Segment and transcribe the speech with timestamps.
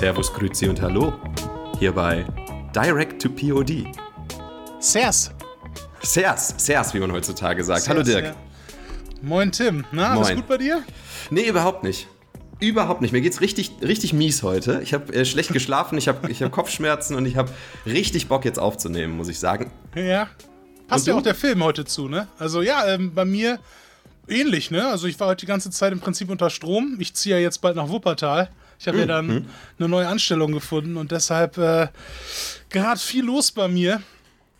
[0.00, 1.12] Servus, Grüezi und Hallo.
[1.78, 2.24] Hier bei
[2.74, 3.84] Direct to POD.
[4.78, 5.30] Sers.
[6.00, 7.82] Sers, Sers, wie man heutzutage sagt.
[7.82, 8.24] Sers, Hallo Dirk.
[8.24, 8.34] Ja.
[9.20, 9.84] Moin Tim.
[9.92, 10.36] Na, alles Moin.
[10.36, 10.82] gut bei dir?
[11.28, 12.08] Nee, überhaupt nicht.
[12.60, 13.12] Überhaupt nicht.
[13.12, 14.80] Mir geht's richtig, richtig mies heute.
[14.82, 17.50] Ich habe äh, schlecht geschlafen, ich habe ich hab Kopfschmerzen und ich habe
[17.84, 19.70] richtig Bock jetzt aufzunehmen, muss ich sagen.
[19.94, 20.28] Ja.
[20.88, 22.26] Passt ja auch der Film heute zu, ne?
[22.38, 23.58] Also ja, ähm, bei mir
[24.28, 24.88] ähnlich, ne?
[24.88, 26.96] Also ich war heute die ganze Zeit im Prinzip unter Strom.
[27.00, 28.48] Ich ziehe ja jetzt bald nach Wuppertal.
[28.80, 29.46] Ich habe ja dann
[29.78, 31.88] eine neue Anstellung gefunden und deshalb äh,
[32.70, 34.00] gerade viel los bei mir.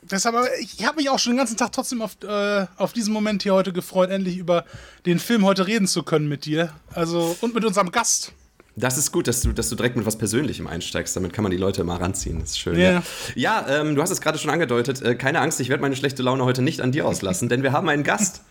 [0.02, 3.42] Deshalb, ich habe mich auch schon den ganzen Tag trotzdem auf, äh, auf diesen Moment
[3.42, 4.66] hier heute gefreut, endlich über
[5.06, 6.70] den Film heute reden zu können mit dir.
[6.94, 8.32] Also und mit unserem Gast.
[8.76, 11.16] Das ist gut, dass du, dass du direkt mit was Persönlichem einsteigst.
[11.16, 12.40] Damit kann man die Leute immer ranziehen.
[12.40, 12.78] Das ist schön.
[12.78, 12.90] Ja.
[12.90, 13.02] Ja,
[13.34, 15.00] ja ähm, du hast es gerade schon angedeutet.
[15.00, 17.72] Äh, keine Angst, ich werde meine schlechte Laune heute nicht an dir auslassen, denn wir
[17.72, 18.42] haben einen Gast.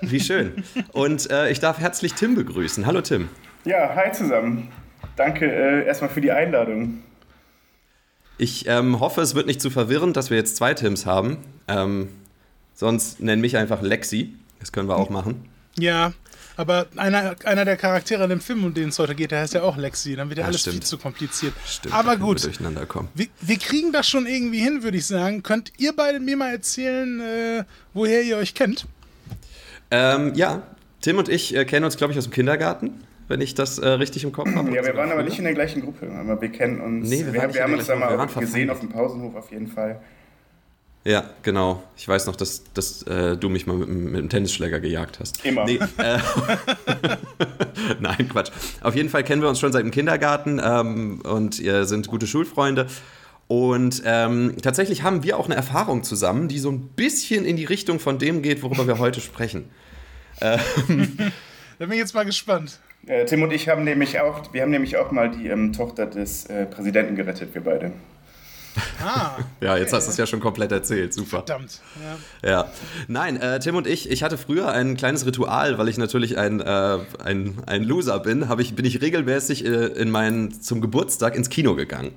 [0.00, 0.64] Wie schön.
[0.92, 2.86] Und äh, ich darf herzlich Tim begrüßen.
[2.86, 3.28] Hallo Tim.
[3.64, 4.68] Ja, hi zusammen.
[5.16, 7.02] Danke äh, erstmal für die Einladung.
[8.38, 11.38] Ich ähm, hoffe, es wird nicht zu verwirrend, dass wir jetzt zwei Tims haben.
[11.68, 12.08] Ähm,
[12.74, 14.34] sonst nenn mich einfach Lexi.
[14.58, 15.48] Das können wir auch machen.
[15.78, 16.12] Ja,
[16.56, 19.54] aber einer, einer der Charaktere in dem Film, um den es heute geht, der heißt
[19.54, 20.16] ja auch Lexi.
[20.16, 20.74] Dann wird ja Ja, alles stimmt.
[20.76, 21.54] viel zu kompliziert.
[21.66, 23.08] Stimmt, aber können wir gut, durcheinander kommen.
[23.14, 25.42] wir, wir kriegen das schon irgendwie hin, würde ich sagen.
[25.42, 28.86] Könnt ihr beide mir mal erzählen, äh, woher ihr euch kennt?
[29.90, 30.62] Ähm, ja,
[31.00, 33.02] Tim und ich äh, kennen uns, glaube ich, aus dem Kindergarten,
[33.32, 34.74] wenn ich das äh, richtig im Kopf habe.
[34.74, 35.24] Ja, wir waren aber früher.
[35.24, 37.08] nicht in der gleichen Gruppe, aber wir kennen uns.
[37.08, 38.70] Nee, wir wir, waren nicht wir haben uns da mal gesehen verfangen.
[38.70, 40.02] auf dem Pausenhof auf jeden Fall.
[41.04, 41.82] Ja, genau.
[41.96, 45.42] Ich weiß noch, dass, dass äh, du mich mal mit, mit dem Tennisschläger gejagt hast.
[45.46, 45.64] Immer.
[45.64, 46.18] Nee, äh,
[48.00, 48.52] Nein, Quatsch.
[48.82, 52.26] Auf jeden Fall kennen wir uns schon seit dem Kindergarten ähm, und ihr sind gute
[52.26, 52.86] Schulfreunde.
[53.48, 57.64] Und ähm, tatsächlich haben wir auch eine Erfahrung zusammen, die so ein bisschen in die
[57.64, 59.70] Richtung von dem geht, worüber wir heute sprechen.
[61.78, 62.78] Da bin ich jetzt mal gespannt.
[63.06, 66.06] Äh, Tim und ich haben nämlich auch, wir haben nämlich auch mal die ähm, Tochter
[66.06, 67.92] des äh, Präsidenten gerettet, wir beide.
[69.04, 71.12] Ah, Ja, jetzt hast du es ja schon komplett erzählt.
[71.12, 71.44] Super.
[71.44, 71.80] verdammt.
[72.42, 72.48] Ja.
[72.48, 72.70] Ja.
[73.08, 76.60] Nein, äh, Tim und ich, ich hatte früher ein kleines Ritual, weil ich natürlich ein,
[76.60, 81.50] äh, ein, ein Loser bin, ich, bin ich regelmäßig äh, in meinen, zum Geburtstag ins
[81.50, 82.12] Kino gegangen.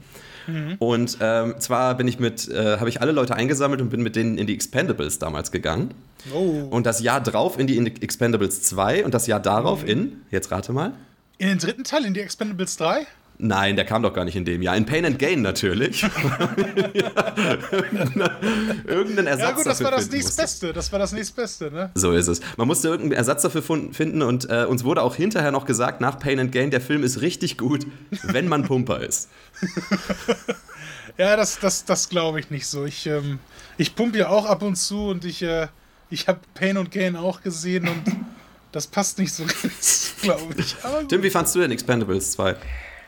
[0.80, 4.16] Und ähm, zwar bin ich mit, äh, habe ich alle Leute eingesammelt und bin mit
[4.16, 5.94] denen in die Expendables damals gegangen.
[6.34, 6.68] Oh.
[6.70, 10.74] Und das Jahr drauf in die Expendables 2 und das Jahr darauf in, jetzt rate
[10.74, 10.94] mal.
[11.38, 13.06] In den dritten Teil, in die Expendables 3?
[13.38, 14.78] Nein, der kam doch gar nicht in dem Jahr.
[14.78, 16.04] In Pain and Gain natürlich.
[18.88, 20.74] Irgendeinen Ersatz Ja gut, das dafür war das nächstbeste.
[20.74, 21.92] Das war das nächstbeste, ne?
[21.96, 22.42] So ist es.
[22.58, 26.20] Man musste irgendeinen Ersatz dafür finden und äh, uns wurde auch hinterher noch gesagt, nach
[26.20, 27.86] Pain and Gain, der Film ist richtig gut,
[28.24, 29.30] wenn man Pumper ist.
[31.18, 32.84] Ja, das, das, das glaube ich nicht so.
[32.84, 33.40] Ich, ähm,
[33.78, 35.68] ich pumpe ja auch ab und zu und ich, äh,
[36.10, 38.04] ich habe Pain und Gain auch gesehen und
[38.74, 40.76] das passt nicht so ganz, glaube ich.
[41.08, 42.58] Tim, wie fandst du denn Expendables 2?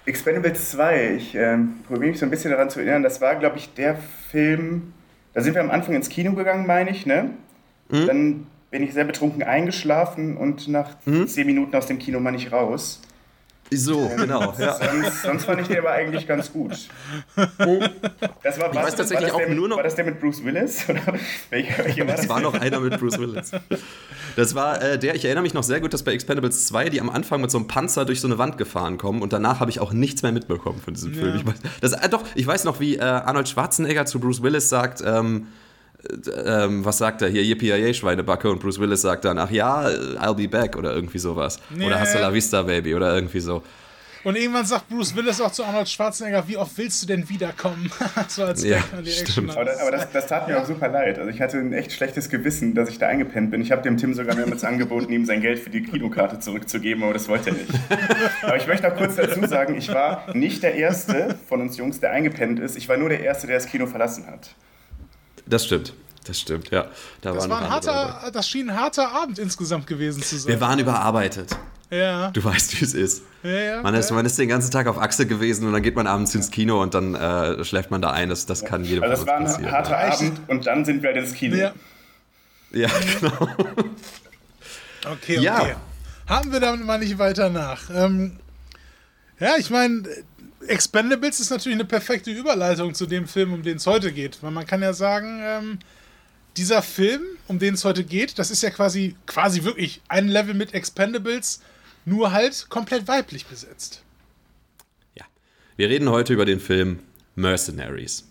[0.08, 3.58] Expendables 2, ich ähm, probiere mich so ein bisschen daran zu erinnern, das war, glaube
[3.58, 3.98] ich, der
[4.32, 4.94] Film,
[5.34, 7.32] da sind wir am Anfang ins Kino gegangen, meine ich, ne?
[7.90, 8.08] Mhm.
[8.08, 11.28] Dann bin ich sehr betrunken eingeschlafen und nach Mhm.
[11.28, 13.02] zehn Minuten aus dem Kino mal nicht raus.
[13.72, 14.54] So, genau.
[14.60, 14.74] Ja.
[14.76, 16.72] Sonst, sonst fand ich den aber eigentlich ganz gut.
[17.36, 20.06] Das war, Ich weiß tatsächlich war das auch der mit, nur noch- War das der
[20.06, 20.86] mit Bruce Willis?
[20.90, 21.02] Oder
[21.50, 23.52] welcher, welcher war Das war noch einer mit Bruce Willis.
[24.36, 27.02] Das war äh, der, ich erinnere mich noch sehr gut, dass bei Expendables 2 die
[27.02, 29.70] am Anfang mit so einem Panzer durch so eine Wand gefahren kommen und danach habe
[29.72, 31.36] ich auch nichts mehr mitbekommen von diesem Film.
[31.36, 34.70] Ich weiß, das, äh, doch, ich weiß noch, wie äh, Arnold Schwarzenegger zu Bruce Willis
[34.70, 35.48] sagt, ähm, äh,
[36.46, 40.36] ähm, was sagt er hier, Yippie Schweinebacke und Bruce Willis sagt dann, ach ja, I'll
[40.36, 41.60] be back oder irgendwie sowas.
[41.70, 41.86] Nee.
[41.86, 43.64] Oder Hasta la Vista, Baby oder irgendwie so.
[44.24, 47.90] Und irgendwann sagt Bruce Willis auch zu Arnold Schwarzenegger, wie oft willst du denn wiederkommen?
[48.28, 49.52] so als Ja, stimmt.
[49.52, 51.18] Aber, das, aber das, das tat mir auch super leid.
[51.18, 53.62] Also ich hatte ein echt schlechtes Gewissen, dass ich da eingepennt bin.
[53.62, 57.14] Ich habe dem Tim sogar mehrmals angeboten, ihm sein Geld für die Kinokarte zurückzugeben, aber
[57.14, 57.72] das wollte er nicht.
[58.42, 62.02] Aber ich möchte noch kurz dazu sagen, ich war nicht der Erste von uns Jungs,
[62.02, 62.76] der eingepennt ist.
[62.76, 64.50] Ich war nur der Erste, der das Kino verlassen hat.
[65.50, 65.94] Das stimmt.
[66.26, 66.88] Das stimmt, ja.
[67.22, 70.50] Da Das waren war ein harter, das schien ein harter Abend insgesamt gewesen zu sein.
[70.54, 71.56] Wir waren überarbeitet.
[71.90, 72.32] ja.
[72.32, 73.24] Du weißt, wie es ist.
[73.44, 74.16] ja, ja, Man ist, ja.
[74.18, 76.82] man ist den ganzen Tag auf Achse gewesen und dann geht man abends ins Kino
[76.82, 78.28] und dann äh, schläft man da ein.
[78.28, 80.14] Das, das kann jedem Also uns war ein harter Ja.
[80.14, 81.56] Abend und dann sind wir halt ins Kino.
[81.56, 81.74] ja.
[82.72, 82.90] Ja,
[83.22, 83.48] genau.
[85.06, 85.42] Okay, okay.
[85.42, 85.76] Ja.
[86.28, 87.90] Haben wir damit mal nicht weiter nach.
[87.90, 88.38] Ähm,
[89.40, 90.04] ja, ich meine,
[90.68, 94.42] Expendables ist natürlich eine perfekte Überleitung zu dem Film, um den es heute geht.
[94.42, 95.80] Weil man kann ja sagen, ähm,
[96.56, 100.54] dieser Film, um den es heute geht, das ist ja quasi, quasi wirklich ein Level
[100.54, 101.62] mit Expendables,
[102.06, 104.02] nur halt komplett weiblich besetzt.
[105.16, 105.26] ja.
[105.76, 107.00] Wir reden heute über den Film
[107.36, 108.26] Mercenaries.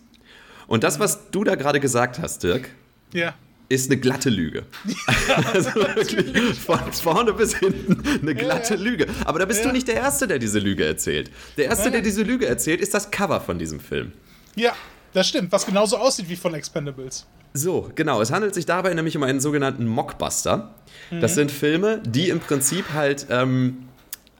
[0.67, 2.69] Und das, was du da gerade gesagt hast, Dirk,
[3.13, 3.33] Ja.
[3.69, 4.63] Ist eine glatte Lüge.
[5.53, 8.85] also wirklich von vorne bis hinten eine glatte ja, ja.
[8.85, 9.07] Lüge.
[9.25, 11.31] Aber da bist du nicht der Erste, der diese Lüge erzählt.
[11.57, 14.13] Der Erste, der diese Lüge erzählt, ist das Cover von diesem Film.
[14.55, 14.73] Ja,
[15.13, 17.25] das stimmt, was genauso aussieht wie von Expendables.
[17.53, 18.21] So, genau.
[18.21, 20.75] Es handelt sich dabei nämlich um einen sogenannten Mockbuster.
[21.09, 21.35] Das mhm.
[21.35, 23.86] sind Filme, die im Prinzip halt ähm,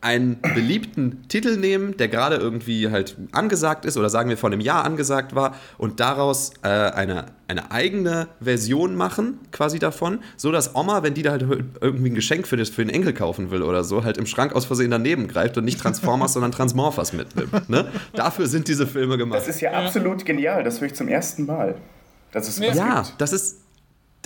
[0.01, 4.61] einen beliebten Titel nehmen, der gerade irgendwie halt angesagt ist oder sagen wir vor einem
[4.61, 10.75] Jahr angesagt war und daraus äh, eine, eine eigene Version machen, quasi davon, so dass
[10.75, 11.41] Oma, wenn die da halt
[11.81, 14.53] irgendwie ein Geschenk für, das, für den Enkel kaufen will oder so, halt im Schrank
[14.53, 17.69] aus Versehen daneben greift und nicht Transformers, sondern Transmorphers mitnimmt.
[17.69, 17.91] Ne?
[18.13, 19.39] Dafür sind diese Filme gemacht.
[19.39, 21.75] Das ist ja absolut genial, das höre ich zum ersten Mal.
[22.31, 23.19] Dass es ja, gibt.
[23.19, 23.57] das ist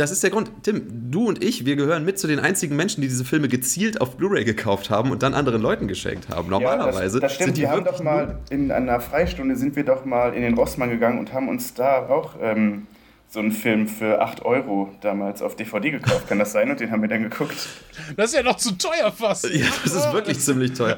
[0.01, 0.51] das ist der Grund.
[0.63, 4.01] Tim, du und ich, wir gehören mit zu den einzigen Menschen, die diese Filme gezielt
[4.01, 6.49] auf Blu-ray gekauft haben und dann anderen Leuten geschenkt haben.
[6.49, 7.19] Normalerweise.
[7.19, 7.47] Ja, das, das stimmt.
[7.49, 10.55] Sind die wir haben doch mal in einer Freistunde sind wir doch mal in den
[10.55, 12.87] Rossmann gegangen und haben uns da auch ähm,
[13.31, 16.27] so einen Film für 8 Euro damals auf DVD gekauft.
[16.27, 16.69] Kann das sein?
[16.69, 17.55] Und den haben wir dann geguckt.
[18.17, 19.49] Das ist ja noch zu teuer fast.
[19.49, 20.97] Ja, das ist wirklich ziemlich teuer.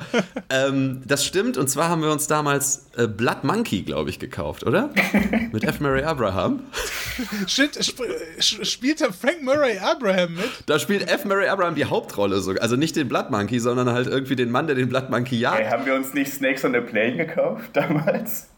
[0.50, 1.58] ähm, das stimmt.
[1.58, 4.90] Und zwar haben wir uns damals äh, Blood Monkey, glaube ich, gekauft, oder?
[5.52, 5.80] mit F.
[5.80, 6.62] Murray Abraham.
[7.46, 8.02] Shit, sp
[8.40, 10.50] spielt der Frank Murray Abraham mit?
[10.66, 11.26] Da spielt F.
[11.26, 12.64] Murray Abraham die Hauptrolle sogar.
[12.64, 15.60] Also nicht den Blood Monkey, sondern halt irgendwie den Mann, der den Blood Monkey jagt.
[15.60, 18.50] Hey, haben wir uns nicht Snakes on the Plane gekauft damals?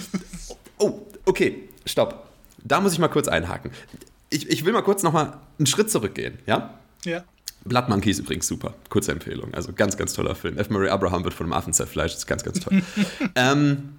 [0.78, 1.68] oh, okay.
[1.84, 2.29] Stopp
[2.64, 3.70] da muss ich mal kurz einhaken.
[4.30, 6.74] Ich, ich will mal kurz noch mal einen Schritt zurückgehen, ja?
[7.04, 7.24] Ja.
[7.64, 8.74] Blood Monkey ist übrigens super.
[8.88, 9.52] Kurze Empfehlung.
[9.54, 10.56] Also ganz, ganz toller Film.
[10.56, 10.70] F.
[10.70, 12.14] Murray Abraham wird von einem Affen zerfleischt.
[12.14, 12.82] Das ist ganz, ganz toll.
[13.34, 13.90] ähm,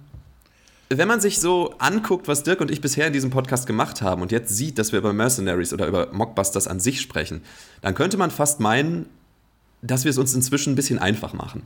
[0.88, 4.20] wenn man sich so anguckt, was Dirk und ich bisher in diesem Podcast gemacht haben
[4.20, 7.42] und jetzt sieht, dass wir über Mercenaries oder über Mockbusters an sich sprechen,
[7.80, 9.06] dann könnte man fast meinen,
[9.80, 11.62] dass wir es uns inzwischen ein bisschen einfach machen.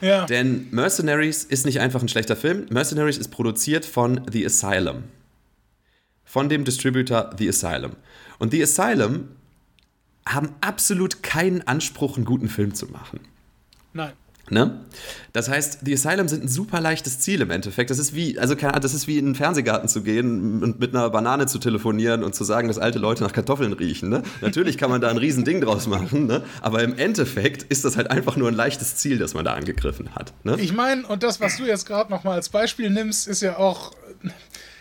[0.00, 0.26] Ja.
[0.26, 2.66] Denn Mercenaries ist nicht einfach ein schlechter Film.
[2.70, 5.04] Mercenaries ist produziert von The Asylum
[6.36, 7.92] von dem Distributor The Asylum.
[8.38, 9.28] Und The Asylum
[10.26, 13.20] haben absolut keinen Anspruch, einen guten Film zu machen.
[13.94, 14.12] Nein.
[14.50, 14.80] Ne?
[15.32, 17.88] Das heißt, die Asylum sind ein super leichtes Ziel im Endeffekt.
[17.88, 21.08] Das ist wie, also das ist wie in einen Fernsehgarten zu gehen und mit einer
[21.08, 24.10] Banane zu telefonieren und zu sagen, dass alte Leute nach Kartoffeln riechen.
[24.10, 24.22] Ne?
[24.42, 26.44] Natürlich kann man da ein Riesending draus machen, ne?
[26.60, 30.14] aber im Endeffekt ist das halt einfach nur ein leichtes Ziel, das man da angegriffen
[30.14, 30.34] hat.
[30.44, 30.56] Ne?
[30.60, 33.92] Ich meine, und das, was du jetzt gerade nochmal als Beispiel nimmst, ist ja auch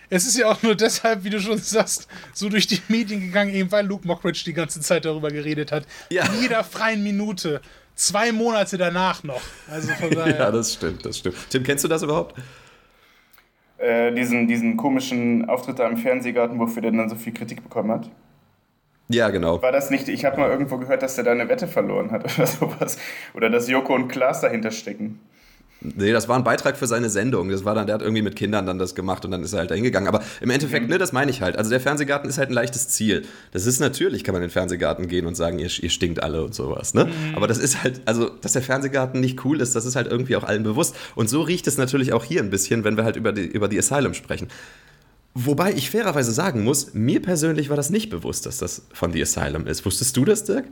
[0.09, 3.53] es ist ja auch nur deshalb, wie du schon sagst, so durch die Medien gegangen,
[3.53, 5.85] eben weil Luke Mockridge die ganze Zeit darüber geredet hat.
[6.09, 6.25] Ja.
[6.25, 7.61] In jeder freien Minute.
[7.95, 9.41] Zwei Monate danach noch.
[9.69, 10.37] Also von daher.
[10.37, 11.37] ja, das stimmt, das stimmt.
[11.49, 12.35] Tim, kennst du das überhaupt?
[13.77, 17.91] Äh, diesen, diesen komischen Auftritt da im Fernsehgarten, wofür der dann so viel Kritik bekommen
[17.91, 18.09] hat.
[19.07, 19.61] Ja, genau.
[19.61, 22.23] War das nicht, ich habe mal irgendwo gehört, dass der da eine Wette verloren hat
[22.37, 22.97] oder sowas.
[23.33, 25.19] Oder dass Joko und Klaas dahinter stecken.
[25.95, 27.49] Nee, das war ein Beitrag für seine Sendung.
[27.49, 29.59] Das war dann, der hat irgendwie mit Kindern dann das gemacht und dann ist er
[29.59, 30.07] halt da hingegangen.
[30.07, 30.91] Aber im Endeffekt, mhm.
[30.91, 31.57] ne, das meine ich halt.
[31.57, 33.23] Also der Fernsehgarten ist halt ein leichtes Ziel.
[33.51, 36.43] Das ist natürlich, kann man in den Fernsehgarten gehen und sagen, ihr, ihr stinkt alle
[36.43, 36.93] und sowas.
[36.93, 37.05] Ne?
[37.05, 37.35] Mhm.
[37.35, 40.35] Aber das ist halt, also, dass der Fernsehgarten nicht cool ist, das ist halt irgendwie
[40.35, 40.95] auch allen bewusst.
[41.15, 43.67] Und so riecht es natürlich auch hier ein bisschen, wenn wir halt über die, über
[43.67, 44.47] die Asylum sprechen.
[45.37, 49.21] Wobei ich fairerweise sagen muss, mir persönlich war das nicht bewusst, dass das von The
[49.21, 49.85] Asylum ist.
[49.85, 50.65] Wusstest du das, Dirk?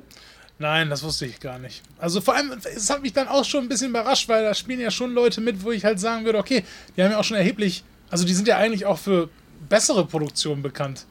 [0.60, 1.82] Nein, das wusste ich gar nicht.
[1.98, 4.80] Also vor allem, es hat mich dann auch schon ein bisschen überrascht, weil da spielen
[4.80, 6.64] ja schon Leute mit, wo ich halt sagen würde, okay,
[6.96, 9.30] die haben ja auch schon erheblich, also die sind ja eigentlich auch für
[9.68, 11.06] bessere Produktionen bekannt.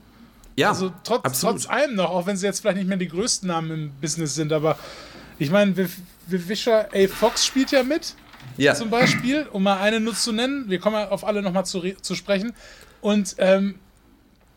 [0.57, 3.49] Ja, also trotz, trotz allem noch, auch wenn sie jetzt vielleicht nicht mehr die größten
[3.49, 4.79] Namen im Business sind, aber
[5.39, 5.75] ich meine,
[6.27, 7.09] Wischer A.
[7.09, 8.15] Fox spielt ja mit.
[8.57, 8.75] Ja.
[8.75, 10.69] Zum Beispiel, um mal eine nur zu nennen.
[10.69, 12.53] Wir kommen ja auf alle nochmal zu, zu sprechen.
[13.01, 13.77] Und ähm,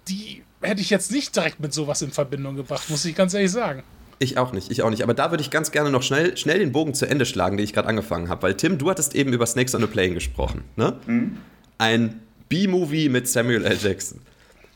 [0.08, 3.52] die hätte ich jetzt nicht direkt mit sowas in Verbindung gebracht, muss ich ganz ehrlich
[3.52, 3.84] sagen.
[4.20, 5.04] Ich auch nicht, ich auch nicht.
[5.04, 7.64] Aber da würde ich ganz gerne noch schnell, schnell den Bogen zu Ende schlagen, den
[7.64, 8.44] ich gerade angefangen habe.
[8.44, 10.64] Weil Tim, du hattest eben über Snakes on a Plane gesprochen.
[10.76, 10.98] Ne?
[11.06, 11.38] Mhm.
[11.78, 13.78] Ein B-Movie mit Samuel L.
[13.82, 14.22] Jackson.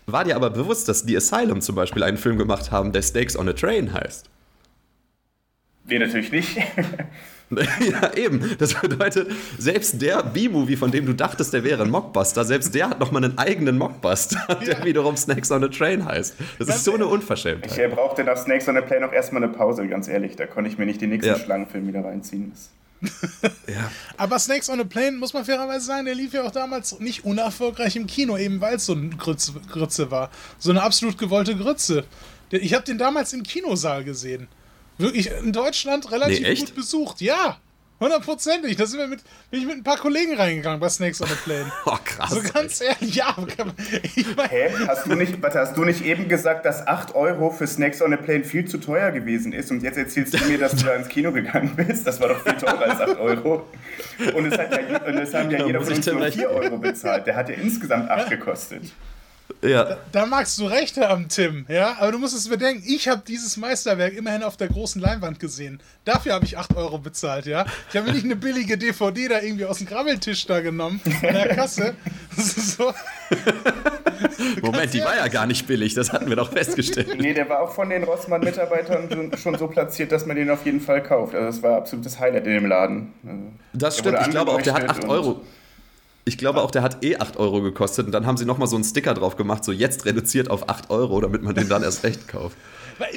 [0.08, 3.38] War dir aber bewusst, dass die Asylum zum Beispiel einen Film gemacht haben, der Snakes
[3.38, 4.30] on a Train heißt?
[5.90, 6.58] Nee, natürlich nicht.
[7.50, 8.56] ja, eben.
[8.60, 12.92] Das bedeutet, selbst der B-Movie, von dem du dachtest, der wäre ein Mockbuster, selbst der
[12.92, 14.56] hat nochmal einen eigenen Mockbuster, ja.
[14.56, 16.36] der wiederum Snakes on a Train heißt.
[16.60, 17.78] Das ganz ist so eine Unverschämtheit.
[17.78, 20.36] Ich brauchte nach Snakes on a Plane auch erstmal eine Pause, ganz ehrlich.
[20.36, 21.40] Da konnte ich mir nicht den nächsten ja.
[21.40, 22.54] Schlangenfilm wieder reinziehen.
[23.68, 23.92] ja.
[24.18, 27.26] Aber Snakes on a Plane, muss man fairerweise sagen, der lief ja auch damals nicht
[27.26, 30.30] unerfolgreich im Kino, eben weil es so eine Grütze, Grütze war.
[30.60, 32.04] So eine absolut gewollte Grütze.
[32.52, 34.48] Ich habe den damals im Kinosaal gesehen.
[35.00, 37.22] Wirklich in Deutschland relativ nee, gut besucht.
[37.22, 37.58] Ja,
[38.02, 38.76] hundertprozentig.
[38.76, 41.36] Da sind wir mit, bin ich mit ein paar Kollegen reingegangen bei Snakes on the
[41.36, 41.72] Plane.
[41.86, 42.32] Oh, krass.
[42.32, 42.88] So ganz ey.
[42.88, 43.34] ehrlich, ja.
[44.04, 44.70] Ich mein, Hä?
[44.88, 48.12] Hast du, nicht, warte, hast du nicht eben gesagt, dass 8 Euro für Snakes on
[48.12, 50.96] the Plane viel zu teuer gewesen ist und jetzt erzählst du mir, dass du da
[50.96, 52.06] ins Kino gegangen bist?
[52.06, 53.68] Das war doch viel teurer als 8 Euro.
[54.36, 57.26] Und es, hat ja, und es haben ja jeder von uns nur 4 Euro bezahlt.
[57.26, 58.84] Der hat ja insgesamt 8 gekostet.
[59.62, 59.84] Ja.
[59.84, 63.22] Da, da, magst du recht haben, Tim, ja, aber du musst es bedenken, ich habe
[63.28, 65.82] dieses Meisterwerk immerhin auf der großen Leinwand gesehen.
[66.06, 67.66] Dafür habe ich 8 Euro bezahlt, ja.
[67.90, 71.34] Ich habe mir nicht eine billige DVD da irgendwie aus dem Grabbeltisch da genommen, in
[71.34, 71.96] der Kasse.
[72.38, 72.94] so.
[74.62, 77.20] Moment, die war ja gar nicht billig, das hatten wir doch festgestellt.
[77.20, 80.80] Nee, der war auch von den Rossmann-Mitarbeitern schon so platziert, dass man den auf jeden
[80.80, 81.36] Fall kauft.
[81.36, 83.14] Also das war absolutes Highlight in dem Laden.
[83.26, 85.42] Also das stimmt, ich glaube auch, der hat 8 Euro.
[86.30, 88.76] Ich glaube auch, der hat eh 8 Euro gekostet und dann haben sie nochmal so
[88.76, 92.04] einen Sticker drauf gemacht, so jetzt reduziert auf 8 Euro, damit man den dann erst
[92.04, 92.56] recht kauft.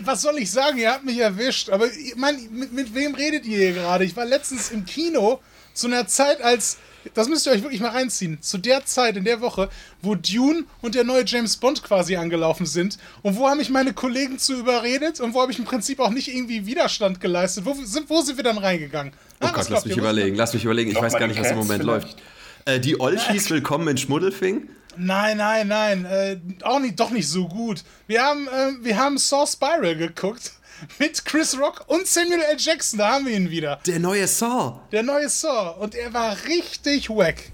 [0.03, 0.79] Was soll ich sagen?
[0.79, 1.69] Ihr habt mich erwischt.
[1.69, 4.05] Aber ich mein, mit, mit wem redet ihr hier gerade?
[4.05, 5.41] Ich war letztens im Kino
[5.75, 6.79] zu einer Zeit, als.
[7.15, 8.41] Das müsst ihr euch wirklich mal reinziehen.
[8.41, 9.69] Zu der Zeit, in der Woche,
[10.01, 12.97] wo Dune und der neue James Bond quasi angelaufen sind.
[13.23, 16.11] Und wo haben mich meine Kollegen zu überredet und wo habe ich im Prinzip auch
[16.11, 17.67] nicht irgendwie Widerstand geleistet.
[17.67, 19.13] Wo sind, wo sind wir dann reingegangen?
[19.41, 20.93] Oh ah, Gott, lass mich überlegen, lass mich überlegen.
[20.93, 22.05] Ich weiß gar nicht, was im Moment vielleicht.
[22.05, 22.23] läuft.
[22.65, 24.69] Äh, die Olchis, willkommen in Schmuddelfing.
[24.97, 26.05] Nein, nein, nein.
[26.05, 27.83] Äh, auch nicht, doch nicht so gut.
[28.07, 30.53] Wir haben, äh, wir haben Saw Spiral geguckt.
[30.99, 32.57] Mit Chris Rock und Samuel L.
[32.59, 33.81] Jackson, da haben wir ihn wieder.
[33.87, 34.81] Der neue Saw.
[34.93, 35.81] Der neue Saw.
[35.81, 37.53] Und er war richtig wack.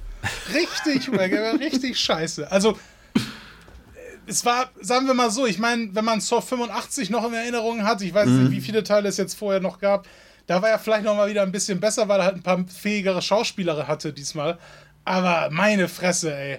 [0.53, 1.33] Richtig wack.
[1.33, 2.51] Er war richtig scheiße.
[2.51, 2.79] Also,
[4.27, 7.85] es war, sagen wir mal so, ich meine, wenn man Saw 85 noch in Erinnerung
[7.85, 8.43] hat, ich weiß mhm.
[8.45, 10.07] nicht, wie viele Teile es jetzt vorher noch gab,
[10.49, 12.65] da war er vielleicht noch mal wieder ein bisschen besser, weil er halt ein paar
[12.67, 14.59] fähigere Schauspieler hatte diesmal.
[15.09, 16.59] Aber meine Fresse, ey.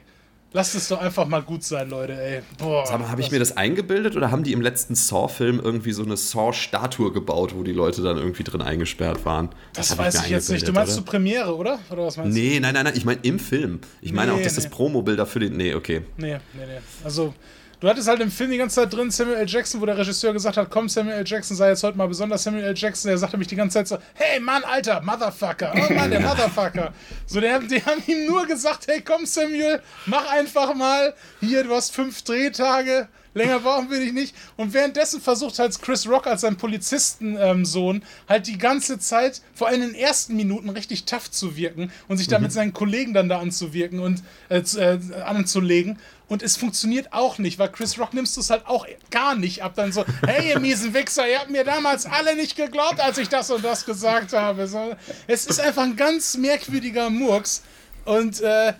[0.51, 2.41] Lasst es doch einfach mal gut sein, Leute, ey.
[2.57, 2.83] Boah.
[2.83, 6.01] Sag mal, habe ich mir das eingebildet oder haben die im letzten Saw-Film irgendwie so
[6.01, 9.49] eine Saw-Statue gebaut, wo die Leute dann irgendwie drin eingesperrt waren?
[9.73, 10.67] Das, das weiß ich, ich jetzt nicht.
[10.67, 11.01] Du meinst oder?
[11.01, 11.77] du Premiere, oder?
[11.91, 12.61] Oder was meinst nee, du?
[12.61, 12.95] nein, nein, nein.
[12.97, 13.81] Ich meine im Film.
[14.01, 14.63] Ich meine nee, auch, dass nee.
[14.63, 15.55] das Promobilder für den.
[15.55, 16.01] Nee, okay.
[16.17, 16.79] Nee, nee, nee.
[17.03, 17.35] Also,
[17.79, 19.47] Du hattest halt im Film die ganze Zeit drin Samuel L.
[19.47, 21.23] Jackson, wo der Regisseur gesagt hat, komm Samuel L.
[21.25, 22.73] Jackson, sei jetzt heute mal besonders Samuel L.
[22.75, 23.07] Jackson.
[23.07, 26.93] Der sagte mich die ganze Zeit so, hey Mann, Alter, Motherfucker, oh Mann, der Motherfucker.
[27.25, 31.73] So, die, die haben ihm nur gesagt, hey komm Samuel, mach einfach mal, hier, du
[31.73, 34.35] hast fünf Drehtage, Länger brauchen wir dich nicht.
[34.57, 39.67] Und währenddessen versucht halt Chris Rock als sein Polizistensohn ähm, halt die ganze Zeit, vor
[39.67, 42.43] allem in den ersten Minuten, richtig tough zu wirken und sich da mhm.
[42.43, 45.99] mit seinen Kollegen dann da anzuwirken und äh, äh, anzulegen.
[46.29, 49.63] Und es funktioniert auch nicht, weil Chris Rock nimmst du es halt auch gar nicht
[49.63, 49.73] ab.
[49.75, 53.29] Dann so, hey, ihr miesen Wichser, ihr habt mir damals alle nicht geglaubt, als ich
[53.29, 54.67] das und das gesagt habe.
[54.67, 54.95] So,
[55.25, 57.63] es ist einfach ein ganz merkwürdiger Murks.
[58.05, 58.73] Und äh,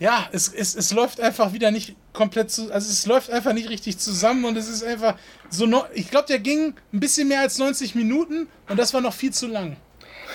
[0.00, 2.72] ja, es, es, es läuft einfach wieder nicht komplett zu.
[2.72, 5.16] Also es läuft einfach nicht richtig zusammen und es ist einfach
[5.50, 5.84] so.
[5.94, 9.32] Ich glaube, der ging ein bisschen mehr als 90 Minuten und das war noch viel
[9.32, 9.76] zu lang.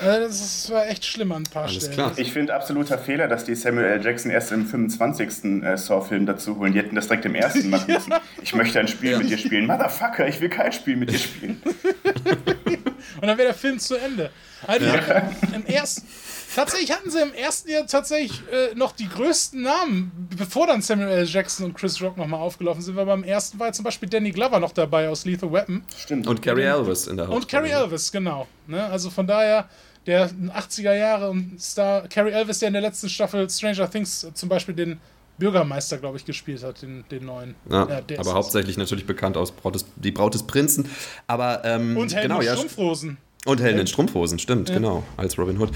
[0.01, 1.93] Das war echt schlimm an ein paar Alles Stellen.
[1.93, 2.13] Klar.
[2.17, 4.03] Ich finde absoluter Fehler, dass die Samuel L.
[4.03, 5.63] Jackson erst im 25.
[5.63, 6.73] Äh, Saw-Film dazu holen.
[6.73, 8.11] Die hätten das direkt im ersten machen müssen.
[8.11, 8.21] ja.
[8.41, 9.17] Ich möchte ein Spiel ja.
[9.17, 9.65] mit dir spielen.
[9.67, 11.61] Motherfucker, ich will kein Spiel mit dir spielen.
[11.63, 14.29] und dann wäre der Film zu Ende.
[14.65, 15.31] Also ja.
[15.53, 16.07] im ersten
[16.55, 21.09] Tatsächlich hatten sie im ersten Jahr tatsächlich äh, noch die größten Namen, bevor dann Samuel
[21.09, 21.25] L.
[21.25, 24.59] Jackson und Chris Rock nochmal aufgelaufen sind, weil beim ersten war zum Beispiel Danny Glover
[24.59, 25.83] noch dabei aus Lethal Weapon.
[25.95, 26.25] Stimmt.
[26.25, 27.41] Und Carrie Elvis in der Hauptrolle.
[27.41, 28.47] Und Carrie Elvis, genau.
[28.65, 28.83] Ne?
[28.85, 29.69] Also von daher,
[30.07, 34.49] der 80er Jahre und Star, Carrie Elvis, der in der letzten Staffel Stranger Things zum
[34.49, 34.99] Beispiel den
[35.37, 37.55] Bürgermeister, glaube ich, gespielt hat, den, den neuen.
[37.69, 40.89] Ja, ja aber hauptsächlich natürlich bekannt aus Braut des, Die Braut des Prinzen.
[41.27, 43.17] Aber, ähm, und Helden genau, ja, Strumpfhosen.
[43.45, 44.75] Und Helden in Strumpfhosen, stimmt, ja.
[44.75, 45.71] genau, als Robin Hood.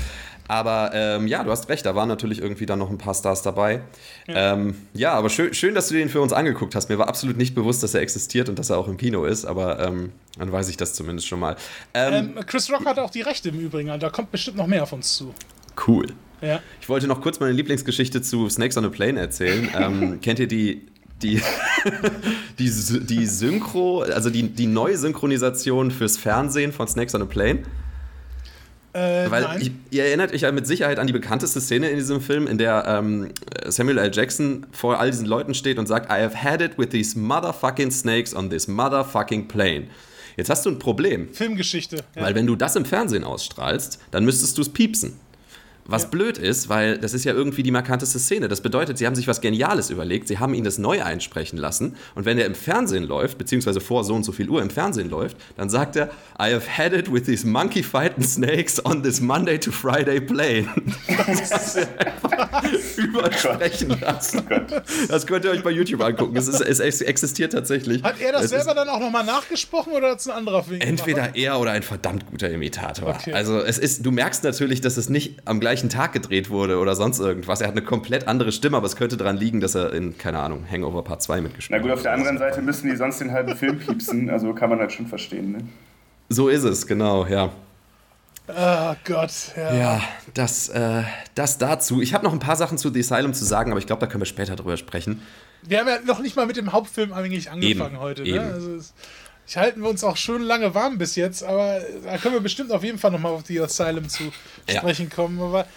[0.47, 3.41] Aber ähm, ja, du hast recht, da waren natürlich irgendwie dann noch ein paar Stars
[3.41, 3.81] dabei.
[4.27, 6.89] Ja, ähm, ja aber schön, schön, dass du den für uns angeguckt hast.
[6.89, 9.45] Mir war absolut nicht bewusst, dass er existiert und dass er auch im Kino ist,
[9.45, 11.55] aber ähm, dann weiß ich das zumindest schon mal.
[11.93, 14.83] Ähm, ähm, Chris Rock hat auch die Rechte im Übrigen, da kommt bestimmt noch mehr
[14.83, 15.33] auf uns zu.
[15.87, 16.07] Cool.
[16.41, 16.59] Ja.
[16.81, 19.69] Ich wollte noch kurz meine Lieblingsgeschichte zu Snakes on a Plane erzählen.
[19.81, 20.87] Ähm, kennt ihr die
[21.21, 21.41] die,
[22.59, 22.71] die,
[23.05, 27.63] die Synchro, also die, die Neusynchronisation fürs Fernsehen von Snakes on a Plane?
[28.93, 32.19] Äh, Weil ich, ihr erinnert euch ja mit Sicherheit an die bekannteste Szene in diesem
[32.19, 33.29] Film, in der ähm,
[33.67, 34.11] Samuel L.
[34.13, 37.91] Jackson vor all diesen Leuten steht und sagt, I have had it with these motherfucking
[37.91, 39.87] snakes on this motherfucking plane.
[40.35, 41.29] Jetzt hast du ein Problem.
[41.33, 41.97] Filmgeschichte.
[42.15, 42.23] Ja.
[42.23, 45.13] Weil wenn du das im Fernsehen ausstrahlst, dann müsstest du es piepsen.
[45.91, 46.09] Was ja.
[46.09, 48.47] blöd ist, weil das ist ja irgendwie die markanteste Szene.
[48.47, 51.95] Das bedeutet, sie haben sich was Geniales überlegt, sie haben ihn das neu einsprechen lassen
[52.15, 55.09] und wenn er im Fernsehen läuft, beziehungsweise vor so und so viel Uhr im Fernsehen
[55.09, 59.21] läuft, dann sagt er, I have had it with these monkey fighting snakes on this
[59.21, 60.67] Monday to Friday plane.
[61.27, 62.63] Das ist einfach
[62.97, 64.47] übersprechen lassen.
[65.07, 66.35] Das könnt ihr euch bei YouTube angucken.
[66.35, 68.03] Es, ist, es existiert tatsächlich.
[68.03, 70.81] Hat er das es selber dann auch nochmal nachgesprochen oder hat es ein anderer Film
[70.81, 71.37] Entweder gemacht?
[71.37, 73.09] er oder ein verdammt guter Imitator.
[73.09, 73.33] Okay.
[73.33, 76.77] Also es ist, du merkst natürlich, dass es nicht am gleichen gleichen Tag gedreht wurde
[76.77, 77.61] oder sonst irgendwas.
[77.61, 80.39] Er hat eine komplett andere Stimme, aber es könnte daran liegen, dass er in, keine
[80.39, 81.85] Ahnung, Hangover Part 2 mitgespielt hat.
[81.85, 84.69] Na gut, auf der anderen Seite müssen die sonst den halben Film piepsen, also kann
[84.69, 85.51] man halt schon verstehen.
[85.51, 85.59] Ne?
[86.29, 87.49] So ist es, genau, ja.
[88.47, 89.73] Oh Gott, ja.
[89.73, 90.01] Ja,
[90.33, 91.03] das, äh,
[91.35, 92.01] das dazu.
[92.01, 94.07] Ich habe noch ein paar Sachen zu The Asylum zu sagen, aber ich glaube, da
[94.07, 95.21] können wir später drüber sprechen.
[95.63, 98.23] wir haben ja noch nicht mal mit dem Hauptfilm eigentlich angefangen Eben, heute.
[98.23, 98.35] eben.
[98.47, 98.53] Ne?
[98.53, 98.93] Also es,
[99.51, 102.71] ich halten wir uns auch schon lange warm bis jetzt, aber da können wir bestimmt
[102.71, 104.31] auf jeden Fall nochmal auf die Asylum zu
[104.69, 104.77] Ja.
[104.79, 105.41] sprechen kommen.
[105.41, 105.67] Aber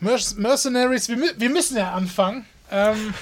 [0.00, 2.46] Merc- Mercenaries, wir, wir müssen ja anfangen.
[2.70, 3.12] Ähm,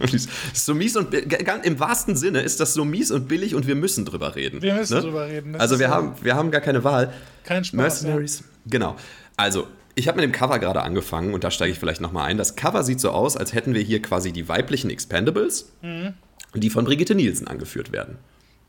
[0.52, 4.04] so mies und im wahrsten Sinne ist das so mies und billig und wir müssen
[4.04, 4.62] drüber reden.
[4.62, 5.00] Wir müssen ne?
[5.02, 5.54] drüber reden.
[5.54, 7.12] Also wir ja haben, wir haben gar keine Wahl.
[7.44, 7.76] kein Spaß.
[7.76, 8.42] Mercenaries.
[8.66, 8.96] Genau.
[9.36, 12.36] Also, ich habe mit dem Cover gerade angefangen und da steige ich vielleicht nochmal ein.
[12.36, 16.14] Das Cover sieht so aus, als hätten wir hier quasi die weiblichen Expendables, Mhm.
[16.54, 18.18] die von Brigitte Nielsen angeführt werden.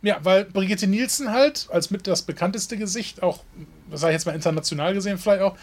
[0.01, 3.44] Ja, weil Brigitte Nielsen halt als mit das bekannteste Gesicht, auch,
[3.91, 5.58] das sage ich jetzt mal international gesehen, vielleicht auch,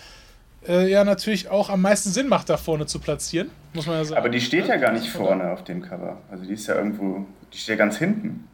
[0.69, 4.05] äh, ja, natürlich auch am meisten Sinn macht, da vorne zu platzieren, muss man ja
[4.05, 4.19] sagen.
[4.19, 6.21] Aber die steht ja gar nicht vorne auf dem Cover.
[6.31, 8.47] Also die ist ja irgendwo, die steht ja ganz hinten.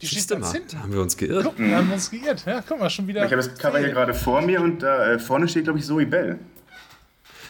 [0.00, 0.68] die steht ganz mal, hinten.
[0.72, 1.44] da haben wir uns geirrt.
[1.44, 2.44] Guck, da haben wir uns geirrt.
[2.46, 3.24] Ja, guck mal, schon wieder.
[3.24, 5.84] Ich habe das Cover hier gerade vor mir und da äh, vorne steht, glaube ich,
[5.84, 6.38] Zoe Bell.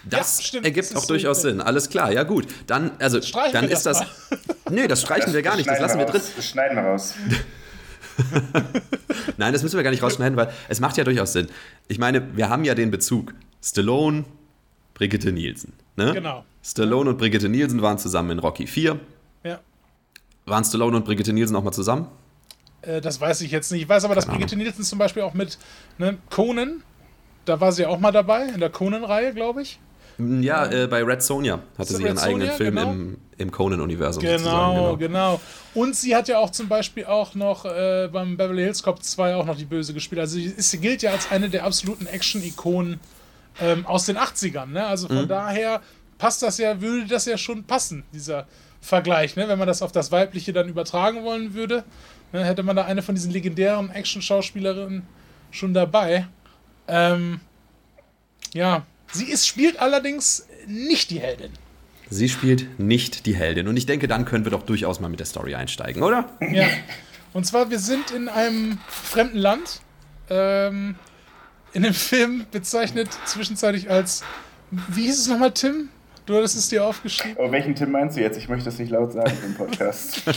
[0.09, 1.51] Das Ja, ergibt das auch durchaus idee.
[1.51, 1.61] Sinn.
[1.61, 2.47] Alles klar, ja gut.
[2.67, 4.41] Dann, also, Streichen dann wir ist das das.
[4.71, 5.69] Nee, das streichen wir gar nicht.
[5.69, 6.21] Das schneiden lassen wir drin.
[6.21, 6.33] raus.
[6.37, 7.15] Das schneiden wir raus.
[9.37, 11.49] Nein, das müssen wir gar nicht rausschneiden, weil es macht ja durchaus Sinn.
[11.89, 13.35] Ich meine, wir haben ja den Bezug.
[13.63, 14.25] Stallone,
[14.95, 15.73] Brigitte Nielsen.
[15.97, 16.13] Ne?
[16.15, 16.45] Genau.
[16.63, 18.99] Stallone und Brigitte Nielsen waren zusammen in Rocky 4.
[19.45, 19.61] Ja.
[20.47, 22.09] Waren Stallone und Brigitte Nielsen auch mal zusammen?
[22.83, 23.83] Äh, das weiß ich jetzt nicht.
[23.83, 25.59] Ich weiß aber, dass Brigitte Nielsen zum Beispiel auch mit
[25.99, 26.83] ne, Conan,
[27.45, 29.79] da war sie auch mal dabei, in der Conan-Reihe, glaube ich.
[30.19, 32.91] Ja, äh, bei Red Sonja hatte sie ihren eigenen Sonja, Film genau.
[32.91, 34.99] im, im Conan-Universum Genau, sozusagen.
[34.99, 35.41] genau,
[35.75, 39.35] Und sie hat ja auch zum Beispiel auch noch äh, beim Beverly Hills Cop 2
[39.35, 40.21] auch noch die Böse gespielt.
[40.21, 42.99] Also sie, ist, sie gilt ja als eine der absoluten Action-Ikonen
[43.61, 44.67] ähm, aus den 80ern.
[44.67, 44.87] Ne?
[44.87, 45.19] Also Mhm.
[45.19, 45.83] von daher
[46.17, 48.47] passt das ja, würde das ja schon passen, dieser
[48.81, 49.37] Vergleich.
[49.37, 49.49] Ne?
[49.49, 51.85] Wenn man das auf das Weibliche dann übertragen wollen würde,
[52.33, 55.02] ne, hätte man da eine von diesen legendären Action-Schauspielerinnen
[55.50, 56.26] schon dabei.
[56.89, 57.41] Ähm,
[58.55, 61.50] ja, sie ist, spielt allerdings nicht die Heldin.
[62.09, 63.67] Sie spielt nicht die Heldin.
[63.67, 66.31] Und ich denke, dann können wir doch durchaus mal mit der Story einsteigen, oder?
[66.52, 66.69] Ja.
[67.33, 69.81] Und zwar, wir sind in einem fremden Land.
[70.31, 70.95] Ähm,
[71.73, 74.23] in dem Film bezeichnet zwischenzeitlich als.
[74.71, 75.91] Wie hieß es nochmal, Tim?
[76.26, 77.36] Du hattest es dir aufgeschrieben.
[77.39, 78.36] Oh, welchen Tim meinst du jetzt?
[78.36, 80.23] Ich möchte das nicht laut sagen im Podcast.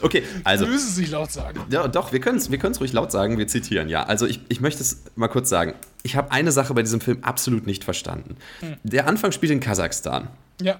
[0.00, 0.66] Okay, also.
[0.66, 1.60] Du müssen es nicht laut sagen.
[1.70, 4.02] Ja, doch, wir können es wir können's ruhig laut sagen, wir zitieren, ja.
[4.02, 5.72] Also ich, ich möchte es mal kurz sagen.
[6.02, 8.36] Ich habe eine Sache bei diesem Film absolut nicht verstanden.
[8.82, 10.28] Der Anfang spielt in Kasachstan.
[10.60, 10.78] Ja.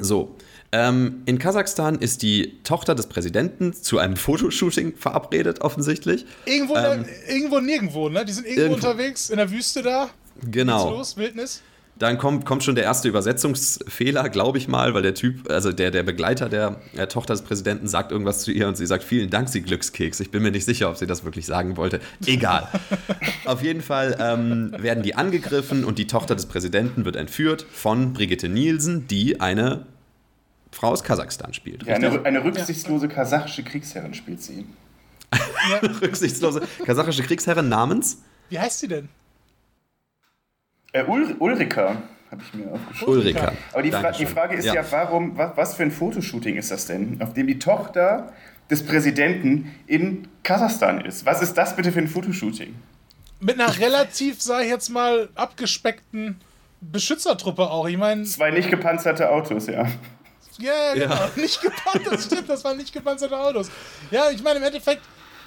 [0.00, 0.34] So,
[0.72, 6.26] ähm, in Kasachstan ist die Tochter des Präsidenten zu einem Fotoshooting verabredet, offensichtlich.
[6.44, 8.24] Irgendwo, Ähm, da, irgendwo nirgendwo, ne?
[8.24, 8.88] Die sind irgendwo irgendwo.
[8.88, 10.10] unterwegs in der Wüste da.
[10.50, 10.90] Genau.
[10.90, 11.62] los, Wildnis.
[11.98, 15.90] Dann kommt, kommt schon der erste Übersetzungsfehler, glaube ich mal, weil der Typ, also der,
[15.90, 19.30] der Begleiter der, der Tochter des Präsidenten sagt irgendwas zu ihr und sie sagt, vielen
[19.30, 20.20] Dank, Sie Glückskeks.
[20.20, 22.00] Ich bin mir nicht sicher, ob sie das wirklich sagen wollte.
[22.26, 22.68] Egal.
[23.46, 28.12] Auf jeden Fall ähm, werden die angegriffen und die Tochter des Präsidenten wird entführt von
[28.12, 29.86] Brigitte Nielsen, die eine
[30.72, 31.84] Frau aus Kasachstan spielt.
[31.84, 34.66] Ja, eine, eine rücksichtslose kasachische Kriegsherrin spielt sie.
[36.02, 38.18] Rücksichtslose kasachische Kriegsherrin namens
[38.50, 39.08] Wie heißt sie denn?
[40.96, 41.96] Äh, Ul Ulrika
[42.30, 43.14] habe ich mir aufgeschrieben.
[43.14, 43.52] Ulrika.
[43.72, 46.86] Aber die, Fra die Frage ist ja, warum, was, was für ein Fotoshooting ist das
[46.86, 48.32] denn, auf dem die Tochter
[48.70, 51.26] des Präsidenten in Kasachstan ist?
[51.26, 52.74] Was ist das bitte für ein Fotoshooting?
[53.40, 56.40] Mit einer relativ, sag ich jetzt mal, abgespeckten
[56.80, 57.86] Beschützertruppe auch.
[57.86, 59.86] Ich meine, Zwei nicht gepanzerte Autos, ja.
[60.58, 61.14] Ja, ja, genau.
[61.14, 61.30] Ja.
[61.36, 63.70] Nicht gepanzert, das stimmt, das waren nicht gepanzerte Autos.
[64.10, 65.02] Ja, ich meine, im Endeffekt,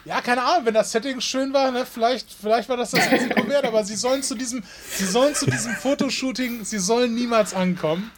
[0.05, 3.47] ja, keine Ahnung, wenn das Setting schön war, ne, vielleicht, vielleicht war das das Risiko
[3.47, 8.11] wert, aber sie sollen zu diesem, sie sollen zu diesem Fotoshooting, sie sollen niemals ankommen.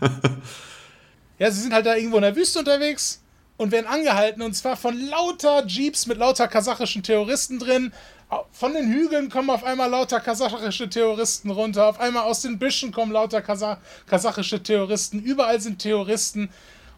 [1.38, 3.22] Ja, sie sind halt da irgendwo in der Wüste unterwegs
[3.56, 7.92] und werden angehalten und zwar von lauter Jeeps mit lauter kasachischen Terroristen drin.
[8.50, 11.86] Von den Hügeln kommen auf einmal lauter kasachische Terroristen runter.
[11.86, 15.20] Auf einmal aus den Büschen kommen lauter Kasa kasachische Terroristen.
[15.20, 16.50] Überall sind Terroristen.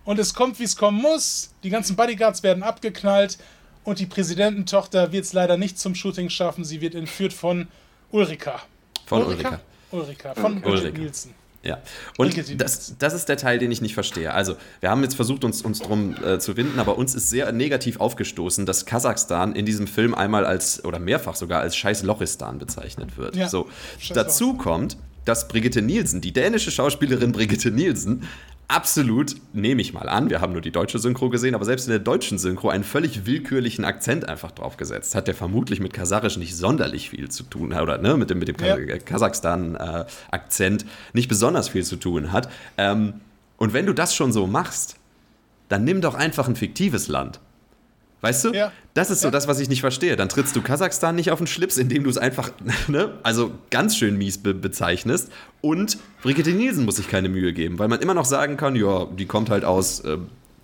[0.04, 1.50] Und es kommt, wie es kommen muss.
[1.62, 3.38] Die ganzen Bodyguards werden abgeknallt.
[3.84, 6.64] Und die Präsidententochter wird es leider nicht zum Shooting schaffen.
[6.64, 7.68] Sie wird entführt von
[8.10, 8.60] Ulrika.
[9.06, 9.60] von Ulrika.
[9.90, 10.34] Ulrika.
[10.34, 10.68] Von Ulrika.
[10.68, 10.98] Ulrika.
[10.98, 11.34] Nielsen.
[11.62, 11.82] Ja,
[12.16, 14.32] und das, das ist der Teil, den ich nicht verstehe.
[14.32, 17.52] Also, wir haben jetzt versucht, uns, uns drum äh, zu winden, aber uns ist sehr
[17.52, 22.58] negativ aufgestoßen, dass Kasachstan in diesem Film einmal als, oder mehrfach sogar als Scheiß Lochistan
[22.58, 23.36] bezeichnet wird.
[23.36, 23.68] Ja, so,
[24.14, 28.26] dazu kommt, dass Brigitte Nielsen, die dänische Schauspielerin Brigitte Nielsen,
[28.70, 31.90] absolut, nehme ich mal an, wir haben nur die deutsche Synchro gesehen, aber selbst in
[31.90, 36.56] der deutschen Synchro einen völlig willkürlichen Akzent einfach draufgesetzt hat, der vermutlich mit Kasarisch nicht
[36.56, 38.76] sonderlich viel zu tun hat, oder ne, mit dem, mit dem Ja.
[38.98, 42.50] Kasachstan-Akzent nicht besonders viel zu tun hat.
[42.78, 43.14] Ähm,
[43.56, 44.96] und wenn du das schon so machst,
[45.68, 47.40] dann nimm doch einfach ein fiktives Land.
[48.22, 48.52] Weißt du?
[48.52, 48.70] Ja.
[48.94, 49.30] Das ist so Ja.
[49.30, 50.16] das, was ich nicht verstehe.
[50.16, 52.50] Dann trittst du Kasachstan nicht auf den Schlips, indem du es einfach,
[52.88, 55.30] ne, also ganz schön mies be bezeichnest.
[55.62, 59.06] Und Brigitte Nielsen muss sich keine Mühe geben, weil man immer noch sagen kann, ja,
[59.06, 60.18] die kommt halt aus äh,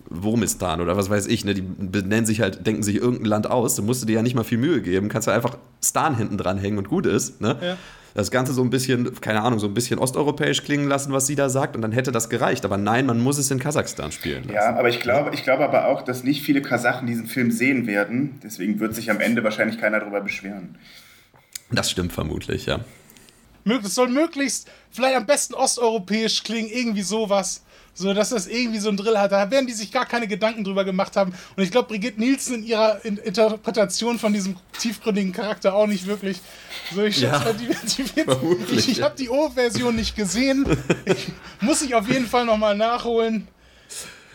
[0.09, 1.53] Wurmistan oder was weiß ich, ne?
[1.53, 3.75] Die benennen sich halt, denken sich irgendein Land aus.
[3.75, 6.57] Du musst dir ja nicht mal viel Mühe geben, kannst du einfach Stan hinten dran
[6.57, 7.57] hängen und gut ist, ne?
[7.61, 7.77] Ja.
[8.17, 11.35] Das Ganze so ein bisschen, keine Ahnung, so ein bisschen osteuropäisch klingen lassen, was sie
[11.35, 12.65] da sagt, und dann hätte das gereicht.
[12.65, 14.55] Aber nein, man muss es in Kasachstan spielen lassen.
[14.55, 17.85] Ja, aber ich glaube, ich glaube aber auch, dass nicht viele Kasachen diesen Film sehen
[17.85, 18.39] werden.
[18.41, 20.79] Deswegen wird sich am Ende wahrscheinlich keiner darüber beschweren.
[21.69, 22.79] Das stimmt vermutlich, ja.
[23.65, 27.63] Es soll möglichst, vielleicht am besten osteuropäisch klingen, irgendwie sowas.
[27.97, 29.31] So, dass das irgendwie so ein Drill hat.
[29.31, 31.33] Da werden die sich gar keine Gedanken drüber gemacht haben.
[31.55, 36.05] Und ich glaube, Brigitte Nielsen in ihrer in Interpretation von diesem tiefgründigen Charakter auch nicht
[36.05, 36.39] wirklich.
[36.93, 40.65] So, ich Ja, schätze die, die wird, ich, ich habe die O-Version nicht gesehen.
[41.05, 41.29] Ich,
[41.59, 43.47] muss ich auf jeden Fall nochmal nachholen.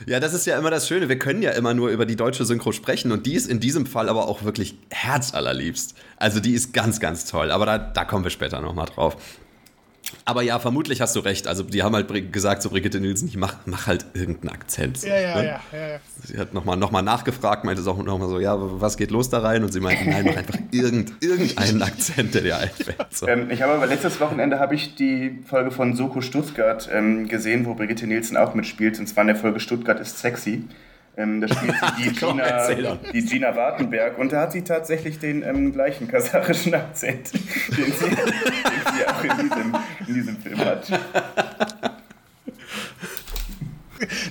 [0.06, 1.08] Ja, das ist ja immer das Schöne.
[1.08, 3.86] Wir können ja immer nur über die deutsche Synchro sprechen und die ist in diesem
[3.86, 5.94] Fall aber auch wirklich herzallerliebst.
[6.16, 7.52] Also die ist ganz, ganz toll.
[7.52, 9.16] Aber da, da kommen wir später nochmal drauf.
[10.24, 11.46] Aber ja, vermutlich hast du recht.
[11.46, 14.98] Also die haben halt gesagt zu Brigitte Nielsen, ich mach, mach halt irgendeinen Akzent.
[14.98, 15.44] so, Ja, ja, ne?
[15.46, 15.98] ja, ja, ja.
[16.24, 19.30] Sie hat nochmal noch mal nachgefragt, meinte es auch nochmal so, ja, was geht los
[19.30, 19.64] da rein?
[19.64, 23.06] Und sie meinte, nein, mach einfach irgend, irgendeinen Akzent, der dir einfällt.
[23.10, 23.26] So.
[23.26, 27.66] Ähm, ich habe aber letztes Wochenende habe ich die Folge von Soko Stuttgart ähm, gesehen,
[27.66, 28.98] wo Brigitte Nielsen auch mitspielt.
[28.98, 30.64] Und zwar in der Folge Stuttgart ist sexy.
[31.16, 35.18] Ähm, da spielt sie die Komm, Gina, die Gina Wartenberg und da hat sie tatsächlich
[35.18, 39.76] den ähm, gleichen kasachischen Akzent, den sie, den sie auch in diesem,
[40.08, 40.90] in diesem Film hat.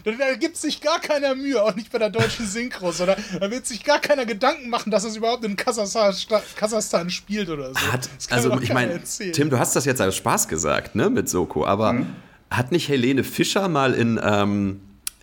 [0.04, 3.66] Da, gibt sich gar keiner Mühe, auch nicht bei der deutschen Synchro, sondern da wird
[3.66, 6.14] sich gar keiner Gedanken machen, dass es überhaupt in Kasachstan,
[6.58, 7.80] Kasachstan spielt oder so.
[7.92, 9.00] Hat, also ich meine.
[9.32, 12.08] Tim, du hast das jetzt als Spaß gesagt, ne, mit Soko, aber Mhm.
[12.50, 14.82] hat nicht Helene Fischer mal in, ähm,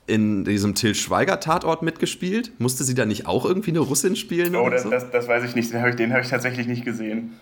[0.09, 2.53] in diesem Till Schweiger Tatort mitgespielt?
[2.59, 4.57] Musste sie da nicht auch irgendwie eine Russin spielen?
[4.57, 4.91] Oh, oder das, so?
[4.91, 7.39] das, das weiß ich nicht, den habe ich, den hab ich tatsächlich nicht gesehen.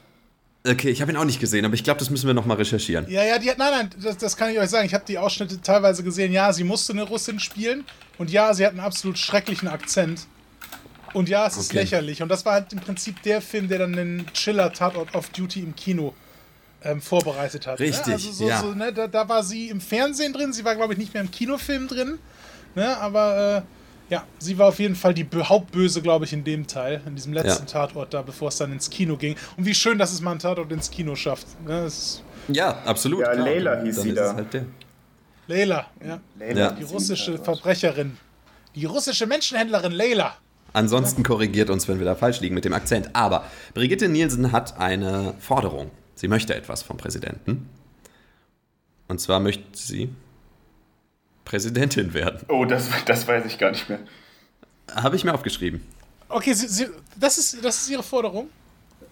[0.69, 3.07] Okay, ich habe ihn auch nicht gesehen, aber ich glaube, das müssen wir nochmal recherchieren.
[3.09, 4.85] Ja, ja, die hat, nein, nein, das, das kann ich euch sagen.
[4.85, 6.33] Ich habe die Ausschnitte teilweise gesehen.
[6.33, 7.85] Ja, sie musste eine Russin spielen.
[8.19, 10.27] Und ja, sie hat einen absolut schrecklichen Akzent.
[11.13, 11.79] Und ja, es ist Okay.
[11.81, 12.21] lächerlich.
[12.21, 15.77] Und das war halt im Prinzip der Film, der dann den Chiller-Tatort of Duty im
[15.77, 16.15] Kino
[16.83, 17.79] ähm, vorbereitet hat.
[17.79, 18.13] Richtig, Ne?
[18.15, 18.61] Also so, ja.
[18.61, 20.53] so, ne, da, da war sie im Fernsehen drin.
[20.53, 22.19] Sie war, glaube ich, nicht mehr im Kinofilm drin.
[22.77, 22.97] Ne?
[22.99, 26.69] Aber äh, ja, sie war auf jeden Fall die Bö- Hauptböse, glaube ich, in dem
[26.69, 27.73] Teil, in diesem letzten Ja.
[27.73, 29.35] Tatort da, bevor es dann ins Kino ging.
[29.57, 31.47] Und wie schön, dass es mal ein Tatort ins Kino schafft.
[31.67, 31.89] Ne?
[32.49, 33.23] Ja, absolut.
[33.23, 33.45] Ja, klar.
[33.47, 34.35] Leila hieß Dann sie da.
[34.35, 34.63] Halt.
[35.49, 36.21] Leila, ja.
[36.39, 36.71] Leila Ja.
[36.73, 37.45] Die russische Tatort.
[37.61, 38.17] Verbrecherin.
[38.77, 40.37] Die russische Menschenhändlerin Leila.
[40.73, 43.09] Ansonsten korrigiert uns, wenn wir da falsch liegen mit dem Akzent.
[43.15, 45.91] Aber Brigitte Nielsen hat eine Forderung.
[46.15, 47.69] Sie möchte etwas vom Präsidenten.
[49.09, 50.11] Und zwar möchte sie
[51.47, 52.41] Präsidentin werden.
[52.49, 54.01] Oh, das, das weiß ich gar nicht mehr.
[54.95, 55.81] Habe ich mir aufgeschrieben.
[56.29, 56.87] Okay, sie, sie,
[57.19, 58.49] das, ist, das ist ihre Forderung.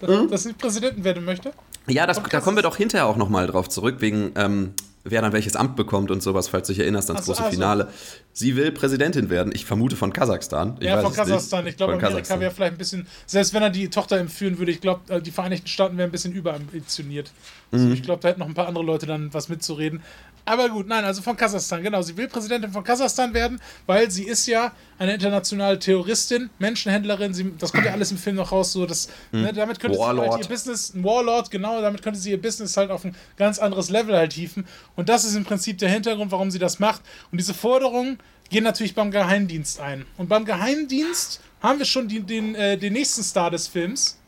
[0.01, 0.29] Dass, Mhm.
[0.29, 1.53] dass sie Präsidentin werden möchte.
[1.87, 4.73] Ja, das, da kommen wir doch hinterher auch nochmal drauf zurück, wegen ähm,
[5.05, 7.44] wer dann welches Amt bekommt und sowas, falls du dich erinnerst ans Ach so, große
[7.44, 7.55] also.
[7.55, 7.88] Finale.
[8.33, 9.53] Sie will Präsidentin werden.
[9.55, 10.77] Ich vermute von Kasachstan.
[10.81, 11.27] Ich ja, weiß von es nicht.
[11.29, 11.66] Kasachstan.
[11.68, 12.40] Ich glaube, Von Amerika Kasachstan.
[12.40, 15.68] wäre vielleicht ein bisschen, selbst wenn er die Tochter entführen würde, ich glaube, die Vereinigten
[15.68, 17.31] Staaten wären ein bisschen überambitioniert.
[17.70, 17.79] Mhm.
[17.79, 20.03] Also ich glaube, da hätten noch ein paar andere Leute dann was mitzureden.
[20.46, 22.02] Aber gut, nein, also von Kasachstan, genau.
[22.02, 27.33] Sie will Präsidentin von Kasachstan werden, weil sie ist ja eine internationale Terroristin, Menschenhändlerin.
[27.33, 28.72] Sie, das kommt ja alles im Film noch raus.
[28.72, 30.33] So, dass, ne, damit könnte sie Warlord.
[30.33, 33.59] halt ihr Business, ein Warlord, genau, damit könnte sie ihr Business halt auf ein ganz
[33.59, 34.66] anderes Level halt hieven.
[34.96, 37.00] Und das ist im Prinzip der Hintergrund, warum sie das macht.
[37.33, 38.18] Und diese Forderungen
[38.50, 40.04] gehen natürlich beim Geheimdienst ein.
[40.18, 44.18] Und beim Geheimdienst haben wir schon die, den, äh, den nächsten Star des Films.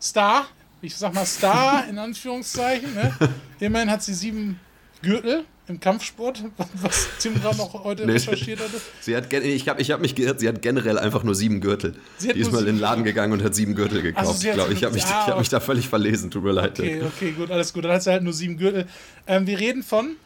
[0.00, 0.46] Star,
[0.80, 2.94] ich sag mal Star in Anführungszeichen.
[2.94, 3.14] Ne?
[3.60, 4.58] Immerhin hat sie sieben
[5.02, 8.12] Gürtel im Kampfsport, was Tim gerade noch heute Nee.
[8.12, 8.80] recherchiert hatte.
[9.00, 11.94] Sie hat, ich habe ich hab mich geirrt, sie hat generell einfach nur sieben Gürtel.
[12.18, 14.26] Sie Die ist mal in den Laden gegangen und hat sieben Gürtel gekauft.
[14.28, 16.30] Also glaube, ich habe mich, Ah, ich hab mich da völlig verlesen.
[16.30, 16.78] Tut mir leid.
[16.78, 17.84] Okay, okay, gut, alles gut.
[17.84, 18.86] Dann hat sie halt nur sieben Gürtel.
[19.26, 20.16] Ähm, wir reden von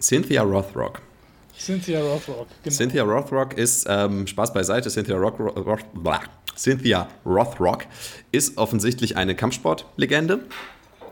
[0.00, 1.00] Cynthia Rothrock.
[1.58, 2.46] Cynthia Rothrock.
[2.62, 2.74] Genau.
[2.74, 5.84] Cynthia Rothrock ist, ähm, Spaß beiseite, Cynthia, Rock, Roth.
[6.56, 7.84] Cynthia Rothrock
[8.32, 10.40] ist offensichtlich eine Kampfsportlegende,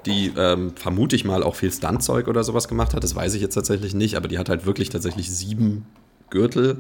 [0.09, 3.05] die ähm, vermute ich mal auch viel Stuntzeug oder sowas gemacht hat.
[3.05, 5.87] Das weiß ich jetzt tatsächlich nicht, aber die hat halt wirklich tatsächlich sieben
[6.31, 6.79] Gürtel,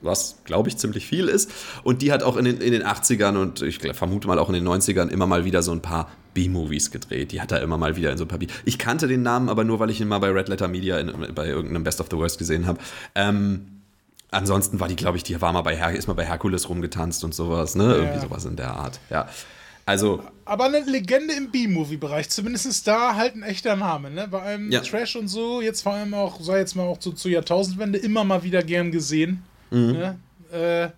[0.00, 1.50] was glaube ich ziemlich viel ist.
[1.82, 4.54] Und die hat auch in den, in den 80ern und ich vermute mal auch in
[4.54, 7.32] den 90ern immer mal wieder so ein paar B-Movies gedreht.
[7.32, 8.46] Die hat da immer mal wieder in so ein paar B.
[8.64, 11.34] Ich kannte den Namen aber nur, weil ich ihn mal bei Red Letter Media in,
[11.34, 12.78] bei irgendeinem Best of the Worst gesehen habe.
[13.14, 13.66] Ähm,
[14.30, 17.24] ansonsten war die, glaube ich, die war mal bei Her ist mal bei Herkules rumgetanzt
[17.24, 17.94] und sowas, ne?
[17.94, 19.00] Irgendwie sowas in der Art.
[19.10, 19.28] Ja.
[19.90, 22.30] Also, Aber eine Legende im B-Movie-Bereich.
[22.30, 24.08] Zumindest ist da halt ein echter Name.
[24.08, 24.28] Ne?
[24.28, 24.82] Bei einem Ja.
[24.82, 28.22] Trash und so, jetzt vor allem auch, sei jetzt mal auch zu, zur Jahrtausendwende, immer
[28.22, 29.42] mal wieder gern gesehen.
[29.72, 29.92] Mhm.
[29.92, 30.18] Ne?
[30.52, 30.90] Äh,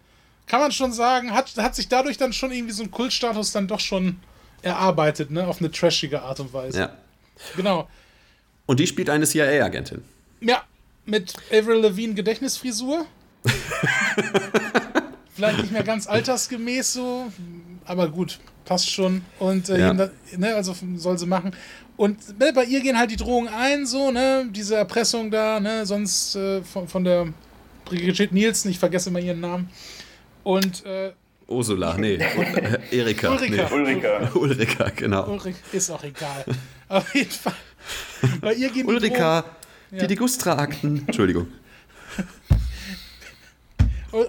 [0.46, 3.66] kann man schon sagen, hat, hat sich dadurch dann schon irgendwie so ein Kultstatus dann
[3.66, 4.18] doch schon
[4.60, 5.46] erarbeitet, ne?
[5.46, 6.78] Auf eine trashige Art und Weise.
[6.78, 6.96] Ja.
[7.56, 7.88] Genau.
[8.66, 10.04] Und die spielt eine CIA-Agentin.
[10.42, 10.64] Ja,
[11.06, 13.06] mit Avril Levine Gedächtnisfrisur.
[15.34, 17.32] Vielleicht nicht mehr ganz altersgemäß so,
[17.84, 19.22] aber gut, passt schon.
[19.38, 19.92] Und äh, Ja.
[19.92, 21.52] ne, also soll sie machen.
[21.96, 25.84] Und ne, bei ihr gehen halt die Drohungen ein, so, ne, diese Erpressung da, ne,
[25.86, 27.28] sonst äh, von, von der
[27.84, 29.68] Brigitte Nielsen, ich vergesse immer ihren Namen.
[30.42, 31.12] Und äh,
[31.48, 32.14] Ursula, nee.
[32.14, 33.30] Äh, Erika.
[33.30, 33.68] Ulrika.
[33.70, 33.74] Nee.
[33.76, 34.30] Ulrika.
[34.34, 35.28] Ulrika, genau.
[35.30, 36.44] Ulrich ist auch egal.
[36.88, 37.52] Auf jeden Fall.
[38.40, 39.44] Bei ihr gehen die Ulrika,
[39.90, 39.98] Ja.
[40.00, 41.04] die Digustra-Akten.
[41.06, 41.48] Entschuldigung.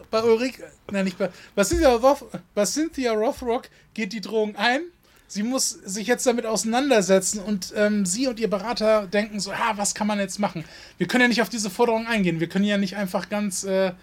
[0.10, 4.82] Bei Ulrike, nein, nicht bei, bei Cynthia, Roth, bei Cynthia Rothrock geht die Drohung ein.
[5.28, 9.74] Sie muss sich jetzt damit auseinandersetzen und ähm, sie und ihr Berater denken so, ah,
[9.76, 10.64] was kann man jetzt machen?
[10.98, 12.40] Wir können ja nicht auf diese Forderung eingehen.
[12.40, 13.94] Wir können ja nicht einfach ganz äh,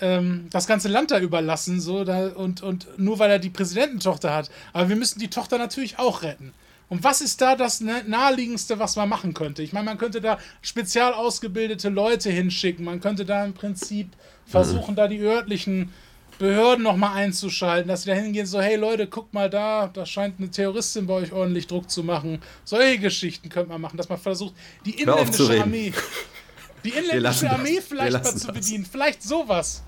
[0.00, 4.32] ähm, das ganze Land da überlassen so, da, und, und nur weil er die Präsidententochter
[4.34, 4.50] hat.
[4.72, 6.52] Aber wir müssen die Tochter natürlich auch retten.
[6.88, 9.62] Und was ist da das naheliegendste, was man machen könnte?
[9.62, 12.84] Ich meine, man könnte da spezial ausgebildete Leute hinschicken.
[12.84, 14.08] Man könnte da im Prinzip
[14.46, 15.92] versuchen, da die örtlichen
[16.38, 20.38] Behörden nochmal einzuschalten, dass sie da hingehen, so, hey Leute, guckt mal da, da scheint
[20.38, 22.40] eine Terroristin bei euch ordentlich Druck zu machen.
[22.64, 24.54] Solche Geschichten könnte man machen, dass man versucht,
[24.86, 25.60] die inländische.
[25.60, 25.92] Armee,
[26.84, 27.44] die inländische das.
[27.44, 28.54] Armee Wir vielleicht mal zu das.
[28.54, 28.86] bedienen.
[28.86, 29.82] Vielleicht sowas.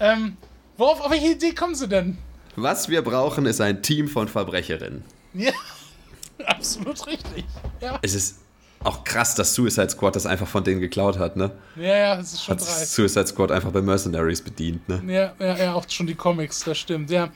[0.00, 0.38] Ähm,
[0.78, 2.16] worauf, auf welche Idee kommen sie denn?
[2.56, 5.04] Was wir brauchen, ist ein Team von Verbrecherinnen.
[5.34, 5.52] Ja,
[6.46, 7.44] absolut richtig.
[7.80, 8.38] Ja, Es ist
[8.84, 11.52] auch krass, dass Suicide Squad das einfach von denen geklaut hat, ne?
[11.76, 12.94] ja, ja das ist schon Hat dreist.
[12.94, 15.02] Suicide Squad einfach bei Mercenaries bedient, ne?
[15.06, 17.30] Ja, ja, ja, auch schon die Comics, das stimmt, ja.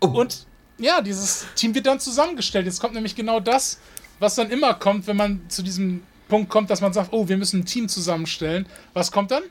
[0.00, 0.06] Oh.
[0.06, 0.46] Und
[0.78, 2.66] ja, dieses Team wird dann zusammengestellt.
[2.66, 3.78] Jetzt kommt nämlich genau das,
[4.20, 7.36] was dann immer kommt, wenn man zu diesem Punkt kommt, dass man sagt, oh, wir
[7.36, 8.66] müssen ein Team zusammenstellen.
[8.94, 9.42] Was kommt dann?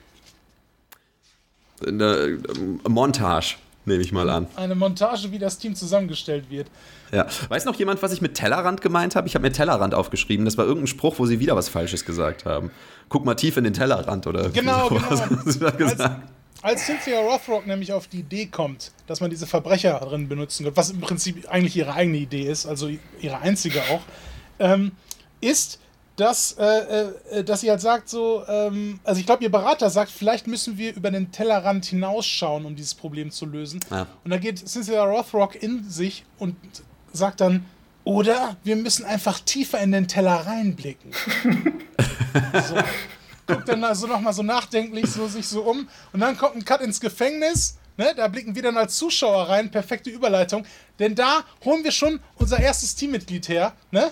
[1.85, 2.39] Eine
[2.85, 3.55] äh, Montage,
[3.87, 4.47] nehme ich mal an.
[4.55, 6.67] Eine Montage, wie das Team zusammengestellt wird.
[7.11, 7.25] Ja.
[7.49, 9.27] Weiß noch jemand, was ich mit Tellerrand gemeint habe?
[9.27, 10.45] Ich habe mir Tellerrand aufgeschrieben.
[10.45, 12.71] Das war irgendein Spruch, wo sie wieder was Falsches gesagt haben.
[13.09, 15.23] Guck mal tief in den Tellerrand oder Genau, sowas
[15.77, 15.85] genau.
[15.85, 15.99] Als,
[16.61, 20.75] als Cynthia Rothrock nämlich auf die Idee kommt, dass man diese Verbrecher drin benutzen wird,
[20.75, 22.89] was im Prinzip eigentlich ihre eigene Idee ist, also
[23.21, 24.01] ihre einzige auch,
[24.59, 24.91] ähm,
[25.39, 25.79] ist,
[26.17, 30.11] dass, äh, äh, dass sie halt sagt so, ähm, also ich glaube, ihr Berater sagt,
[30.11, 33.79] vielleicht müssen wir über den Tellerrand hinausschauen, um dieses Problem zu lösen.
[33.91, 34.07] Ja.
[34.23, 36.55] Und da geht Cynthia Rothrock in sich und
[37.13, 37.65] sagt dann,
[38.03, 41.11] oder wir müssen einfach tiefer in den Teller reinblicken.
[42.67, 42.75] so.
[43.45, 46.81] Guckt dann also nochmal so nachdenklich so sich so um und dann kommt ein Cut
[46.81, 47.77] ins Gefängnis.
[47.95, 50.65] Ne, da blicken wir dann als Zuschauer rein, perfekte Überleitung.
[50.99, 53.73] Denn da holen wir schon unser erstes Teammitglied her.
[53.91, 54.11] Ne?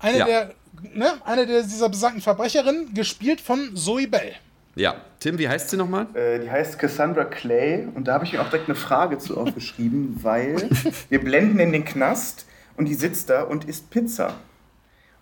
[0.00, 0.24] Eine, Ja.
[0.24, 0.54] der,
[0.94, 1.12] ne?
[1.24, 4.32] eine der dieser besagten Verbrecherinnen, gespielt von Zoe Bell.
[4.74, 4.96] Ja.
[5.20, 6.06] Tim, wie heißt sie nochmal?
[6.14, 9.36] Äh, die heißt Cassandra Clay und da habe ich mir auch direkt eine Frage zu
[9.38, 10.68] aufgeschrieben, weil
[11.10, 14.34] wir blenden in den Knast und die sitzt da und isst Pizza.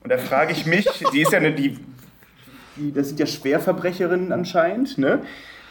[0.03, 1.79] Und da frage ich mich, die ist ja eine, die,
[2.77, 5.23] die das sind ja Schwerverbrecherinnen anscheinend, ne?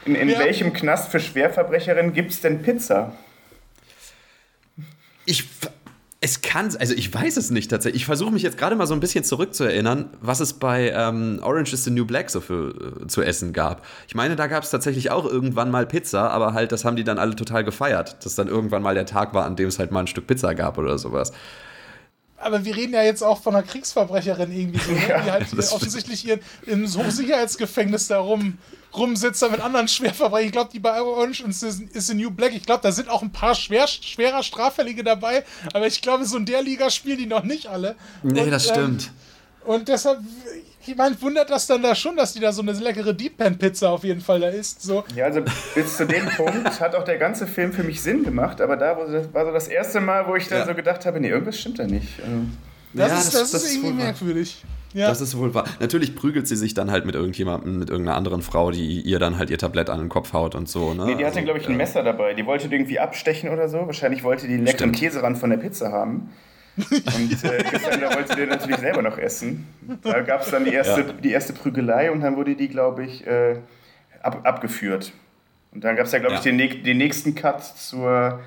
[0.05, 0.39] In, in Ja.
[0.39, 3.13] welchem Knast für Schwerverbrecherinnen gibt es denn Pizza?
[5.25, 5.47] Ich.
[6.21, 8.01] Es kann, also ich weiß es nicht tatsächlich.
[8.01, 11.71] Ich versuche mich jetzt gerade mal so ein bisschen zurückzuerinnern, was es bei ähm, Orange
[11.71, 13.85] is the New Black so für, äh, zu essen gab.
[14.05, 17.05] Ich meine, da gab es tatsächlich auch irgendwann mal Pizza, aber halt, das haben die
[17.05, 19.91] dann alle total gefeiert, dass dann irgendwann mal der Tag war, an dem es halt
[19.91, 21.31] mal ein Stück Pizza gab oder sowas.
[22.41, 25.09] Aber wir reden ja jetzt auch von einer Kriegsverbrecherin irgendwie so, ne?
[25.09, 28.57] Ja, die halt offensichtlich ihren, im Hochsicherheitsgefängnis da rum,
[28.95, 30.45] rumsitzt da mit anderen Schwerverbrechern.
[30.45, 33.09] Ich glaube, die bei Orange is the, is the New Black, ich glaube, da sind
[33.09, 37.17] auch ein paar schwer, schwerer Straffällige dabei, aber ich glaube, so in der Liga spielen
[37.17, 37.95] die noch nicht alle.
[38.23, 39.11] Nee, Und, das ähm, stimmt.
[39.65, 40.19] Und deshalb,
[40.85, 43.57] ich meine, wundert das dann da schon, dass die da so eine leckere Deep Pan
[43.57, 44.81] Pizza auf jeden Fall da isst.
[44.81, 45.03] So.
[45.15, 45.41] Ja, also
[45.75, 48.97] bis zu dem Punkt hat auch der ganze Film für mich Sinn gemacht, aber da
[48.97, 50.65] war so- war so das erste Mal, wo ich dann Ja.
[50.65, 52.19] so gedacht habe, nee, irgendwas stimmt da nicht.
[52.21, 52.35] Also,
[52.91, 54.05] Das, Ja, ist, das, ist irgendwie wohl wahr.
[54.05, 54.63] merkwürdig.
[54.95, 55.09] Ja.
[55.09, 55.65] Das ist wohl wahr.
[55.79, 59.37] Natürlich prügelt sie sich dann halt mit irgendjemandem, mit irgendeiner anderen Frau, die ihr dann
[59.37, 60.95] halt ihr Tablett an den Kopf haut und so.
[60.95, 61.05] Ne?
[61.05, 62.33] Nee, die hatte, Also, glaube ich, ein äh, Messer dabei.
[62.33, 63.85] Die wollte irgendwie abstechen oder so.
[63.85, 64.91] Wahrscheinlich wollte die den leckeren.
[64.91, 66.31] Käserand von der Pizza haben.
[66.91, 69.67] Und äh, Cassandra wollte den natürlich selber noch essen.
[70.01, 71.13] Da gab es dann die erste, Ja.
[71.13, 73.57] die erste Prügelei und dann wurde die, glaube ich, äh,
[74.21, 75.11] ab, abgeführt.
[75.71, 76.51] Und dann gab es ja, glaube ich, Ja.
[76.51, 78.39] den, näch- den nächsten Cut zur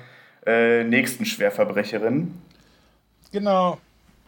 [0.45, 2.33] äh, nächsten Schwerverbrecherin.
[3.31, 3.77] Genau.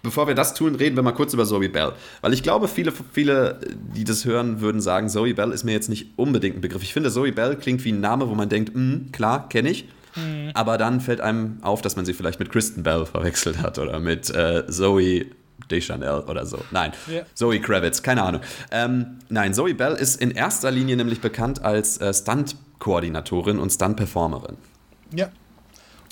[0.01, 1.93] Bevor wir das tun, reden wir mal kurz über Zoe Bell.
[2.21, 3.59] Weil ich glaube, viele, viele,
[3.95, 6.83] die das hören, würden sagen, Zoe Bell ist mir jetzt nicht unbedingt ein Begriff.
[6.83, 9.89] Ich finde, Zoe Bell klingt wie ein Name, wo man denkt, hm, klar, kenne ich.
[10.53, 13.99] Aber dann fällt einem auf, dass man sie vielleicht mit Kristen Bell verwechselt hat oder
[13.99, 15.25] mit äh, Zoe
[15.69, 16.59] Deschanel oder so.
[16.71, 17.23] Nein, Ja.
[17.33, 18.41] Zoe Kravitz, keine Ahnung.
[18.71, 24.57] Ähm, nein, Zoe Bell ist in erster Linie nämlich bekannt als äh, Stunt-Koordinatorin und Stunt-Performerin.
[25.11, 25.29] Ja.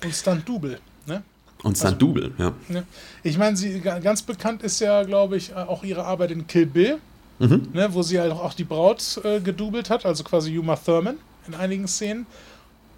[0.04, 1.24] Und Stunt-Double, ne?
[1.64, 2.54] Und Stunt-Double, ja.
[2.70, 2.84] ja.
[3.22, 6.98] Ich meine, sie ganz bekannt ist ja, glaube ich, auch ihre Arbeit in Kill Bill,
[7.40, 7.70] mhm.
[7.74, 11.56] ne, wo sie halt auch die Braut äh, gedoubelt hat, also quasi Uma Thurman in
[11.56, 12.26] einigen Szenen.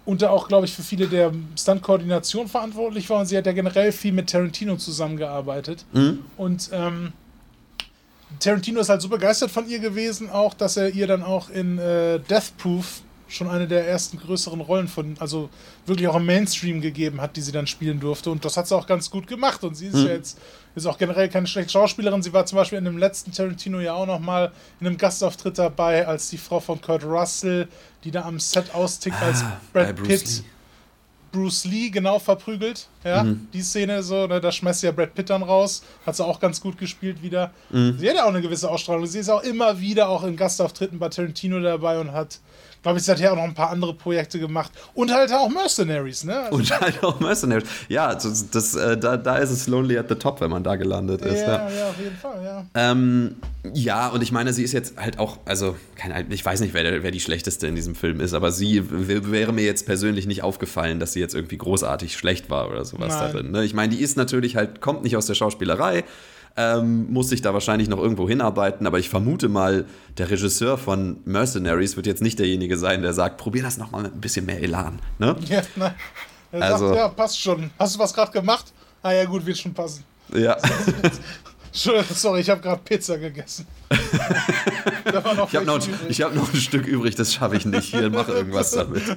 [0.06, 3.20] Und da auch, glaube ich, für viele der Stunt-Koordination verantwortlich war.
[3.20, 5.84] Und sie hat ja generell viel mit Tarantino zusammengearbeitet.
[5.92, 6.20] Mhm.
[6.36, 7.12] Und ähm,
[8.38, 11.78] Tarantino ist halt so begeistert von ihr gewesen, auch, dass er ihr dann auch in
[11.78, 15.48] äh, Death Proof schon eine der ersten größeren Rollen von, also
[15.84, 18.30] wirklich auch im Mainstream gegeben hat, die sie dann spielen durfte.
[18.30, 19.64] Und das hat sie auch ganz gut gemacht.
[19.64, 20.06] Und sie ist mhm.
[20.06, 20.38] ja jetzt
[20.76, 22.22] ist auch generell keine schlechte Schauspielerin.
[22.22, 25.58] Sie war zum Beispiel in dem letzten Tarantino ja auch noch mal in einem Gastauftritt
[25.58, 27.66] dabei als die Frau von Kurt Russell,
[28.04, 30.26] die da am Set austickt als ah, Brad Pitt.
[30.26, 30.44] Lee.
[31.32, 32.88] Bruce Lee genau verprügelt.
[33.04, 33.48] Ja, mhm.
[33.52, 35.82] die Szene so, ne, da schmeißt ja Brad Pitt dann raus.
[36.04, 37.52] Hat sie auch ganz gut gespielt wieder.
[37.70, 37.98] Mhm.
[37.98, 39.06] Sie hat ja auch eine gewisse Ausstrahlung.
[39.06, 42.38] Sie ist auch immer wieder auch in Gastauftritten bei Tarantino dabei und hat
[42.82, 44.72] glaube ich, seither auch noch ein paar andere Projekte gemacht.
[44.94, 46.38] Und halt auch Mercenaries, ne?
[46.38, 47.68] Also und halt auch Mercenaries.
[47.88, 50.76] Ja, das, das, äh, da, da ist es Lonely at the Top, wenn man da
[50.76, 51.42] gelandet ist.
[51.42, 52.66] Ja, ja, ja auf jeden Fall, ja.
[52.74, 53.36] Ähm,
[53.72, 57.02] ja, und ich meine, sie ist jetzt halt auch, also, keine, ich weiß nicht, wer,
[57.02, 61.00] wer die schlechteste in diesem Film ist, aber sie wäre mir jetzt persönlich nicht aufgefallen,
[61.00, 63.32] dass sie jetzt irgendwie großartig schlecht war oder sowas Nein.
[63.32, 63.50] darin.
[63.50, 63.64] Ne?
[63.64, 66.04] Ich meine, die ist natürlich halt, kommt nicht aus der Schauspielerei
[66.56, 69.84] ähm, muss sich da wahrscheinlich noch irgendwo hinarbeiten, aber ich vermute mal,
[70.16, 74.14] der Regisseur von Mercenaries wird jetzt nicht derjenige sein, der sagt, probier das nochmal mit
[74.14, 74.98] ein bisschen mehr Elan.
[75.18, 75.36] Ne?
[75.48, 75.94] Ja, nein.
[76.52, 77.70] Er also, sagt, ja, passt schon.
[77.78, 78.72] Hast du was gerade gemacht?
[79.02, 80.04] Ah ja, gut, wird schon passen.
[80.34, 80.56] Ja.
[81.76, 83.66] Sorry, ich habe gerade Pizza gegessen.
[83.90, 87.94] ich habe noch, hab noch ein Stück übrig, das schaffe ich nicht.
[87.94, 89.02] Hier, mach irgendwas damit.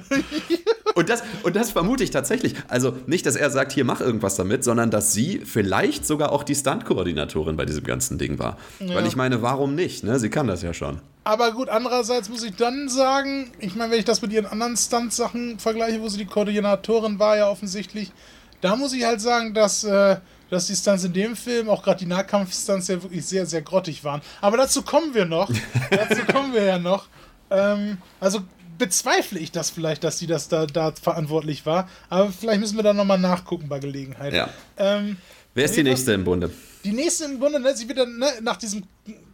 [0.94, 2.54] Und das, und das vermute ich tatsächlich.
[2.68, 6.42] Also nicht, dass er sagt, hier mach irgendwas damit, sondern dass sie vielleicht sogar auch
[6.42, 8.58] die Stunt-Koordinatorin bei diesem ganzen Ding war.
[8.80, 8.96] Ja.
[8.96, 10.02] Weil ich meine, warum nicht?
[10.02, 10.18] Ne?
[10.18, 11.00] Sie kann das ja schon.
[11.22, 14.76] Aber gut, andererseits muss ich dann sagen, ich meine, wenn ich das mit ihren anderen
[14.76, 18.12] Stunt-Sachen vergleiche, wo sie die Koordinatorin war, ja offensichtlich,
[18.60, 20.16] da muss ich halt sagen, dass, äh,
[20.50, 24.04] dass die Stunts in dem Film, auch gerade die Nahkampf-Stunts, ja wirklich sehr, sehr grottig
[24.04, 24.20] waren.
[24.40, 25.50] Aber dazu kommen wir noch.
[25.90, 27.06] dazu kommen wir ja noch.
[27.50, 28.40] Ähm, also
[28.78, 31.88] bezweifle ich das vielleicht, dass sie das da, da verantwortlich war.
[32.08, 34.32] Aber vielleicht müssen wir da nochmal nachgucken bei Gelegenheit.
[34.32, 34.50] Ja.
[34.76, 35.18] Ähm,
[35.54, 36.50] Wer ist die nächste im Bunde?
[36.84, 38.84] Die nächste im Bunde, ne, sie wird dann, ne, nach diesem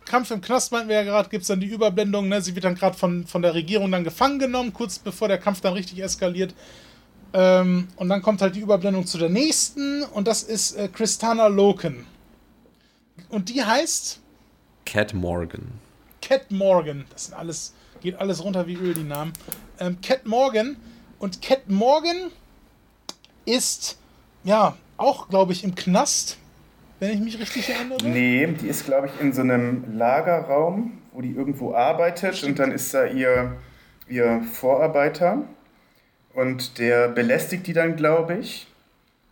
[0.05, 2.65] Kampf im Knast, meinten wir ja gerade, gibt es dann die Überblendung, ne, sie wird
[2.65, 6.03] dann gerade von, von der Regierung dann gefangen genommen, kurz bevor der Kampf dann richtig
[6.03, 6.55] eskaliert.
[7.33, 11.49] Ähm, und dann kommt halt die Überblendung zu der nächsten und das ist äh, Christana
[11.49, 12.07] Loken.
[13.29, 14.21] Und die heißt?
[14.85, 15.73] Cat Morgan.
[16.23, 17.05] Cat Morgan.
[17.11, 19.33] Das sind alles Geht alles runter wie Öl, die Namen.
[19.81, 20.77] Ähm, Cat Morgan.
[21.19, 22.31] Und Cat Morgan
[23.45, 23.99] ist,
[24.45, 26.39] ja, auch, glaube ich, im Knast,
[27.01, 27.99] wenn ich mich richtig erinnere.
[28.05, 32.73] Nee, die ist, glaube ich, in so einem Lagerraum, wo die irgendwo arbeitet und dann
[32.73, 33.57] ist da ihr,
[34.09, 35.43] ihr Vorarbeiter
[36.37, 38.67] und der belästigt die dann, glaube ich,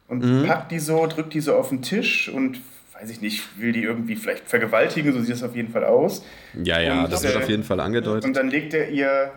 [0.09, 0.47] und mhm.
[0.47, 2.61] packt die so, drückt die so auf den Tisch und
[2.99, 6.25] weiß ich nicht, will die irgendwie vielleicht vergewaltigen, so sieht das auf jeden Fall aus.
[6.55, 8.25] Ja, ja, und, das wird äh, auf jeden Fall angedeutet.
[8.25, 9.33] Und dann legt er ihr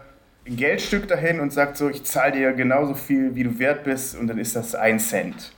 [0.47, 4.15] ein Geldstück dahin und sagt so, ich zahle dir genauso viel, wie du wert bist
[4.15, 5.51] und dann ist das ein Cent.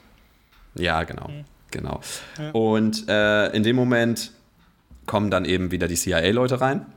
[0.73, 1.45] Ja, genau, mhm.
[1.69, 2.01] genau.
[2.39, 2.49] Ja.
[2.51, 4.31] Und äh, in dem Moment
[5.05, 6.87] kommen dann eben wieder die CIA-Leute rein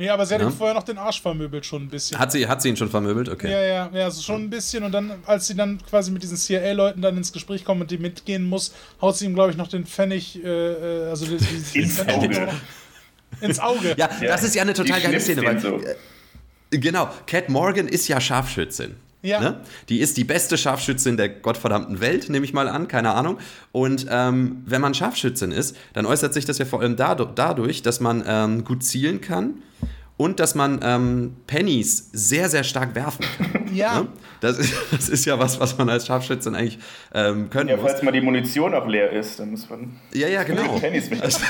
[0.00, 0.46] Nee, aber sie hat ja.
[0.46, 2.20] ihm vorher noch den Arsch vermöbelt, schon ein bisschen.
[2.20, 3.28] Hat sie, hat sie ihn schon vermöbelt?
[3.28, 3.50] Okay.
[3.50, 4.84] Ja, ja, ja, also schon ein bisschen.
[4.84, 7.98] Und dann, als sie dann quasi mit diesen CIA-Leuten dann ins Gespräch kommt und die
[7.98, 11.78] mitgehen muss, haut sie ihm, glaube ich, noch den Pfennig, äh, äh also die, die,
[11.80, 12.48] ins Auge.
[13.40, 13.94] ins Auge.
[13.96, 15.58] Ja, ja, das ist ja eine total geile Szene, weil.
[15.58, 15.80] So.
[15.80, 18.94] Äh, genau, Cat Morgan ist ja Scharfschützin.
[19.22, 19.40] Ja.
[19.40, 19.60] Ne?
[19.88, 23.38] Die ist die beste Scharfschützin der gottverdammten Welt, nehme ich mal an, keine Ahnung.
[23.72, 28.00] Und ähm, wenn man Scharfschützin ist, dann äußert sich das ja vor allem dadurch, dass
[28.00, 29.62] man ähm, gut zielen kann
[30.18, 33.54] und dass man ähm, Pennies sehr, sehr stark werfen kann.
[33.68, 34.00] Ja.
[34.00, 34.08] Ne?
[34.40, 36.78] Das, ist, das ist ja was, was man als Scharfschützin eigentlich
[37.12, 37.84] ähm, können ja, muss.
[37.84, 40.78] Ja, falls mal die Munition auch leer ist, dann muss man ja, ja, genau.
[40.78, 41.10] Pennies.
[41.20, 41.40] Also,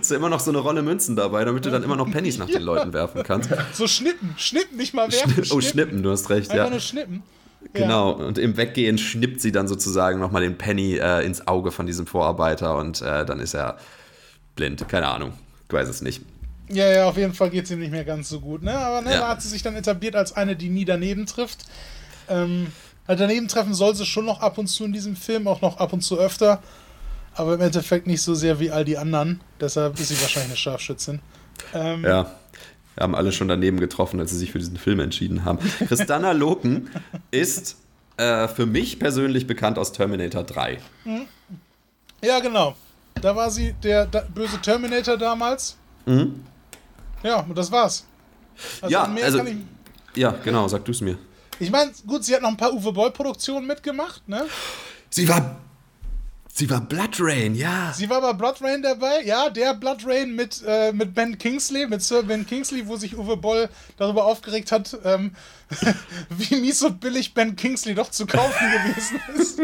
[0.00, 2.38] ist ja immer noch so eine Rolle Münzen dabei, damit du dann immer noch Pennies
[2.38, 3.50] nach den Leuten werfen kannst.
[3.72, 5.30] So schnippen, schnippen, nicht mal werfen.
[5.30, 5.52] Schnippen.
[5.52, 6.70] Oh, schnippen, du hast recht, Einfach ja.
[6.70, 7.22] nur schnippen.
[7.72, 8.26] Genau, ja.
[8.26, 12.06] und im Weggehen schnippt sie dann sozusagen nochmal den Penny äh, ins Auge von diesem
[12.08, 13.76] Vorarbeiter und äh, dann ist er
[14.56, 14.88] blind.
[14.88, 15.34] Keine Ahnung,
[15.68, 16.22] ich weiß es nicht.
[16.70, 18.62] Ja, ja, auf jeden Fall geht es ihm nicht mehr ganz so gut.
[18.62, 18.76] Ne?
[18.76, 19.20] Aber ne, ja.
[19.20, 21.64] da hat sie sich dann etabliert als eine, die nie daneben trifft.
[22.28, 22.68] Ähm,
[23.08, 25.78] halt daneben treffen soll sie schon noch ab und zu in diesem Film, auch noch
[25.78, 26.62] ab und zu öfter.
[27.34, 29.40] Aber im Endeffekt nicht so sehr wie all die anderen.
[29.60, 31.20] Deshalb ist sie wahrscheinlich eine Scharfschützin.
[31.74, 32.34] Ähm, ja.
[32.94, 35.58] Wir haben alle schon daneben getroffen, als sie sich für diesen Film entschieden haben.
[35.88, 36.90] Christana Loken
[37.30, 37.76] ist
[38.16, 40.78] äh, für mich persönlich bekannt aus Terminator 3.
[41.04, 41.26] Mhm.
[42.22, 42.76] Ja, genau.
[43.14, 45.76] Da war sie der, der böse Terminator damals.
[46.06, 46.44] Mhm.
[47.22, 48.04] Ja, und das war's.
[48.80, 49.42] Also ja, also
[50.14, 51.16] Ja, genau, sag du es mir.
[51.58, 54.46] Ich meine, gut, sie hat noch ein paar Uwe Boll-Produktionen mitgemacht, ne?
[55.10, 55.60] Sie war.
[56.60, 57.90] Sie war Blood Rain, ja.
[57.96, 61.86] Sie war bei Blood Rain dabei, ja, der Blood Rain mit, äh, mit Ben Kingsley,
[61.86, 65.30] mit Sir Ben Kingsley, wo sich Uwe Boll darüber aufgeregt hat, ähm,
[66.28, 69.58] wie mies und billig Ben Kingsley doch zu kaufen gewesen ist.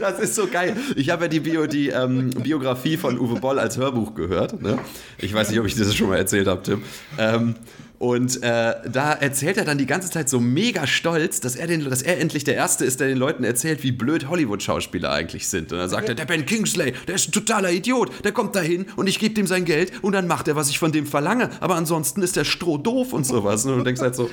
[0.00, 0.76] Das ist so geil.
[0.96, 4.60] Ich habe ja die, Bio, die ähm, Biografie von Uwe Boll als Hörbuch gehört.
[4.60, 4.80] Ne?
[5.18, 6.82] Ich weiß nicht, ob ich das schon mal erzählt habe, Tim.
[7.18, 7.54] Ähm,
[7.98, 11.88] und äh, da erzählt er dann die ganze Zeit so mega stolz, dass er, den,
[11.88, 15.72] dass er endlich der Erste ist, der den Leuten erzählt, wie blöd Hollywood-Schauspieler eigentlich sind.
[15.72, 18.24] Und dann sagt er, der Ben Kingsley, der ist ein totaler Idiot.
[18.24, 20.78] Der kommt dahin und ich gebe dem sein Geld und dann macht er, was ich
[20.78, 21.50] von dem verlange.
[21.60, 23.64] Aber ansonsten ist der Stroh doof und sowas.
[23.64, 24.28] Und du denkst halt so,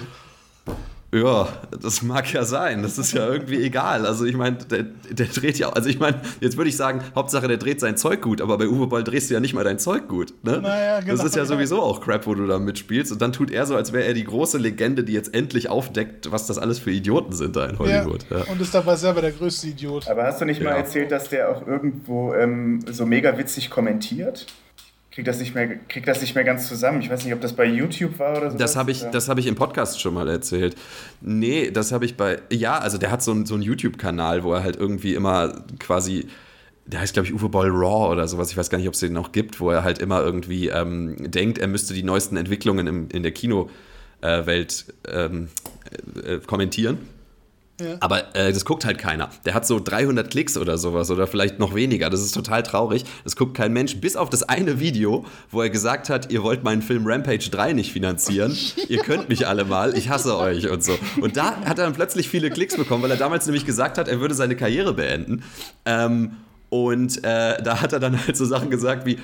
[1.14, 1.48] ja,
[1.80, 2.82] das mag ja sein.
[2.82, 4.06] Das ist ja irgendwie egal.
[4.06, 7.48] Also ich meine, der, der, dreht ja, also ich meine, jetzt würde ich sagen, Hauptsache
[7.48, 9.80] der dreht sein Zeug gut, aber bei Uwe Boll drehst du ja nicht mal dein
[9.80, 10.34] Zeug gut.
[10.44, 10.60] Ne?
[10.62, 13.12] Naja, genau, das ist ja sowieso auch Crap, wo du da mitspielst.
[13.12, 16.32] Und dann tut er so, als wäre er die große Legende, die jetzt endlich aufdeckt,
[16.32, 18.26] was das alles für Idioten sind da in Hollywood.
[18.30, 18.44] Ja, ja.
[18.46, 20.08] Und ist dabei selber der größte Idiot.
[20.08, 20.70] Aber hast du nicht ja.
[20.70, 24.48] mal erzählt, dass der auch irgendwo ähm, so mega witzig kommentiert?
[25.14, 27.02] Krieg das nicht mehr, krieg das nicht mehr ganz zusammen.
[27.02, 28.58] Ich weiß nicht, ob das bei YouTube war oder so.
[28.58, 30.76] Das habe ich, hab ich im Podcast schon mal erzählt.
[31.22, 32.40] Nee, das habe ich bei.
[32.52, 36.28] Ja, also der hat so, einen, so einen YouTube-Kanal, wo er halt irgendwie immer quasi.
[36.86, 38.52] Der heißt, glaube ich, Uwe Boll Raw oder sowas.
[38.52, 41.16] Ich weiß gar nicht, ob es den noch gibt, wo er halt immer irgendwie ähm,
[41.32, 45.48] denkt, er müsste die neuesten Entwicklungen im, in der Kinowelt ähm,
[46.26, 46.98] äh, kommentieren.
[48.00, 49.30] Aber äh, das guckt halt keiner.
[49.46, 52.10] Der hat so 300 Klicks oder sowas oder vielleicht noch weniger.
[52.10, 53.04] Das ist total traurig.
[53.24, 53.98] Das guckt kein Mensch.
[53.98, 57.74] Bis auf das eine Video, wo er gesagt hat, ihr wollt meinen Film Rampage 3
[57.74, 58.56] nicht finanzieren.
[58.90, 59.98] ihr könnt mich alle mal.
[59.98, 60.98] Ich hasse euch und so.
[61.20, 64.08] Und da hat er dann plötzlich viele Klicks bekommen, weil er damals nämlich gesagt hat,
[64.08, 65.44] er würde seine Karriere beenden.
[65.86, 66.38] Ähm,
[66.70, 69.18] und äh, da hat er dann halt so Sachen gesagt wie,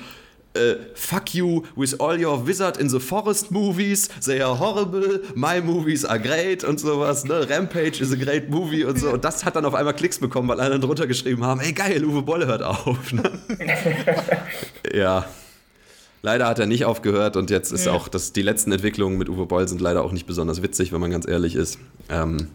[0.56, 4.08] Uh, fuck you with all your Wizard in the Forest movies.
[4.26, 5.20] They are horrible.
[5.36, 7.24] My movies are great und sowas.
[7.24, 7.48] Ne?
[7.48, 9.10] Rampage is a great movie und so.
[9.10, 12.04] Und das hat dann auf einmal Klicks bekommen, weil alle drunter geschrieben haben: Ey, geil,
[12.04, 13.12] Uwe Bolle hört auf.
[13.12, 13.30] Ne?
[14.92, 15.24] ja.
[16.22, 17.92] Leider hat er nicht aufgehört und jetzt ist ja.
[17.92, 21.00] auch das, die letzten Entwicklungen mit Uwe Boll sind leider auch nicht besonders witzig, wenn
[21.00, 21.78] man ganz ehrlich ist.
[22.10, 22.48] Ähm,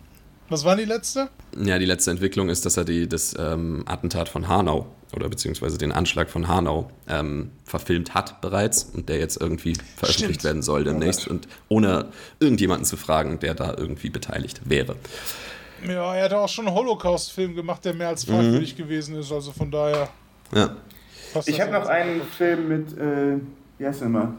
[0.49, 1.29] Was war die letzte?
[1.57, 4.85] Ja, die letzte Entwicklung ist, dass er die, das ähm, Attentat von Hanau
[5.15, 10.41] oder beziehungsweise den Anschlag von Hanau ähm, verfilmt hat bereits und der jetzt irgendwie veröffentlicht
[10.41, 10.43] Stimmt.
[10.43, 12.07] werden soll demnächst und ohne
[12.39, 14.95] irgendjemanden zu fragen, der da irgendwie beteiligt wäre.
[15.87, 18.83] Ja, er hat auch schon einen Holocaust-Film gemacht, der mehr als fragwürdig mhm.
[18.83, 20.09] gewesen ist, also von daher.
[20.53, 20.75] Ja.
[21.45, 23.37] Ich habe noch einen Film mit, äh,
[23.77, 24.33] wie heißt der mal?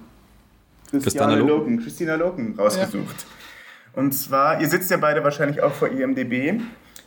[0.91, 1.83] Christina Loken.
[1.83, 3.17] Christina Loken rausgesucht.
[3.19, 4.01] Ja.
[4.01, 6.61] Und zwar, ihr sitzt ja beide wahrscheinlich auch vor IMDB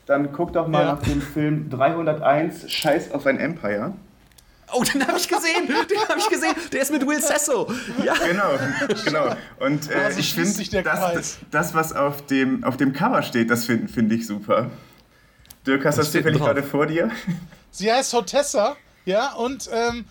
[0.10, 0.94] dann guck doch mal ja.
[0.96, 3.94] nach dem Film 301 Scheiß auf ein Empire.
[4.74, 5.68] Oh, den habe ich gesehen.
[5.68, 6.56] Den habe ich gesehen.
[6.72, 7.72] Der ist mit Will Sasso.
[8.04, 8.14] Ja.
[8.16, 9.36] Genau, genau.
[9.60, 13.66] Und äh, also ich finde, das, das, was auf dem, auf dem Cover steht, das
[13.66, 14.72] finde find ich super.
[15.68, 17.12] Dirk, hast du das zufällig gerade vor dir?
[17.72, 20.06] Sie heißt Hotessa, ja, und ähm,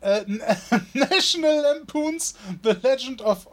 [0.00, 0.24] äh,
[0.94, 2.34] National Lampoons
[2.64, 3.46] The Legend of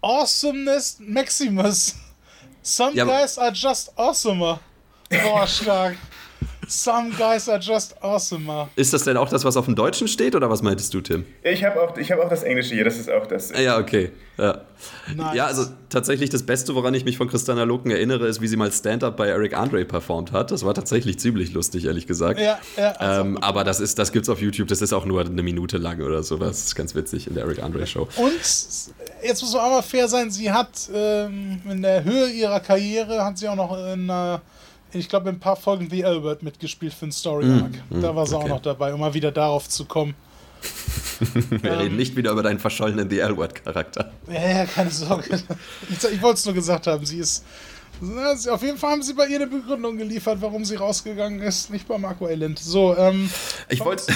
[0.00, 1.94] Awesomeness Maximus.
[2.62, 4.58] Some ja, guys are just awesomer.
[5.22, 5.96] Boah, stark.
[6.68, 8.68] Some guys are just awesome.
[8.76, 11.26] Ist das denn auch das, was auf dem Deutschen steht, oder was meintest du, Tim?
[11.42, 13.52] Ich habe auch, hab auch das Englische hier, das ist auch das.
[13.58, 14.12] Ja, okay.
[14.38, 14.62] Ja.
[15.14, 15.34] Nice.
[15.34, 18.56] ja, also tatsächlich das Beste, woran ich mich von Christiana Loken erinnere, ist, wie sie
[18.56, 20.50] mal Stand-Up bei Eric Andre performt hat.
[20.50, 22.40] Das war tatsächlich ziemlich lustig, ehrlich gesagt.
[22.40, 22.92] Ja, ja.
[22.92, 25.78] Also ähm, aber das, ist, das gibt's auf YouTube, das ist auch nur eine Minute
[25.78, 26.36] lang oder so.
[26.36, 28.08] Das ist ganz witzig in der Eric Andre Show.
[28.16, 28.32] Und
[29.22, 33.24] jetzt muss man auch mal fair sein, sie hat ähm, in der Höhe ihrer Karriere,
[33.24, 34.40] hat sie auch noch in einer
[34.92, 37.72] ich glaube, in ein paar Folgen The Albert mitgespielt für ein Story mm, Arc.
[37.90, 38.44] Mm, da war sie okay.
[38.44, 40.14] auch noch dabei, um mal wieder darauf zu kommen.
[41.50, 44.12] Wir ähm, reden nicht wieder über deinen verschollenen The L-Word-Charakter.
[44.28, 45.42] Ja, ja, keine Sorge.
[45.88, 47.44] Ich, ich wollte es nur gesagt haben, sie ist
[48.50, 51.86] auf jeden Fall haben sie bei ihr eine Begründung geliefert, warum sie rausgegangen ist, nicht
[51.86, 52.58] bei Marco Elend.
[52.58, 53.30] So, ähm.
[53.68, 54.12] Ich wollte.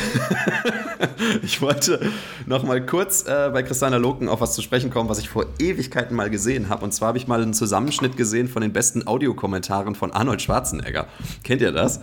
[1.43, 2.01] ich wollte
[2.47, 5.47] noch mal kurz äh, bei Christiana Loken auf was zu sprechen kommen, was ich vor
[5.61, 6.85] Ewigkeiten mal gesehen habe.
[6.85, 11.07] Und zwar habe ich mal einen Zusammenschnitt gesehen von den besten Audiokommentaren von Arnold Schwarzenegger.
[11.45, 12.01] Kennt ihr das?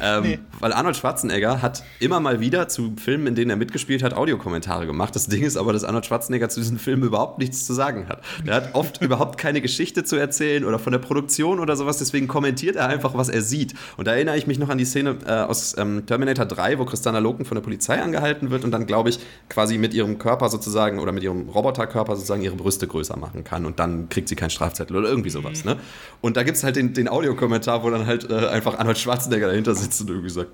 [0.00, 0.38] Ähm, nee.
[0.58, 4.86] Weil Arnold Schwarzenegger hat immer mal wieder zu Filmen, in denen er mitgespielt hat, Audiokommentare
[4.86, 5.14] gemacht.
[5.14, 8.22] Das Ding ist aber, dass Arnold Schwarzenegger zu diesen Filmen überhaupt nichts zu sagen hat.
[8.46, 12.28] Er hat oft überhaupt keine Geschichte zu erzählen oder von der Produktion oder sowas, deswegen
[12.28, 13.74] kommentiert er einfach, was er sieht.
[13.96, 16.84] Und da erinnere ich mich noch an die Szene äh, aus ähm, Terminator 3, wo
[16.84, 20.48] Christiana Loken von der Polizei angehalten wird und dann, glaube ich, quasi mit ihrem Körper
[20.48, 24.36] sozusagen oder mit ihrem Roboterkörper sozusagen ihre Brüste größer machen kann und dann kriegt sie
[24.36, 25.64] keinen Strafzettel oder irgendwie sowas.
[25.64, 25.70] Mhm.
[25.72, 25.76] Ne?
[26.20, 29.48] Und da gibt es halt den, den Audiokommentar, wo dann halt äh, einfach Arnold Schwarzenegger
[29.48, 30.50] dahinter sitzt und irgendwie sagt,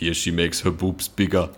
[0.00, 1.50] Here she makes her boobs bigger.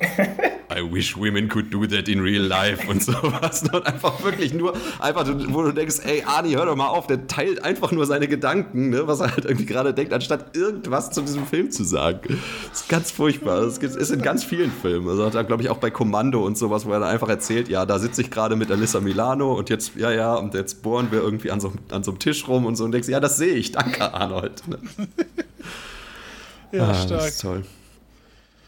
[0.68, 3.62] I wish women could do that in real life und sowas.
[3.72, 7.28] Und einfach wirklich nur, einfach, wo du denkst, ey, Arnie, hör doch mal auf, der
[7.28, 11.20] teilt einfach nur seine Gedanken, ne, was er halt irgendwie gerade denkt, anstatt irgendwas zu
[11.20, 12.40] diesem Film zu sagen.
[12.70, 13.60] Das ist ganz furchtbar.
[13.60, 15.08] Das ist in ganz vielen Filmen.
[15.08, 17.68] Also hat er, glaube ich, auch bei Kommando und sowas, wo er dann einfach erzählt,
[17.68, 21.12] ja, da sitze ich gerade mit Alyssa Milano und jetzt, ja, ja, und jetzt bohren
[21.12, 23.36] wir irgendwie an so, an so einem Tisch rum und so und denkst, ja, das
[23.36, 24.62] sehe ich, danke, Arnold.
[26.72, 27.20] Ja, ah, stark.
[27.20, 27.64] Das ist toll.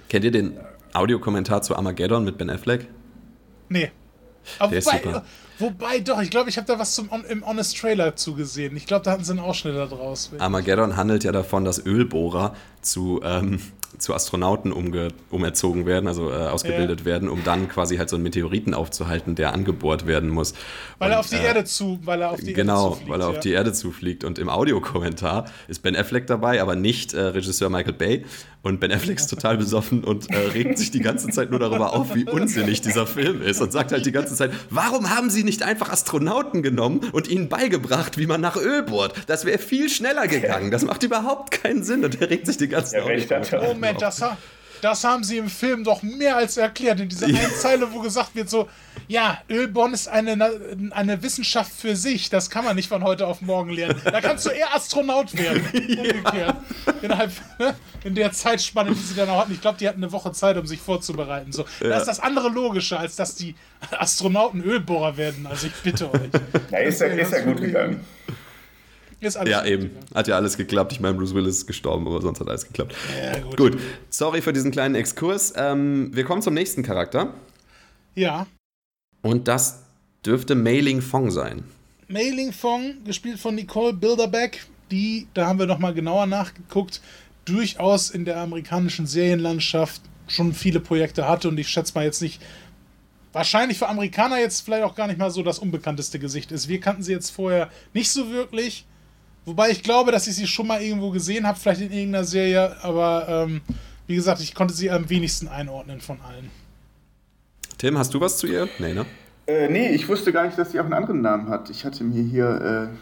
[0.09, 0.59] Kennt ihr den
[0.92, 2.88] Audiokommentar zu Armageddon mit Ben Affleck?
[3.68, 3.90] Nee.
[4.59, 5.24] Aber Der ist wobei, super.
[5.59, 8.76] wobei, doch, ich glaube, ich habe da was zum, im Honest Trailer zugesehen.
[8.76, 10.30] Ich glaube, da hatten sie einen Ausschnitt da draus.
[10.38, 13.61] Armageddon handelt ja davon, dass Ölbohrer zu, ähm,
[13.96, 17.07] zu Astronauten umge umerzogen werden, also äh, ausgebildet Ja.
[17.07, 20.52] werden, um dann quasi halt so einen Meteoriten aufzuhalten, der angebohrt werden muss.
[20.98, 23.11] Weil er Und, auf die äh, Erde zu, weil er auf die genau, Erde zufliegt,
[23.11, 23.40] weil er auf ja.
[23.40, 24.24] die Erde zufliegt.
[24.24, 28.24] Und im Audiokommentar ist Ben Affleck dabei, aber nicht äh, Regisseur Michael Bay.
[28.64, 31.92] Und Ben Affleck ist total besoffen und äh, regt sich die ganze Zeit nur darüber
[31.92, 33.60] auf, wie unsinnig dieser Film ist.
[33.60, 37.50] Und sagt halt die ganze Zeit, warum haben sie nicht einfach Astronauten genommen und ihnen
[37.50, 39.14] beigebracht, wie man nach Öl bohrt?
[39.26, 40.70] Das wäre viel schneller gegangen.
[40.70, 42.06] Das macht überhaupt keinen Sinn.
[42.06, 43.68] Und er regt sich die ganze Zeit Ja, er.
[43.68, 44.24] Moment, das,
[44.81, 47.01] das haben sie im Film doch mehr als erklärt.
[47.01, 48.68] In dieser einen Zeile, wo gesagt wird so,
[49.09, 50.51] ja, Ölborn ist eine, Na-
[50.91, 52.31] eine Wissenschaft für sich.
[52.31, 54.01] Das kann man nicht von heute auf morgen lernen.
[54.05, 55.62] Da kannst du eher Astronaut werden.
[55.99, 56.57] Umgekehrt.
[57.03, 59.53] Innerhalb, ne, in der Zeitspanne, die sie dann auch hatten.
[59.53, 61.53] Ich glaube, die hatten eine Woche Zeit, um sich vorzubereiten.
[61.53, 63.55] So, Da ist das andere logischer, als dass die
[63.91, 65.47] Astronauten Ölbohrer werden.
[65.47, 66.20] Also ich bitte euch.
[66.70, 68.01] Ja, ist ja, ist ja gut gegangen.
[69.25, 69.91] Ist alles Ja, eben.
[70.14, 70.93] Hat ja alles geklappt.
[70.93, 72.95] Ich meine, Bruce Willis ist gestorben, aber sonst hat alles geklappt.
[73.22, 73.57] Ja, gut.
[73.57, 73.79] Gut,
[74.11, 75.53] sorry für diesen kleinen Exkurs.
[75.57, 77.35] Ähm, wir kommen zum nächsten Charakter.
[78.14, 78.47] Ja.
[79.22, 79.83] Und das
[80.25, 81.64] dürfte Mei-Ling Fong sein.
[82.09, 87.01] Mailing Fong, gespielt von Nicole Bilderbeck, die, da haben wir nochmal genauer nachgeguckt,
[87.45, 92.41] durchaus in der amerikanischen Serienlandschaft schon viele Projekte hatte und ich schätze mal jetzt nicht,
[93.33, 96.68] wahrscheinlich für Amerikaner jetzt vielleicht auch gar nicht mal so das unbekannteste Gesicht ist.
[96.68, 98.87] Wir kannten sie jetzt vorher nicht so wirklich,
[99.45, 102.76] wobei ich glaube, dass ich sie schon mal irgendwo gesehen habe, vielleicht in irgendeiner Serie,
[102.82, 103.61] aber ähm,
[104.07, 106.51] wie gesagt, ich konnte sie am wenigsten einordnen von allen.
[107.78, 108.68] Tim, hast du was zu ihr?
[108.78, 109.05] Nee, ne?
[109.47, 111.68] Äh, nee, ich wusste gar nicht, dass sie auch einen anderen Namen hat.
[111.70, 112.97] Ich hatte mir hier äh,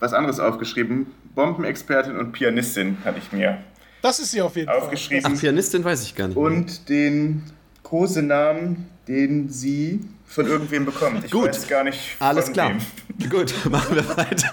[0.00, 1.06] was anderes aufgeschrieben.
[1.34, 3.58] Bombenexpertin und Pianistin hatte ich mir
[4.02, 4.78] Das ist sie auf jeden Fall.
[4.78, 5.32] aufgeschrieben.
[5.32, 6.36] Ach, Pianistin weiß ich gar nicht.
[6.36, 6.44] mehr.
[6.46, 7.44] Und den
[7.84, 11.24] Kosenamen, den sie von irgendwem bekommt.
[11.24, 11.48] Ich Gut.
[11.48, 12.16] weiß gar nicht.
[12.18, 12.70] Alles von klar.
[13.18, 13.30] Wem.
[13.30, 14.52] Gut, machen wir weiter.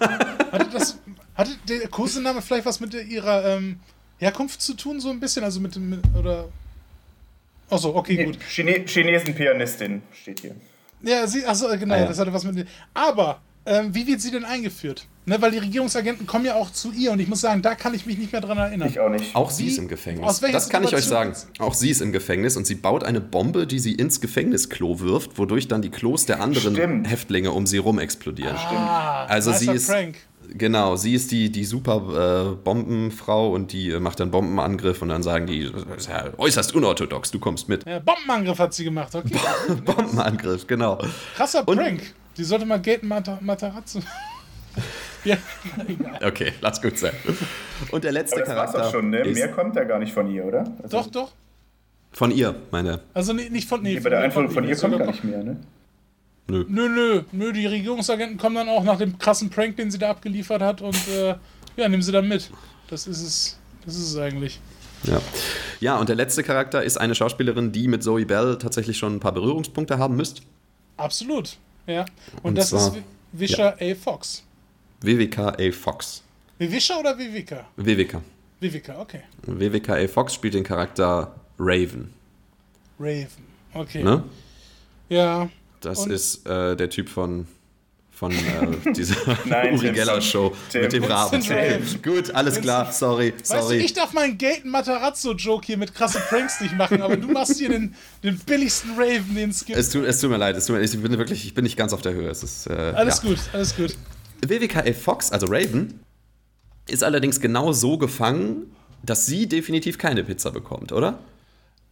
[0.52, 1.00] Hatte, das,
[1.36, 3.80] hatte der Kosename vielleicht was mit ihrer ähm,
[4.18, 5.44] Herkunft zu tun, so ein bisschen?
[5.44, 5.90] Also mit dem.
[5.90, 6.48] Mit, oder.
[7.70, 8.40] Achso, okay, Nee, gut.
[8.48, 10.56] Chine Chinesen-Pianistin steht hier.
[11.02, 12.06] Ja, sie, achso, genau, Ah, ja.
[12.08, 12.68] das hatte was mit.
[12.94, 15.08] Aber, ähm, wie wird sie denn eingeführt?
[15.28, 17.96] Ne, weil die Regierungsagenten kommen ja auch zu ihr und ich muss sagen, da kann
[17.96, 18.88] ich mich nicht mehr dran erinnern.
[18.88, 19.36] Ich auch nicht.
[19.36, 20.24] Auch sie ist im Gefängnis.
[20.24, 21.34] aus Das kann ich euch sagen.
[21.58, 25.40] Auch sie ist im Gefängnis und sie baut eine Bombe, die sie ins Gefängnisklo wirft,
[25.40, 27.10] wodurch dann die Klos der anderen Stimmt.
[27.10, 28.56] Häftlinge um sie rum explodieren.
[28.56, 30.16] Ah, Also sie ist Prank.
[30.54, 35.10] Genau, sie ist die die super äh, Bombenfrau und die äh, macht dann Bombenangriff und
[35.10, 37.86] dann sagen die das ist ja äußerst unorthodox, du kommst mit.
[37.86, 39.36] Ja, Bombenangriff hat sie gemacht, okay.
[39.86, 41.00] Bombenangriff, genau.
[41.36, 42.02] Krasser Und- Prank.
[42.38, 44.00] Die sollte mal Mata Matarazzo.
[45.24, 45.38] ja,
[45.88, 46.20] egal.
[46.26, 47.14] Okay, lass gut sein.
[47.92, 49.24] Und der letzte Aber das war's Charakter auch schon, ne?
[49.24, 50.66] Mehr kommt da gar nicht von ihr, oder?
[50.84, 51.32] Also, Doch, doch.
[52.12, 53.00] von ihr, meine.
[53.14, 53.82] Also nee, nicht von.
[53.82, 55.58] Nee, Nee, bei der von- Einführung von ihr kommt gar nicht mehr, ne?
[56.48, 56.64] Nö.
[56.68, 60.12] Nö, nö, nö, die Regierungsagenten kommen dann auch nach dem krassen Prank, den sie da
[60.12, 61.36] abgeliefert hat und äh,
[61.76, 62.52] ja, nehmen sie dann mit.
[62.88, 63.60] Das ist es.
[63.86, 64.60] Das ist es eigentlich.
[65.04, 65.22] Ja.
[65.80, 69.20] ja, und der letzte Charakter ist eine Schauspielerin, die mit Zoe Bell tatsächlich schon ein
[69.20, 70.42] paar Berührungspunkte haben müsst.
[70.98, 71.58] Absolut.
[71.88, 72.02] Ja.
[72.42, 73.96] Und, Und das zwar- ist Wischer A.
[73.96, 74.44] Fox.
[75.02, 75.72] WWK A.
[75.72, 76.24] Fox.
[76.58, 77.66] Wischer oder Vivika?
[77.76, 78.22] WWK.
[78.60, 79.22] Vivika, okay.
[79.46, 80.08] WWK A.
[80.08, 82.14] Fox spielt den Charakter Raven.
[83.00, 83.28] Raven.
[83.74, 84.04] Okay.
[84.04, 84.24] Ne?
[85.10, 85.50] Ja.
[85.86, 87.48] Das Und- ist äh, der Typ von,
[88.12, 89.16] von äh, dieser
[89.46, 89.92] Nein, Uri.
[89.92, 90.82] Geller Show Tim.
[90.82, 91.42] mit dem Raben.
[92.04, 93.78] Gut, alles klar, sorry, Weißt du, sorry.
[93.78, 97.70] ich darf meinen Gaten Matarazzo-Joke hier mit krassen Pranks nicht machen, aber du machst hier
[97.70, 99.78] den, den billigsten Raven, den es gibt.
[99.78, 101.78] es, tut, es tut mir leid, es tut mir, ich bin wirklich, ich bin nicht
[101.78, 102.30] ganz auf der Höhe.
[102.30, 103.30] Es ist, äh, alles ja.
[103.30, 103.96] gut, alles gut.
[104.46, 106.00] WWKA Fox, also Raven,
[106.88, 108.72] ist allerdings genau so gefangen,
[109.04, 111.20] dass sie definitiv keine Pizza bekommt, oder?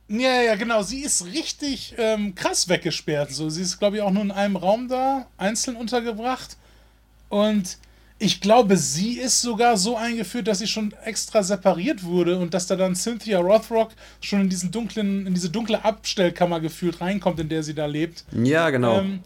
[0.08, 0.82] Ja, ja, genau.
[0.84, 3.32] Sie ist richtig ähm, krass weggesperrt.
[3.32, 6.58] So, sie ist, glaube ich, auch nur in einem Raum da, einzeln untergebracht.
[7.30, 7.78] Und
[8.20, 12.68] ich glaube, sie ist sogar so eingeführt, dass sie schon extra separiert wurde und dass
[12.68, 13.92] da dann Cynthia Rothrock
[14.22, 18.24] schon in diesen dunklen, in diese dunkle Abstellkammer gefühlt reinkommt, in der sie da lebt.
[18.32, 19.00] Ja, genau.
[19.00, 19.20] Ähm,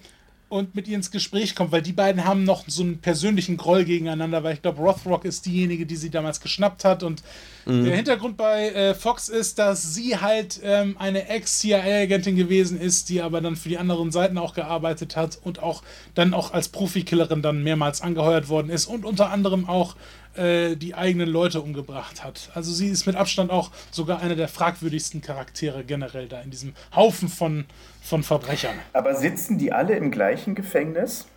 [0.50, 3.84] und mit ihr ins Gespräch kommt, weil die beiden haben noch so einen persönlichen Groll
[3.84, 7.22] gegeneinander, weil ich glaube, Rothrock ist diejenige, die sie damals geschnappt hat und
[7.66, 7.84] mhm.
[7.84, 13.22] der Hintergrund bei äh, Fox ist, dass sie halt ähm, eine Ex-CIA-Agentin gewesen ist, die
[13.22, 15.84] aber dann für die anderen Seiten auch gearbeitet hat und auch
[16.16, 19.95] dann auch als Profikillerin dann mehrmals angeheuert worden ist und unter anderem auch
[20.38, 22.52] äh, die eigenen Leute umgebracht hat.
[22.54, 26.74] Also sie ist mit Abstand auch sogar einer der fragwürdigsten Charaktere generell da in diesem
[26.96, 27.66] Haufen von,
[28.02, 28.76] von Verbrechern.
[28.94, 31.28] Aber sitzen die alle im gleichen Gefängnis?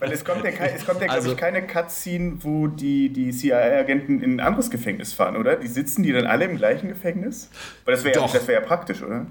[0.00, 3.30] Weil es kommt ja, es kommt ja also, glaube ich, keine Cutscene, wo die, die
[3.32, 5.56] CIA-Agenten in ein anderes Gefängnis fahren, oder?
[5.56, 7.50] Die sitzen die dann alle im gleichen Gefängnis?
[7.84, 9.26] Weil das wäre ja, wär ja praktisch, oder?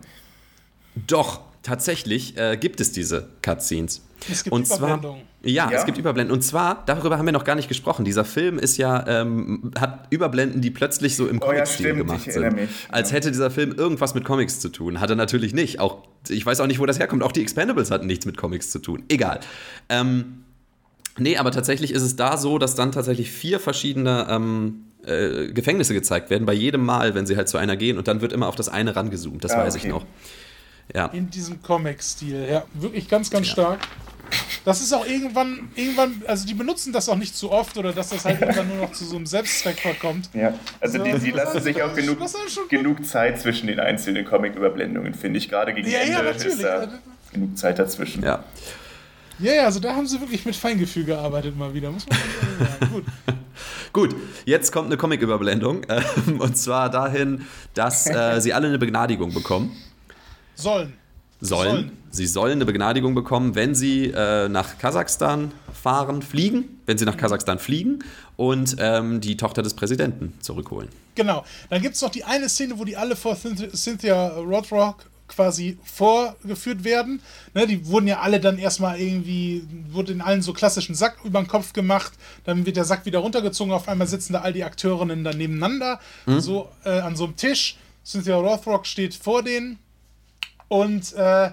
[1.07, 4.04] Doch, tatsächlich äh, gibt es diese Cutscenes.
[4.29, 5.21] Es gibt und Überblendungen.
[5.21, 6.33] Zwar, ja, ja, es gibt Überblenden.
[6.33, 8.05] Und zwar, darüber haben wir noch gar nicht gesprochen.
[8.05, 12.31] Dieser Film ist ja, ähm, hat Überblenden, die plötzlich so im oh, Comic-Stil ja, gemacht
[12.31, 12.53] sind.
[12.53, 12.69] Mich.
[12.89, 14.99] Als hätte dieser Film irgendwas mit Comics zu tun.
[14.99, 15.79] Hat er natürlich nicht.
[15.79, 15.99] Auch,
[16.29, 17.23] ich weiß auch nicht, wo das herkommt.
[17.23, 19.03] Auch die Expendables hatten nichts mit Comics zu tun.
[19.09, 19.39] Egal.
[19.89, 20.43] Ähm,
[21.17, 25.93] nee, aber tatsächlich ist es da so, dass dann tatsächlich vier verschiedene ähm, äh, Gefängnisse
[25.93, 27.97] gezeigt werden, bei jedem Mal, wenn sie halt zu einer gehen.
[27.97, 29.43] Und dann wird immer auf das eine rangezoomt.
[29.43, 29.85] Das ah, weiß okay.
[29.85, 30.05] ich noch.
[30.93, 31.07] Ja.
[31.07, 32.47] In diesem Comic-Stil.
[32.49, 33.53] Ja, wirklich ganz, ganz ja.
[33.53, 33.79] stark.
[34.63, 38.09] Das ist auch irgendwann, irgendwann, also die benutzen das auch nicht zu oft oder dass
[38.09, 40.29] das halt irgendwann nur noch zu so einem Selbstzweck verkommt.
[40.33, 42.19] Ja, also so, die, die lassen sich auch genug,
[42.69, 45.49] genug Zeit zwischen den einzelnen Comic-Überblendungen, finde ich.
[45.49, 46.87] Gerade gegen ja, Ende ja, ist da
[47.31, 48.23] genug Zeit dazwischen.
[48.23, 48.43] Ja.
[49.37, 52.91] Ja, ja, also da haben sie wirklich mit Feingefühl gearbeitet mal wieder, muss man sagen.
[52.93, 53.05] Gut.
[53.91, 54.15] Gut,
[54.45, 55.81] jetzt kommt eine Comic-Überblendung.
[56.27, 59.75] Ähm, und zwar dahin, dass äh, sie alle eine Begnadigung bekommen.
[60.55, 60.93] Sollen.
[61.41, 61.69] Sollen.
[61.69, 61.91] sollen.
[62.11, 67.17] Sie sollen eine Begnadigung bekommen, wenn sie äh, nach Kasachstan fahren, fliegen, wenn sie nach
[67.17, 67.99] Kasachstan fliegen
[68.37, 70.89] und ähm, die Tochter des Präsidenten zurückholen.
[71.15, 71.43] Genau.
[71.69, 76.83] Dann gibt es noch die eine Szene, wo die alle vor Cynthia Rodrock quasi vorgeführt
[76.83, 77.21] werden.
[77.53, 81.41] Ne, die wurden ja alle dann erstmal irgendwie, wurde in allen so klassischen Sack über
[81.41, 84.63] den Kopf gemacht, dann wird der Sack wieder runtergezogen, auf einmal sitzen da all die
[84.63, 86.39] Akteurinnen dann nebeneinander, mhm.
[86.39, 87.77] so äh, an so einem Tisch.
[88.05, 89.79] Cynthia Rothrock steht vor denen
[90.67, 91.51] und äh,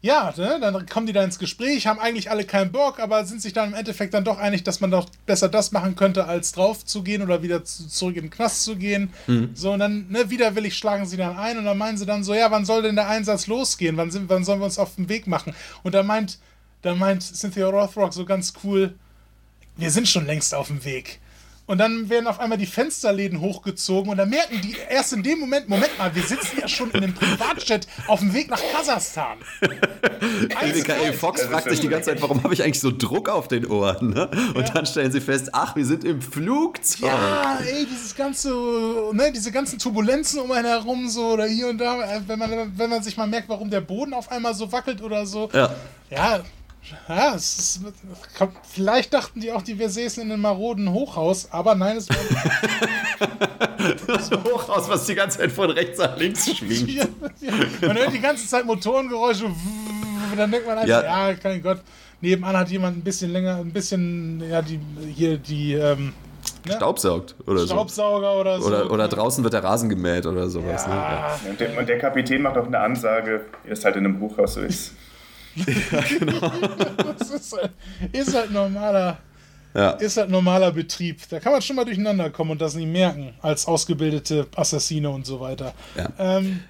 [0.00, 3.42] ja, ne, dann kommen die da ins Gespräch, haben eigentlich alle keinen Bock, aber sind
[3.42, 6.52] sich dann im Endeffekt dann doch einig, dass man doch besser das machen könnte, als
[6.52, 9.12] drauf zu gehen oder wieder zu, zurück in den Knast zu gehen.
[9.26, 9.50] Mhm.
[9.54, 12.32] So, und dann, ne, widerwillig schlagen sie dann ein und dann meinen sie dann so,
[12.32, 13.96] ja, wann soll denn der Einsatz losgehen?
[13.96, 15.52] Wann, sind, wann sollen wir uns auf den Weg machen?
[15.82, 16.38] Und dann meint,
[16.82, 18.94] dann meint Cynthia Rothrock so ganz cool,
[19.76, 21.18] wir sind schon längst auf dem Weg.
[21.68, 25.38] Und dann werden auf einmal die Fensterläden hochgezogen und dann merken die erst in dem
[25.38, 29.36] Moment, Moment mal, wir sitzen ja schon in einem Privatjet auf dem Weg nach Kasachstan.
[30.62, 33.66] Michael Fox fragt sich die ganze Zeit, warum habe ich eigentlich so Druck auf den
[33.66, 34.14] Ohren?
[34.14, 34.30] Ne?
[34.54, 34.74] Und ja.
[34.74, 37.10] dann stellen sie fest, ach, wir sind im Flugzeug.
[37.10, 38.48] Ja, ey, dieses ganze,
[39.12, 42.88] ne, diese ganzen Turbulenzen um einen herum, so oder hier und da, wenn man, wenn
[42.88, 45.50] man sich mal merkt, warum der Boden auf einmal so wackelt oder so.
[45.52, 45.74] Ja.
[46.10, 46.40] Ja,
[47.08, 47.80] ja, es ist,
[48.70, 52.16] vielleicht dachten die auch, die wir säßen in einem maroden Hochhaus, aber nein, es war.
[54.06, 56.90] das Hochhaus, was die ganze Zeit von rechts nach links schwingt.
[56.90, 57.04] Ja,
[57.40, 57.52] ja.
[57.86, 59.50] Man hört die ganze Zeit Motorengeräusche,
[60.36, 61.80] dann denkt man einfach, ja, ja kein Gott.
[62.20, 64.80] Nebenan hat jemand ein bisschen länger, ein bisschen, ja, die,
[65.14, 66.12] hier die, ähm,
[66.66, 66.74] Ne?
[66.74, 68.40] Staubsaugt oder Staubsauger so.
[68.40, 68.66] oder so.
[68.68, 70.86] Oder, oder draußen wird der Rasen gemäht oder sowas.
[70.86, 70.94] Ja.
[70.94, 70.96] Ne?
[70.96, 71.50] Ja.
[71.50, 74.54] Und, der, und, der, Kapitän macht auch eine Ansage, wie es halt in einem Hochhaus
[74.54, 74.92] so ist.
[75.66, 76.52] Ja, genau.
[77.18, 77.70] das ist halt,
[78.12, 79.18] ist halt normaler.
[79.74, 79.90] Ja.
[79.92, 81.20] Ist halt normaler Betrieb.
[81.28, 85.26] Da kann man schon mal durcheinander kommen und das nicht merken, als ausgebildete Assassine und
[85.26, 85.74] so weiter.
[85.96, 86.10] Ja.
[86.18, 86.60] Ähm,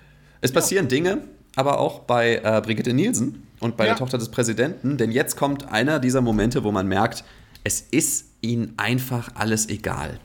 [0.41, 0.89] es passieren ja.
[0.89, 1.19] Dinge,
[1.57, 5.71] aber auch bei äh, Brigitte Nielsen und bei der Tochter des Präsidenten, denn jetzt kommt
[5.73, 7.25] einer dieser Momente, wo man merkt,
[7.65, 10.19] es ist ihnen einfach alles egal.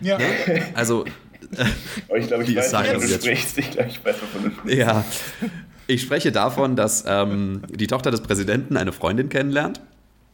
[0.00, 0.18] Ja.
[0.74, 1.04] Also.
[2.08, 3.58] oh, ich glaube, ich weiß, wovon du sprichst.
[3.58, 4.78] Ich glaube, ich weiß, wovon du sprichst.
[4.78, 5.04] Ja.
[5.86, 9.80] Ich spreche davon, dass ähm, die Tochter des Präsidenten eine Freundin kennenlernt.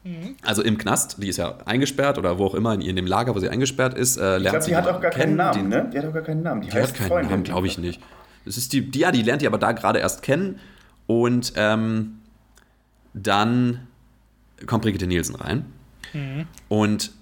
[0.04, 0.36] Mhm.
[0.42, 3.34] Also im Knast, die ist ja eingesperrt oder wo auch immer in, in dem Lager,
[3.34, 4.70] wo sie eingesperrt ist, äh, lernt ich glaub, sie.
[4.70, 5.90] Die hat auch gar keinen Namen, ne?
[5.92, 6.60] Die hat auch gar keinen Namen.
[6.62, 8.00] Die, die hat keinen Freundin, Namen, glaube ich nicht.
[8.44, 10.58] Das ist die, die, ja, die lernt die aber da gerade erst kennen
[11.06, 12.18] und ähm,
[13.12, 13.86] dann
[14.66, 15.66] kommt Brigitte Nielsen rein
[16.12, 16.46] mhm.
[16.68, 17.12] und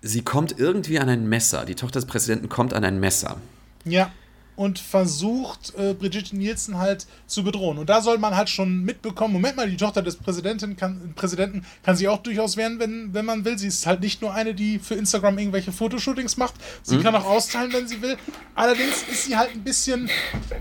[0.00, 1.64] sie kommt irgendwie an ein Messer.
[1.64, 3.36] Die Tochter des Präsidenten kommt an ein Messer.
[3.84, 4.10] Ja
[4.56, 7.78] und versucht, äh, Brigitte Nielsen halt zu bedrohen.
[7.78, 11.64] Und da soll man halt schon mitbekommen, Moment mal, die Tochter des Präsidenten kann, Präsidenten
[11.82, 13.58] kann sie auch durchaus werden, wenn, wenn man will.
[13.58, 16.54] Sie ist halt nicht nur eine, die für Instagram irgendwelche Fotoshootings macht.
[16.82, 17.02] Sie mhm.
[17.02, 18.16] kann auch austeilen, wenn sie will.
[18.54, 20.10] Allerdings ist sie halt ein bisschen.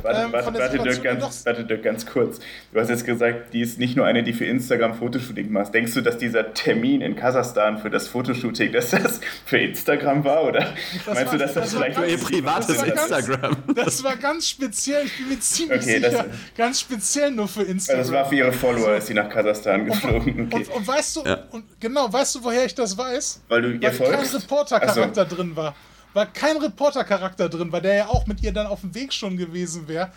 [0.02, 2.40] Warte, ähm, warte, warte, Dirk, ganz, warte, Dirk, ganz kurz.
[2.72, 5.74] Du hast jetzt gesagt, die ist nicht nur eine, die für Instagram Fotoshooting macht.
[5.74, 10.46] Denkst du, dass dieser Termin in Kasachstan für das Fotoshooting, dass das für Instagram war?
[10.46, 10.74] Oder
[11.06, 13.58] das meinst war, du, dass das, das vielleicht für ihr privates Instagram?
[13.76, 16.26] Das Das war ganz speziell, ich bin mir ziemlich okay, sicher,
[16.58, 18.02] ganz speziell nur für Instagram.
[18.02, 20.40] Das war für ihre Follower, ist sie nach Kasachstan geflogen.
[20.40, 20.66] Und, okay.
[20.68, 21.44] und, und weißt du, ja.
[21.52, 23.42] und genau, weißt du, woher ich das weiß?
[23.48, 24.32] Weil du ihr Weil folgst?
[24.32, 25.36] kein Reporter-Charakter so.
[25.36, 25.76] drin war.
[26.14, 29.38] Weil kein Reporter-Charakter drin war, der ja auch mit ihr dann auf dem Weg schon
[29.38, 30.12] gewesen wäre.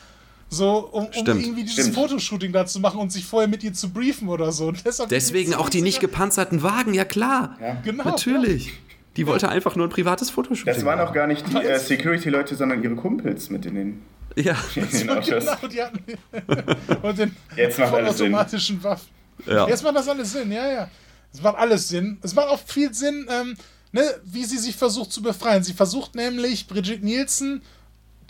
[0.48, 1.94] So, um, um irgendwie dieses Stimmt.
[1.94, 4.72] Fotoshooting da zu machen und sich vorher mit ihr zu briefen oder so.
[5.10, 7.56] Deswegen auch die nicht gepanzerten Wagen, ja klar.
[7.60, 7.74] Ja.
[7.82, 8.04] Genau.
[8.04, 8.66] Natürlich.
[8.66, 8.72] Ja.
[9.16, 10.72] Die wollte einfach nur ein privates Fotoshooting.
[10.72, 14.02] Das waren auch gar nicht die äh, Security-Leute, sondern ihre Kumpels mit in den.
[14.36, 15.20] Ja, in den genau,
[15.68, 16.04] die hatten
[17.02, 19.08] und den Jetzt macht alles automatischen Waffen.
[19.46, 19.68] Ja.
[19.68, 20.90] Jetzt macht das alles Sinn, ja, ja.
[21.32, 22.18] Es macht alles Sinn.
[22.22, 23.56] Es macht auch viel Sinn, ähm,
[23.92, 25.62] ne, wie sie sich versucht zu befreien.
[25.62, 27.62] Sie versucht nämlich Brigitte Nielsen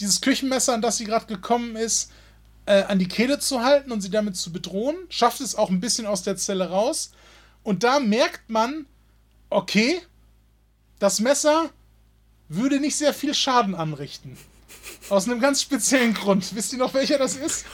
[0.00, 2.10] dieses Küchenmesser, an das sie gerade gekommen ist,
[2.66, 4.96] äh, an die Kehle zu halten und sie damit zu bedrohen.
[5.08, 7.12] Schafft es auch ein bisschen aus der Zelle raus.
[7.62, 8.86] Und da merkt man,
[9.50, 10.00] okay,
[11.04, 11.68] das Messer
[12.48, 14.38] würde nicht sehr viel Schaden anrichten.
[15.10, 16.56] Aus einem ganz speziellen Grund.
[16.56, 17.66] Wisst ihr noch, welcher das ist?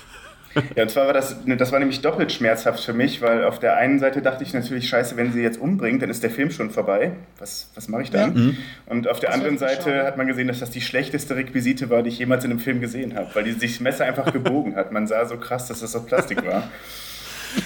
[0.74, 3.60] Ja, und zwar war das, ne, das war nämlich doppelt schmerzhaft für mich, weil auf
[3.60, 6.50] der einen Seite dachte ich natürlich, scheiße, wenn sie jetzt umbringt, dann ist der Film
[6.50, 7.12] schon vorbei.
[7.38, 8.34] Was, was mache ich dann?
[8.34, 8.42] Ja.
[8.42, 8.56] Mhm.
[8.86, 10.04] Und auf der das anderen Seite schade.
[10.04, 12.80] hat man gesehen, dass das die schlechteste Requisite war, die ich jemals in einem Film
[12.80, 14.90] gesehen habe, weil die, sich das Messer einfach gebogen hat.
[14.90, 16.68] Man sah so krass, dass das aus Plastik war.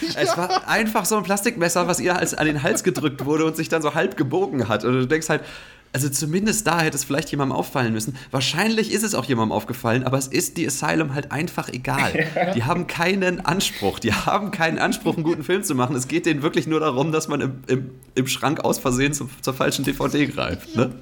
[0.01, 0.09] Ja.
[0.25, 3.57] Es war einfach so ein Plastikmesser, was ihr als an den Hals gedrückt wurde und
[3.57, 4.85] sich dann so halb gebogen hat.
[4.85, 5.43] Und du denkst halt,
[5.95, 8.17] also zumindest da hätte es vielleicht jemandem auffallen müssen.
[8.33, 12.27] Wahrscheinlich ist es auch jemandem aufgefallen, aber es ist die Asylum halt einfach egal.
[12.57, 14.01] Die haben keinen Anspruch.
[14.01, 15.95] Die haben keinen Anspruch, einen guten Film zu machen.
[15.95, 19.31] Es geht denen wirklich nur darum, dass man im, im, im Schrank aus Versehen zu,
[19.41, 20.75] zur falschen DVD greift.
[20.75, 20.93] Ne?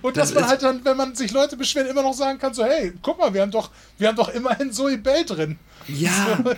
[0.00, 2.54] Und dass das man halt dann, wenn man sich Leute beschweren, immer noch sagen kann:
[2.54, 5.58] so, hey, guck mal, wir haben doch, wir haben doch immerhin Zoe Bell drin.
[5.86, 6.38] Ja.
[6.42, 6.54] So.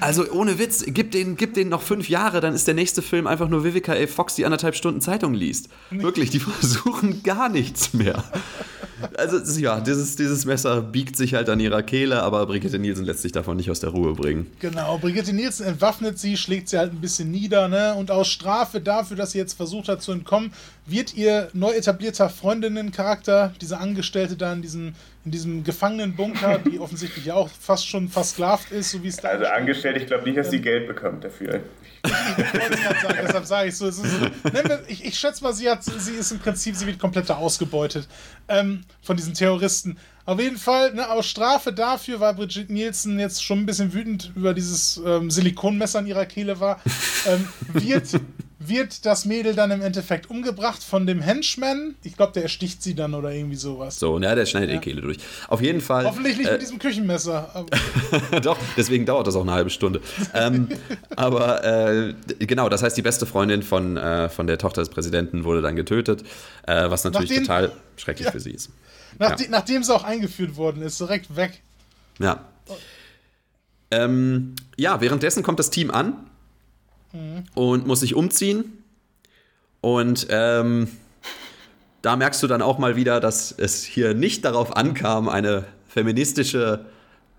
[0.00, 3.26] Also ohne Witz, gib denen, gib denen noch fünf Jahre, dann ist der nächste Film
[3.26, 4.06] einfach nur Vivica A.
[4.06, 5.68] Fox, die anderthalb Stunden Zeitung liest.
[5.90, 8.24] Wirklich, die versuchen gar nichts mehr.
[9.16, 13.22] Also ja, dieses, dieses Messer biegt sich halt an ihrer Kehle, aber Brigitte Nielsen lässt
[13.22, 14.46] sich davon nicht aus der Ruhe bringen.
[14.60, 17.94] Genau, Brigitte Nielsen entwaffnet sie, schlägt sie halt ein bisschen nieder, ne?
[17.94, 20.52] Und aus Strafe dafür, dass sie jetzt versucht hat zu entkommen,
[20.86, 24.92] wird ihr neu etablierter Freundinnencharakter, diese Angestellte da in diesem,
[25.24, 29.28] in diesem Gefangenenbunker, die offensichtlich ja auch fast schon versklavt ist, so wie es da
[29.28, 31.60] Also angestellt, ich glaube nicht, dass sie ähm, Geld bekommt dafür.
[32.02, 33.86] Ich, sagen, deshalb sage ich so.
[33.86, 34.02] Ist,
[34.88, 38.08] ich, ich, schätze mal, sie, hat, sie ist im Prinzip, sie wird komplett ausgebeutet
[38.48, 39.98] ähm, von diesen Terroristen.
[40.24, 44.32] Auf jeden Fall, ne, aus Strafe dafür, weil Brigitte Nielsen jetzt schon ein bisschen wütend
[44.34, 46.80] über dieses ähm, Silikonmesser in ihrer Kehle war,
[47.26, 48.08] ähm, wird
[48.62, 51.94] wird das Mädel dann im Endeffekt umgebracht von dem Henchman.
[52.04, 53.98] Ich glaube, der ersticht sie dann oder irgendwie sowas.
[53.98, 54.76] So, ja, der schneidet ja.
[54.76, 55.16] die Kehle durch.
[55.48, 56.04] Auf jeden Fall.
[56.04, 57.64] Hoffentlich nicht äh, mit diesem Küchenmesser.
[58.42, 60.02] Doch, deswegen dauert das auch eine halbe Stunde.
[60.34, 60.68] ähm,
[61.16, 65.44] aber äh, genau, das heißt, die beste Freundin von, äh, von der Tochter des Präsidenten
[65.44, 66.22] wurde dann getötet,
[66.66, 68.32] äh, was natürlich nachdem, total schrecklich ja.
[68.32, 68.68] für sie ist.
[69.18, 69.58] Nachdem, ja.
[69.58, 71.62] nachdem sie auch eingeführt worden ist, direkt weg.
[72.18, 72.44] Ja.
[73.90, 76.29] Ähm, ja, währenddessen kommt das Team an
[77.54, 78.64] und muss sich umziehen.
[79.80, 80.88] Und ähm,
[82.02, 86.84] da merkst du dann auch mal wieder, dass es hier nicht darauf ankam, eine feministische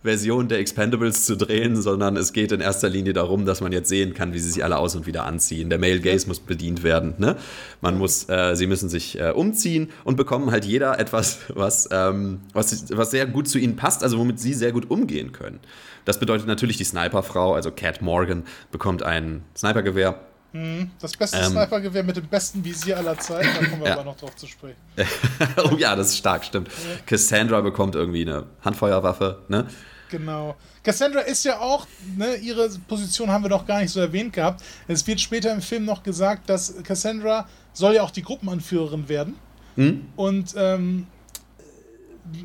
[0.03, 3.87] Version der Expendables zu drehen, sondern es geht in erster Linie darum, dass man jetzt
[3.87, 5.69] sehen kann, wie sie sich alle aus und wieder anziehen.
[5.69, 7.13] Der Male Gaze muss bedient werden.
[7.19, 7.35] Ne?
[7.81, 12.39] Man muss, äh, sie müssen sich äh, umziehen und bekommen halt jeder etwas, was, ähm,
[12.53, 15.59] was, was sehr gut zu ihnen passt, also womit sie sehr gut umgehen können.
[16.05, 20.19] Das bedeutet natürlich, die Sniperfrau, also Cat Morgan, bekommt ein Snipergewehr.
[20.53, 23.93] Mhm, das beste ähm, Snipergewehr mit dem besten Visier aller Zeiten, da kommen wir ja.
[23.93, 24.77] aber noch drauf zu sprechen.
[25.63, 26.67] oh ja, das ist stark, stimmt.
[26.67, 27.01] Ja.
[27.05, 29.67] Cassandra bekommt irgendwie eine Handfeuerwaffe, ne?
[30.09, 30.57] Genau.
[30.83, 31.87] Cassandra ist ja auch,
[32.17, 34.61] ne, ihre Position haben wir noch gar nicht so erwähnt gehabt.
[34.87, 39.35] Es wird später im Film noch gesagt, dass Cassandra soll ja auch die Gruppenanführerin werden.
[39.77, 40.07] Mhm.
[40.17, 41.07] Und ähm,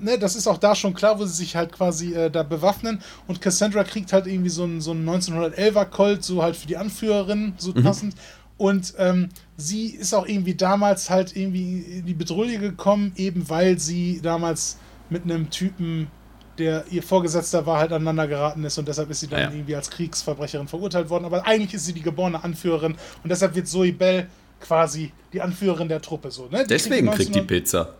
[0.01, 3.01] ne, das ist auch da schon klar, wo sie sich halt quasi äh, da bewaffnen.
[3.27, 7.55] Und Cassandra kriegt halt irgendwie so einen so 1911er Colt, so halt für die Anführerin,
[7.59, 7.83] so mhm.
[7.83, 8.15] passend.
[8.59, 13.79] Und ähm, sie ist auch irgendwie damals halt irgendwie in die Bedrohung gekommen, eben weil
[13.79, 14.79] sie damals
[15.11, 16.09] mit einem Typen,
[16.59, 19.51] der ihr Vorgesetzter war, halt aneinander geraten ist und deshalb ist sie dann ja.
[19.51, 21.27] irgendwie als Kriegsverbrecherin verurteilt worden.
[21.27, 24.27] Aber eigentlich ist sie die geborene Anführerin und deshalb wird Zoe Bell
[24.59, 26.31] quasi die Anführerin der Truppe.
[26.31, 26.65] So, ne?
[26.67, 27.95] Deswegen kriegt die Pizza.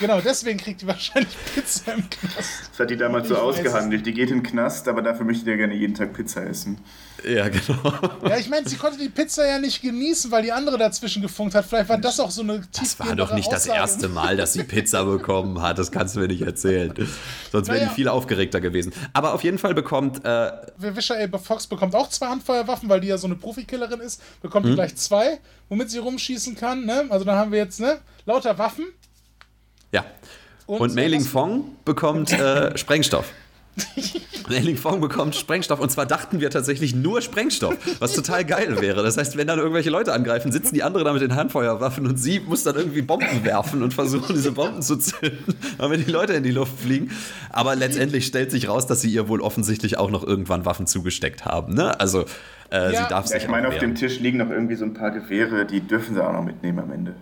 [0.00, 2.70] Genau, deswegen kriegt die wahrscheinlich Pizza im Knast.
[2.70, 4.06] Das hat die damals so ausgehandelt.
[4.06, 6.78] Die geht in den Knast, aber dafür möchte die ja gerne jeden Tag Pizza essen.
[7.26, 7.92] Ja, genau.
[8.28, 11.54] Ja, ich meine, sie konnte die Pizza ja nicht genießen, weil die andere dazwischen gefunkt
[11.54, 11.64] hat.
[11.64, 13.68] Vielleicht war das auch so eine Das war doch nicht Aussage.
[13.68, 15.78] das erste Mal, dass sie Pizza bekommen hat.
[15.78, 16.92] Das kannst du mir nicht erzählen.
[17.50, 17.88] Sonst wäre naja.
[17.88, 18.92] die viel aufgeregter gewesen.
[19.12, 20.24] Aber auf jeden Fall bekommt.
[20.24, 21.38] Äh Wisher A.
[21.38, 24.20] Fox bekommt auch zwei Handfeuerwaffen, weil die ja so eine Profikillerin ist.
[24.40, 24.72] Bekommt hm.
[24.72, 26.84] die gleich zwei, womit sie rumschießen kann.
[26.84, 27.06] Ne?
[27.10, 28.86] Also dann haben wir jetzt ne, lauter Waffen.
[29.92, 30.04] Ja.
[30.66, 33.32] Und, und Mei Ling Fong bekommt äh, Sprengstoff.
[34.48, 39.02] Mei Fong bekommt Sprengstoff und zwar dachten wir tatsächlich nur Sprengstoff, was total geil wäre.
[39.02, 42.16] Das heißt, wenn dann irgendwelche Leute angreifen, sitzen die anderen da mit den Handfeuerwaffen und
[42.16, 46.32] sie muss dann irgendwie Bomben werfen und versuchen, diese Bomben zu zünden, wenn die Leute
[46.32, 47.10] in die Luft fliegen.
[47.50, 51.44] Aber letztendlich stellt sich raus, dass sie ihr wohl offensichtlich auch noch irgendwann Waffen zugesteckt
[51.44, 51.74] haben.
[51.74, 51.98] Ne?
[52.00, 52.24] Also
[52.70, 53.04] äh, ja.
[53.04, 55.10] sie darf ja, sich Ich meine, auf dem Tisch liegen noch irgendwie so ein paar
[55.10, 57.14] Gewehre, die dürfen sie auch noch mitnehmen am Ende.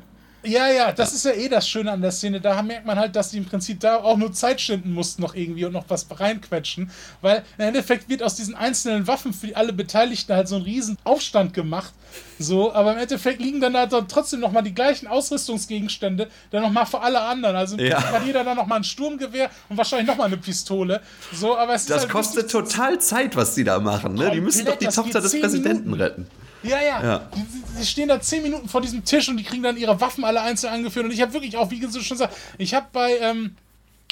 [0.47, 1.17] Ja, ja, das ja.
[1.17, 2.41] ist ja eh das Schöne an der Szene.
[2.41, 5.35] Da merkt man halt, dass die im Prinzip da auch nur Zeit schinden mussten noch
[5.35, 6.91] irgendwie und noch was reinquetschen.
[7.21, 10.99] Weil im Endeffekt wird aus diesen einzelnen Waffen für alle Beteiligten halt so ein riesen
[11.05, 11.93] Aufstand gemacht.
[12.39, 16.87] So, aber im Endeffekt liegen dann halt dann trotzdem nochmal die gleichen Ausrüstungsgegenstände dann nochmal
[16.87, 17.57] für alle anderen.
[17.57, 18.03] Also ja.
[18.03, 21.01] hat jeder dann nochmal ein Sturmgewehr und wahrscheinlich nochmal eine Pistole.
[21.33, 24.15] So, aber es das halt kostet total Zeit, was die da machen.
[24.15, 24.31] Ne?
[24.33, 26.27] Die müssen doch die Tochter des Präsidenten retten.
[26.69, 27.03] Ja, ja.
[27.03, 27.31] ja.
[27.35, 27.47] Die,
[27.81, 30.41] die, stehen da zehn Minuten vor diesem Tisch und die kriegen dann ihre Waffen alle
[30.41, 31.07] einzeln angeführt.
[31.07, 33.57] Und ich habe wirklich auch, wie du schon sagst, ich habe bei, ähm,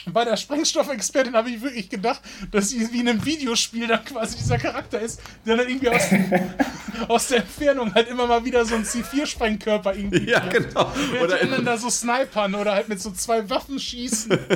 [0.06, 4.36] bei der Sprengstoffexpertin habe ich wirklich gedacht, dass sie wie in einem Videospiel dann quasi
[4.36, 6.02] dieser Charakter ist, der dann irgendwie aus,
[7.08, 10.30] aus der Entfernung halt immer mal wieder so ein C4-Sprengkörper irgendwie.
[10.30, 10.92] Ja, genau.
[11.22, 14.38] Oder die anderen da so snipern oder halt mit so zwei Waffen schießen.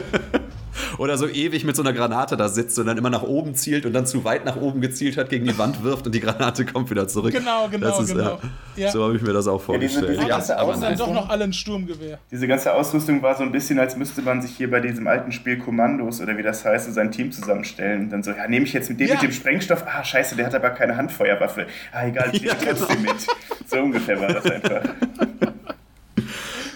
[0.99, 3.87] Oder so ewig mit so einer Granate da sitzt und dann immer nach oben zielt
[3.87, 6.65] und dann zu weit nach oben gezielt hat, gegen die Wand wirft und die Granate
[6.65, 7.33] kommt wieder zurück.
[7.33, 8.39] Genau, genau, ist, genau.
[8.77, 10.19] Ja, So habe ich mir das auch vorgestellt.
[10.19, 12.19] Ja, diese, diese aber dann doch noch alle ein Sturmgewehr.
[12.31, 15.33] Diese ganze Ausrüstung war so ein bisschen, als müsste man sich hier bei diesem alten
[15.33, 18.03] Spiel Kommandos oder wie das heißt, so sein Team zusammenstellen.
[18.03, 19.15] Und dann so, ja, nehme ich jetzt mit dem ja.
[19.15, 19.85] mit dem Sprengstoff.
[19.87, 21.67] Ah, scheiße, der hat aber keine Handfeuerwaffe.
[21.93, 22.73] Ah, egal, ich ja, genau.
[22.73, 23.27] trotzdem mit.
[23.67, 24.83] So ungefähr war das einfach.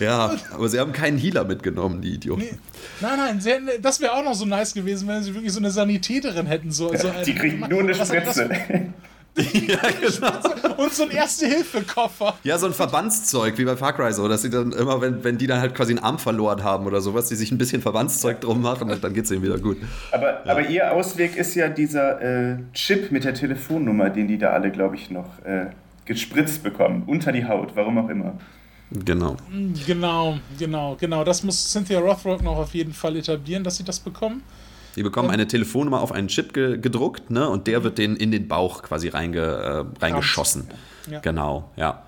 [0.03, 2.43] Ja, aber sie haben keinen Healer mitgenommen, die Idioten.
[2.43, 2.59] Nee.
[3.01, 5.61] Nein, nein, sie hätten, das wäre auch noch so nice gewesen, wenn sie wirklich so
[5.61, 6.71] eine Sanitäterin hätten.
[6.71, 8.51] So, so die kriegen nur eine Spritze.
[9.37, 10.83] ja, genau.
[10.83, 12.35] Und so ein Erste-Hilfe-Koffer.
[12.45, 15.39] Ja, so ein Verbandszeug, wie bei Far Cry so, dass sie dann immer, wenn, wenn
[15.39, 18.41] die dann halt quasi einen Arm verloren haben oder sowas, die sich ein bisschen Verbandszeug
[18.43, 19.79] drum machen und dann geht es ihnen wieder gut.
[20.11, 20.51] Aber, ja.
[20.51, 24.71] aber ihr Ausweg ist ja dieser äh, Chip mit der Telefonnummer, den die da alle,
[24.71, 25.67] glaube ich, noch äh,
[26.05, 28.35] gespritzt bekommen, unter die Haut, warum auch immer.
[29.05, 29.37] Genau.
[29.87, 31.25] Genau, genau, genau.
[31.25, 34.43] Das muss Cynthia Rothrock noch auf jeden Fall etablieren, dass sie das bekommen.
[34.97, 37.49] Die bekommen eine Telefonnummer auf einen Chip ge gedruckt, ne?
[37.49, 40.69] Und der wird denen in den Bauch quasi reinge äh, reingeschossen.
[41.11, 41.21] Ja.
[41.21, 42.03] Genau, ja.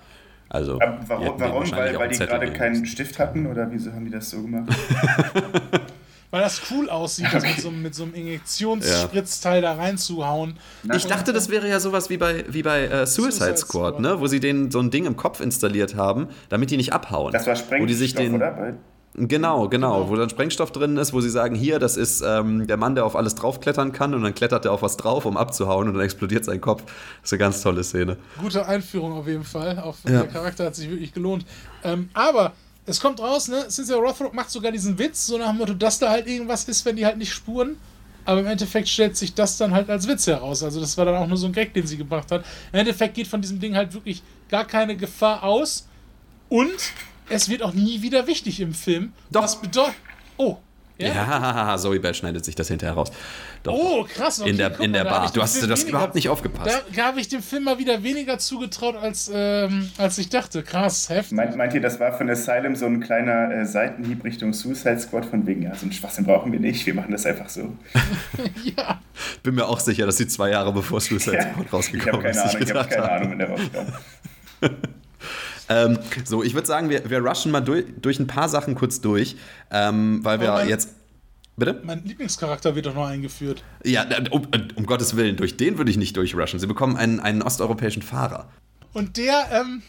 [0.47, 1.39] Also, warum?
[1.39, 1.71] warum?
[1.71, 4.69] Weil, weil die gerade keinen Stift hatten oder wieso haben die das so gemacht?
[6.31, 7.47] weil das cool aussieht, okay.
[7.47, 9.73] mit, so, mit so einem Injektionsspritzteil ja.
[9.73, 10.57] da reinzuhauen.
[10.93, 13.99] Ich dachte, das wäre ja sowas wie bei, wie bei äh, Suicide, Suicide Squad, Squad,
[13.99, 14.19] ne?
[14.19, 17.31] wo sie denen so ein Ding im Kopf installiert haben, damit die nicht abhauen.
[17.31, 18.75] Das war Sprengstoff, wo die sich den, oder?
[19.17, 22.67] Genau, genau, genau, wo dann Sprengstoff drin ist, wo sie sagen, hier, das ist ähm,
[22.67, 25.37] der Mann, der auf alles draufklettern kann und dann klettert er auf was drauf, um
[25.37, 26.83] abzuhauen und dann explodiert sein Kopf.
[26.83, 28.17] Das ist eine ganz tolle Szene.
[28.41, 29.79] Gute Einführung auf jeden Fall.
[29.79, 30.23] Auch ja.
[30.23, 31.45] der Charakter hat sich wirklich gelohnt.
[31.83, 32.51] Ähm, aber
[32.85, 33.67] es kommt raus, ne?
[33.69, 36.85] Cynthia Rothrock macht sogar diesen Witz, so nach dem Motto, dass da halt irgendwas ist,
[36.85, 37.77] wenn die halt nicht spuren.
[38.25, 40.63] Aber im Endeffekt stellt sich das dann halt als Witz heraus.
[40.63, 42.43] Also das war dann auch nur so ein Gag, den sie gebracht hat.
[42.73, 45.87] Im Endeffekt geht von diesem Ding halt wirklich gar keine Gefahr aus.
[46.49, 46.91] Und
[47.29, 49.13] es wird auch nie wieder wichtig im Film.
[49.31, 49.43] Doch.
[49.43, 49.95] Was bedeutet.
[50.37, 50.57] Oh,
[50.97, 51.07] ja,
[51.69, 53.11] ja Zoe Bell schneidet sich das hinterher raus.
[53.65, 54.39] Doch, oh, krass.
[54.39, 55.31] Okay, in der, in der Bar.
[55.33, 56.83] Du hast das überhaupt nicht aufgepasst.
[56.95, 60.61] Da habe ich dem Film mal wieder weniger zugetraut, als, ähm, als ich dachte.
[60.61, 61.35] Krass, heftig.
[61.35, 65.25] Meint, meint ihr, das war von Asylum so ein kleiner äh, Seitenhieb Richtung Suicide Squad
[65.25, 67.75] von wegen, ja, so einen Schwachsinn brauchen wir nicht, wir machen das einfach so.
[68.77, 69.01] ja.
[69.41, 71.51] Bin mir auch sicher, dass die zwei Jahre bevor Suicide ja.
[71.51, 72.57] Squad rausgekommen ist.
[72.59, 73.87] Ich habe keine Ahnung, wenn der rauskam.
[75.67, 79.01] Ähm, so, ich würde sagen, wir, wir rushen mal durch, durch ein paar Sachen kurz
[79.01, 79.35] durch,
[79.71, 80.89] ähm, weil wir mein, jetzt.
[81.57, 81.81] Bitte?
[81.83, 83.63] Mein Lieblingscharakter wird doch noch eingeführt.
[83.83, 86.59] Ja, um, um Gottes Willen, durch den würde ich nicht durchrushen.
[86.59, 88.49] Sie bekommen einen, einen osteuropäischen Fahrer.
[88.91, 89.81] Und der, ähm,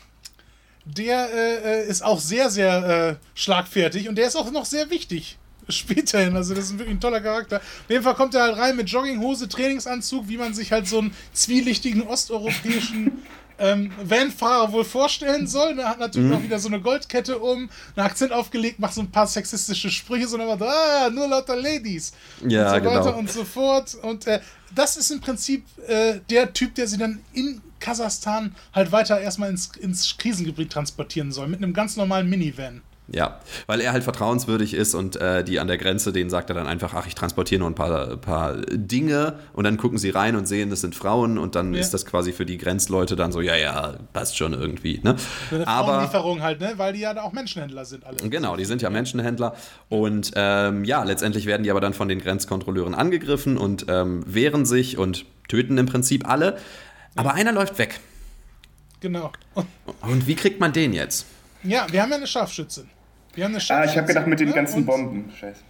[0.85, 4.91] der äh, äh ist auch sehr, sehr äh, schlagfertig und der ist auch noch sehr
[4.91, 5.39] wichtig
[5.69, 6.37] späterhin.
[6.37, 7.57] Also, das ist wirklich ein toller Charakter.
[7.57, 10.99] Auf jeden Fall kommt er halt rein mit Jogginghose, Trainingsanzug, wie man sich halt so
[10.99, 13.23] einen zwielichtigen osteuropäischen
[13.59, 15.79] ähm, Van-Fahrer wohl vorstellen soll.
[15.79, 16.37] Er hat natürlich mhm.
[16.37, 20.29] auch wieder so eine Goldkette um, einen Akzent aufgelegt, macht so ein paar sexistische Sprüche,
[20.29, 22.13] sondern macht, ah, nur lauter Ladies.
[22.47, 23.19] Ja, und so weiter genau.
[23.19, 23.97] und so fort.
[24.03, 24.41] Und äh,
[24.75, 29.51] das ist im Prinzip äh, der Typ, der sie dann in Kasachstan halt weiter erstmal
[29.51, 32.83] ins, ins Krisengebiet transportieren soll, mit einem ganz normalen Minivan.
[33.09, 36.55] Ja, weil er halt vertrauenswürdig ist und äh, die an der Grenze, denen sagt er
[36.55, 40.35] dann einfach, ach, ich transportiere nur ein paar, paar Dinge und dann gucken sie rein
[40.35, 41.81] und sehen, das sind Frauen und dann ja.
[41.81, 45.01] ist das quasi für die Grenzleute dann so, ja, ja, passt schon irgendwie.
[45.05, 45.15] Ne?
[45.53, 46.73] Eine Aber Lieferung halt, ne?
[46.79, 48.17] weil die ja auch Menschenhändler sind alle.
[48.29, 49.55] Genau, die sind ja Menschenhändler
[49.89, 54.67] und ähm, ja, letztendlich werden die aber dann von den Grenzkontrolleuren angegriffen und ähm, wehren
[54.67, 56.59] sich und töten im Prinzip alle.
[57.15, 58.01] Aber einer läuft weg.
[58.99, 59.31] Genau.
[60.03, 61.27] Und wie kriegt man den jetzt?
[61.63, 62.89] Ja, wir haben ja eine Scharfschützin.
[63.37, 64.55] Wir haben eine Ah, ich habe gedacht mit den ne?
[64.55, 65.31] ganzen Bomben.
[65.39, 65.61] Scheiße.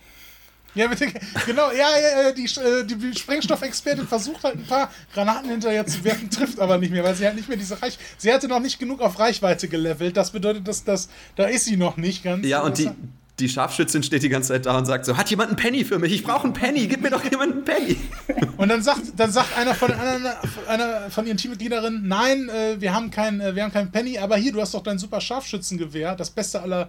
[0.77, 1.07] Ja, bitte,
[1.47, 6.29] genau, ja, ja, die, äh, die Sprengstoffexpertin versucht halt ein paar Granaten hinterher zu werfen,
[6.29, 7.99] trifft aber nicht mehr, weil sie halt nicht mehr diese Reichweite.
[8.19, 10.19] Sie hatte noch nicht genug auf Reichweite gelevelt.
[10.19, 12.47] Das bedeutet, dass das, da ist sie noch nicht ganz.
[12.47, 12.91] Ja, und die,
[13.39, 15.99] die Scharfschützin steht die ganze Zeit da und sagt so: Hat jemand einen Penny für
[15.99, 16.13] mich?
[16.13, 17.97] Ich brauche einen Penny, gib mir doch jemand einen Penny.
[18.57, 20.37] Und dann sagt, dann sagt einer von, einer,
[20.67, 24.37] einer von ihren Teammitgliederinnen: Nein, äh, wir, haben kein, äh, wir haben keinen Penny, aber
[24.37, 26.89] hier, du hast doch dein super Scharfschützengewehr, das beste aller,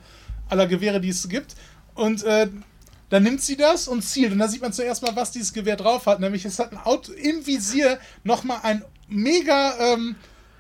[0.50, 1.56] aller Gewehre, die es gibt.
[1.94, 2.48] Und äh,
[3.10, 4.34] dann nimmt sie das und zielt.
[4.34, 6.20] Und da sieht man zuerst mal, was dieses Gewehr drauf hat.
[6.20, 10.16] Nämlich, es hat ein Auto im Visier nochmal ein mega, ähm,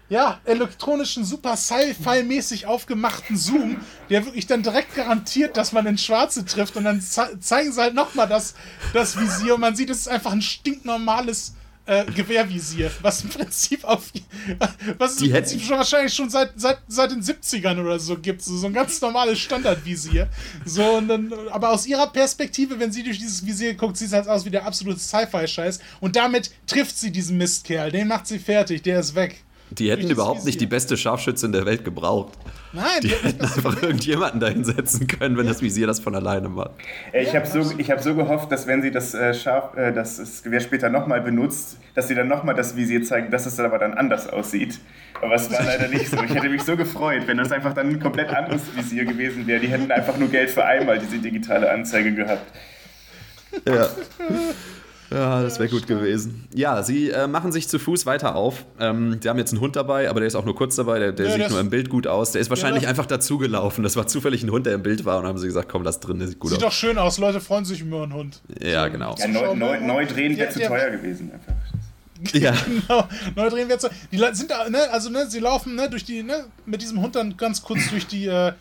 [0.09, 6.45] ja, elektronischen, super Sci-Fi-mäßig aufgemachten Zoom, der wirklich dann direkt garantiert, dass man ins Schwarze
[6.45, 6.77] trifft.
[6.77, 8.55] Und dann ze zeigen sie halt nochmal das,
[8.93, 9.55] das Visier.
[9.55, 11.55] Und man sieht, es ist einfach ein stinknormales
[11.88, 14.11] äh, Gewehrvisier, was im Prinzip auf
[14.97, 18.41] was es im Prinzip schon wahrscheinlich schon seit, seit, seit den 70ern oder so gibt,
[18.41, 20.29] so, so ein ganz normales Standardvisier.
[20.65, 24.13] So, und dann, aber aus ihrer Perspektive, wenn sie durch dieses Visier guckt, sieht es
[24.13, 25.79] halt aus wie der absolute Sci-Fi-Scheiß.
[25.99, 27.91] Und damit trifft sie diesen Mistkerl.
[27.91, 29.43] Den macht sie fertig, der ist weg.
[29.72, 32.34] Die hätten überhaupt nicht die beste Scharfschützin der Welt gebraucht.
[32.74, 36.72] Nein, die hätten einfach irgendjemanden da hinsetzen können, wenn das Visier das von alleine macht.
[37.13, 40.43] Ich habe so, hab so gehofft, dass wenn sie das, äh, Scharf, äh, das, das
[40.43, 43.93] Gewehr später nochmal benutzt, dass sie dann nochmal das Visier zeigen, dass es aber dann
[43.93, 44.80] anders aussieht.
[45.22, 46.18] Aber es war leider nicht so.
[46.24, 49.59] Ich hätte mich so gefreut, wenn das einfach dann ein komplett anderes Visier gewesen wäre.
[49.59, 52.51] Die hätten einfach nur Geld für einmal diese digitale Anzeige gehabt.
[53.65, 53.89] Ja.
[55.09, 56.47] Ja, das wäre gut gewesen.
[56.53, 58.65] Ja, sie äh, machen sich zu Fuß weiter auf.
[58.79, 60.99] Ähm, sie haben jetzt einen Hund dabei, aber der ist auch nur kurz dabei.
[60.99, 62.33] Der, der ja, sieht nur im Bild gut aus.
[62.33, 63.83] Der ist wahrscheinlich ja, einfach dazugelaufen.
[63.83, 65.17] Das war zufällig ein Hund, der im Bild war.
[65.17, 66.61] Und dann haben sie gesagt, komm, lass drin, der sieht gut sieht aus.
[66.61, 67.17] Sieht doch schön aus.
[67.19, 68.41] Leute freuen sich über einen Hund.
[68.61, 69.15] Ja, genau.
[69.17, 71.31] Ja, neu, neu, neu drehen wäre zu teuer gewesen.
[71.31, 71.53] Einfach.
[72.33, 72.51] Ja.
[72.65, 73.77] genau, neu drehen wir
[74.11, 77.15] Die sind da, ne, also ne, sie laufen ne, durch die, ne, mit diesem Hund
[77.15, 78.53] dann ganz kurz durch die äh,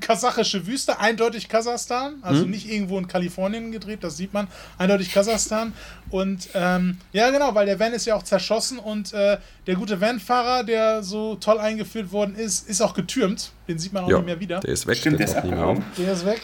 [0.00, 2.50] kasachische Wüste, eindeutig Kasachstan, also hm?
[2.50, 4.48] nicht irgendwo in Kalifornien gedreht, das sieht man,
[4.78, 5.72] eindeutig Kasachstan.
[6.10, 10.00] Und ähm, ja, genau, weil der Van ist ja auch zerschossen und äh, der gute
[10.00, 13.52] Vanfahrer, der so toll eingeführt worden ist, ist auch getürmt.
[13.68, 14.60] Den sieht man auch jo, nicht mehr wieder.
[14.60, 15.78] Der ist weg, Stimmt, der, ist nicht mehr auf.
[15.98, 16.40] Der ist weg.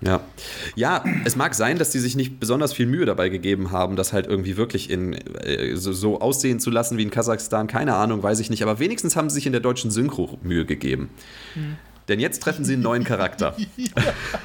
[0.00, 0.20] Ja.
[0.76, 4.12] ja, es mag sein, dass die sich nicht besonders viel Mühe dabei gegeben haben, das
[4.12, 7.66] halt irgendwie wirklich in, äh, so, so, aussehen zu lassen wie in Kasachstan.
[7.66, 8.62] Keine Ahnung, weiß ich nicht.
[8.62, 11.10] Aber wenigstens haben sie sich in der deutschen Synchro Mühe gegeben.
[11.56, 11.76] Mhm.
[12.08, 13.54] Denn jetzt treffen sie einen neuen Charakter.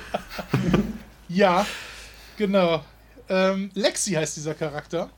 [1.30, 1.66] ja,
[2.38, 2.84] genau.
[3.30, 5.10] Ähm, Lexi heißt dieser Charakter.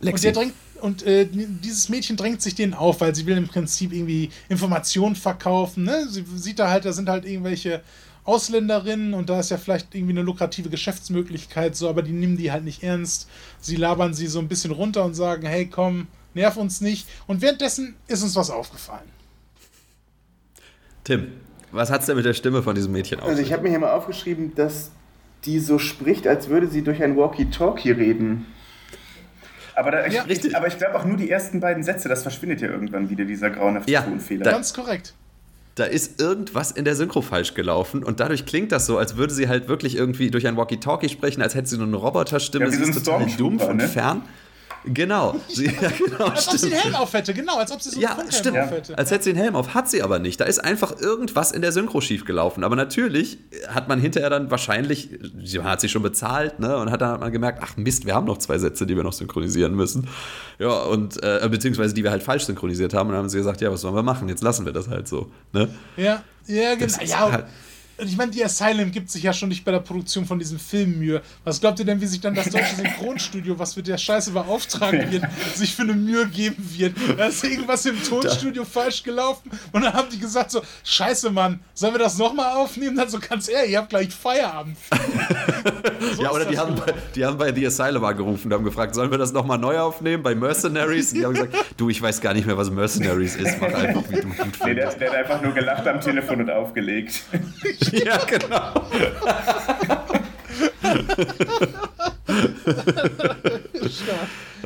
[0.00, 0.26] Lexi.
[0.28, 3.48] Und, der drängt, und äh, dieses Mädchen drängt sich denen auf, weil sie will im
[3.48, 5.84] Prinzip irgendwie Informationen verkaufen.
[5.84, 6.06] Ne?
[6.08, 7.80] Sie sieht da halt, da sind halt irgendwelche
[8.24, 12.50] Ausländerinnen und da ist ja vielleicht irgendwie eine lukrative Geschäftsmöglichkeit so, aber die nehmen die
[12.50, 13.28] halt nicht ernst.
[13.60, 17.06] Sie labern sie so ein bisschen runter und sagen, hey komm, nerv uns nicht.
[17.26, 19.08] Und währenddessen ist uns was aufgefallen.
[21.04, 21.32] Tim,
[21.74, 23.28] was hat es denn mit der Stimme von diesem Mädchen auf?
[23.28, 24.90] Also ich habe mir hier mal aufgeschrieben, dass
[25.44, 28.46] die so spricht, als würde sie durch ein Walkie-Talkie reden.
[29.74, 32.60] Aber, da, ja, ich, aber ich glaube auch nur die ersten beiden Sätze, das verschwindet
[32.60, 34.50] ja irgendwann wieder, dieser grauenhafte ja, Tonfehler.
[34.50, 35.14] Ganz korrekt.
[35.74, 39.34] Da ist irgendwas in der Synchro falsch gelaufen und dadurch klingt das so, als würde
[39.34, 42.66] sie halt wirklich irgendwie durch ein Walkie-Talkie sprechen, als hätte sie nur eine Roboterstimme.
[42.66, 43.88] Ja, sie ist total dumpf und ne?
[43.88, 44.22] fern.
[44.86, 45.40] Genau.
[45.48, 47.96] Sie, ja, genau als ob sie einen Helm auf hätte, genau, als ob sie so
[47.96, 48.58] einen ja, stimmt.
[48.58, 48.98] auf hätte.
[48.98, 50.40] Als hätte sie einen Helm auf, hat sie aber nicht.
[50.40, 52.64] Da ist einfach irgendwas in der Synchro schiefgelaufen.
[52.64, 55.10] Aber natürlich hat man hinterher dann wahrscheinlich,
[55.42, 56.76] sie hat sie schon bezahlt, ne?
[56.76, 59.04] Und hat dann hat man gemerkt, ach Mist, wir haben noch zwei Sätze, die wir
[59.04, 60.08] noch synchronisieren müssen.
[60.58, 63.08] Ja, und äh, beziehungsweise die wir halt falsch synchronisiert haben.
[63.08, 64.28] Und dann haben sie gesagt, ja, was sollen wir machen?
[64.28, 65.30] Jetzt lassen wir das halt so.
[65.52, 65.68] Ne?
[65.96, 67.02] Ja, ja, genau.
[67.02, 67.46] Ja, halt,
[67.98, 70.98] ich meine, die Asylum gibt sich ja schon nicht bei der Produktion von diesem Film
[70.98, 71.22] Mühe.
[71.44, 75.10] Was glaubt ihr denn, wie sich dann das deutsche Synchronstudio, was mit der Scheiße beauftragen
[75.12, 75.24] wird,
[75.54, 76.96] sich für eine Mühe geben wird?
[77.16, 78.68] Da ist irgendwas im Tonstudio da.
[78.68, 82.96] falsch gelaufen und dann haben die gesagt so, Scheiße, Mann, sollen wir das nochmal aufnehmen?
[82.96, 84.76] Dann so ganz ehrlich, ihr habt gleich Feierabend.
[86.16, 88.94] so ja, oder die haben, bei, die haben bei The Asylum angerufen und haben gefragt,
[88.94, 91.12] sollen wir das nochmal neu aufnehmen bei Mercenaries?
[91.12, 93.60] Und die haben gesagt, du, ich weiß gar nicht mehr, was Mercenaries ist.
[93.60, 96.50] Mach einfach, wie du gut nee, der, der hat einfach nur gelacht am Telefon und
[96.50, 97.22] aufgelegt.
[98.04, 98.72] ja, genau.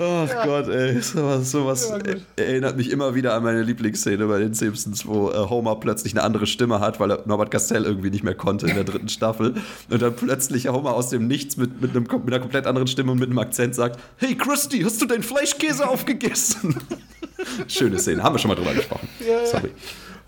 [0.00, 0.44] Ach ja.
[0.44, 5.06] Gott, ey, sowas, sowas ja, erinnert mich immer wieder an meine Lieblingsszene bei den Simpsons,
[5.06, 8.34] wo äh, Homer plötzlich eine andere Stimme hat, weil er Norbert Castell irgendwie nicht mehr
[8.34, 9.54] konnte in der dritten Staffel.
[9.90, 13.12] Und dann plötzlich Homer aus dem Nichts mit, mit, einem, mit einer komplett anderen Stimme
[13.12, 16.76] und mit einem Akzent sagt: Hey Krusty, hast du deinen Fleischkäse aufgegessen?
[17.68, 19.08] Schöne Szene, haben wir schon mal drüber gesprochen.
[19.20, 19.70] Ja, Sorry.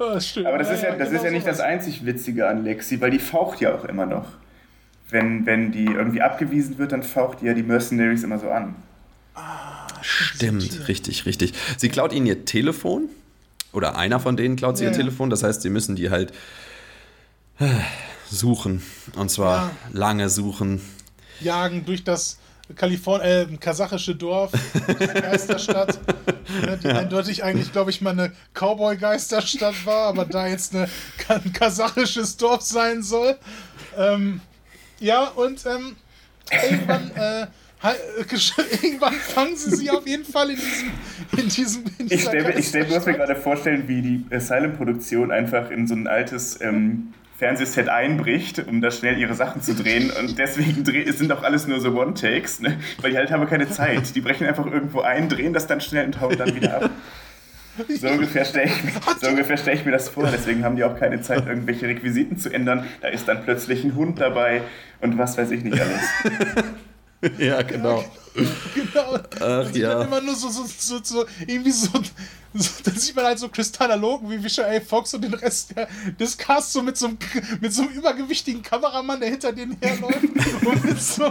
[0.01, 3.03] Oh, Aber das ist ja, das genau ist ja nicht das einzig Witzige an Lexi,
[3.03, 4.25] weil die faucht ja auch immer noch.
[5.11, 8.77] Wenn, wenn die irgendwie abgewiesen wird, dann faucht die ja die Mercenaries immer so an.
[9.35, 11.53] Ah, stimmt, richtig, richtig.
[11.77, 13.11] Sie klaut ihnen ihr Telefon.
[13.73, 15.29] Oder einer von denen klaut sie ja, ihr Telefon.
[15.29, 16.33] Das heißt, sie müssen die halt
[17.59, 17.67] äh,
[18.31, 18.83] suchen.
[19.17, 19.71] Und zwar ja.
[19.93, 20.81] lange suchen.
[21.41, 22.39] jagen durch das
[22.77, 24.53] Kaliforn äh, kasachische Dorf,
[25.15, 25.99] Geisterstadt,
[26.63, 26.99] ne, die ja.
[26.99, 30.89] eindeutig eigentlich, glaube ich, mal eine Cowboy-Geisterstadt war, aber da jetzt eine,
[31.29, 33.37] ein kasachisches Dorf sein soll.
[33.97, 34.41] Ähm,
[34.99, 35.97] ja, und ähm,
[36.51, 37.47] irgendwann, äh,
[38.83, 40.91] irgendwann fangen sie sie auf jeden Fall in diesem.
[41.37, 45.87] In diesem in ich stelle stell, muss mir gerade vorstellen, wie die Asylum-Produktion einfach in
[45.87, 46.61] so ein altes.
[46.61, 50.11] Ähm, Fernsehset einbricht, um da schnell ihre Sachen zu drehen.
[50.11, 52.79] Und deswegen sind auch alles nur so One-Takes, ne?
[53.01, 54.15] weil die halt haben keine Zeit.
[54.15, 56.91] Die brechen einfach irgendwo ein, drehen das dann schnell und hauen dann wieder ab.
[57.99, 58.73] So ungefähr stelle ich,
[59.21, 60.29] so stell ich mir das vor.
[60.31, 62.85] Deswegen haben die auch keine Zeit, irgendwelche Requisiten zu ändern.
[63.01, 64.61] Da ist dann plötzlich ein Hund dabei
[65.01, 66.75] und was weiß ich nicht alles.
[67.39, 68.05] ja, genau.
[68.75, 69.19] genau.
[69.41, 70.03] Ach, ja.
[70.03, 71.89] immer nur so, so, so, so irgendwie so,
[72.55, 74.81] so, da sieht man halt so Kristallalogen wie A.
[74.81, 77.19] Fox und den Rest der, des Casts so mit so, einem,
[77.61, 80.23] mit so einem übergewichtigen Kameramann, der hinter denen herläuft
[80.65, 81.27] und mit so,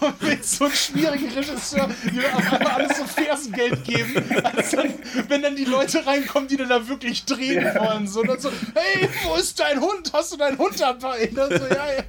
[0.00, 4.14] und mit so einem schwierigen Regisseur, die auf einmal alles so Fersengeld geben.
[4.42, 4.94] Also dann,
[5.28, 8.06] wenn dann die Leute reinkommen, die dann da wirklich drehen wollen.
[8.06, 10.12] So, und dann so, hey, wo ist dein Hund?
[10.12, 11.28] Hast du deinen Hund dabei?
[11.28, 12.04] Und dann so, ja, ja.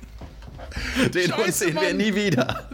[1.14, 1.84] Den Scheiße, Hund sehen Mann.
[1.86, 2.68] wir nie wieder.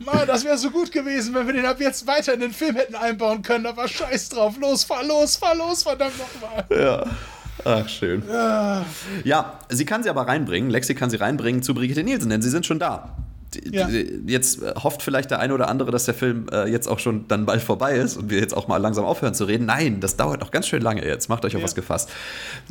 [0.00, 2.76] Mann, das wäre so gut gewesen, wenn wir den ab jetzt weiter in den Film
[2.76, 3.66] hätten einbauen können.
[3.66, 4.54] Aber scheiß drauf.
[4.60, 6.64] Los, fahr los, fahr los, verdammt nochmal.
[6.70, 7.06] Ja.
[7.64, 8.22] Ach, schön.
[8.28, 8.84] Ja.
[9.24, 10.70] ja, sie kann sie aber reinbringen.
[10.70, 13.14] Lexi kann sie reinbringen zu Brigitte Nielsen, denn sie sind schon da
[13.70, 13.88] ja.
[13.88, 17.28] jetzt äh, hofft vielleicht der eine oder andere, dass der Film äh, jetzt auch schon
[17.28, 19.66] dann bald vorbei ist und wir jetzt auch mal langsam aufhören zu reden.
[19.66, 21.28] Nein, das dauert noch ganz schön lange jetzt.
[21.28, 21.64] Macht euch auf ja.
[21.64, 22.10] was gefasst.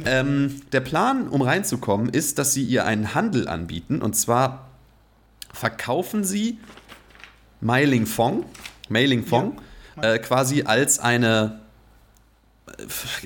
[0.06, 4.70] Ähm, der Plan, um reinzukommen, ist, dass sie ihr einen Handel anbieten und zwar
[5.54, 6.60] verkaufen sie
[7.60, 8.46] Mailing Fong,
[8.90, 9.60] Mailing Fong,
[10.02, 10.14] ja.
[10.14, 11.62] äh, quasi als eine
[12.68, 12.84] äh,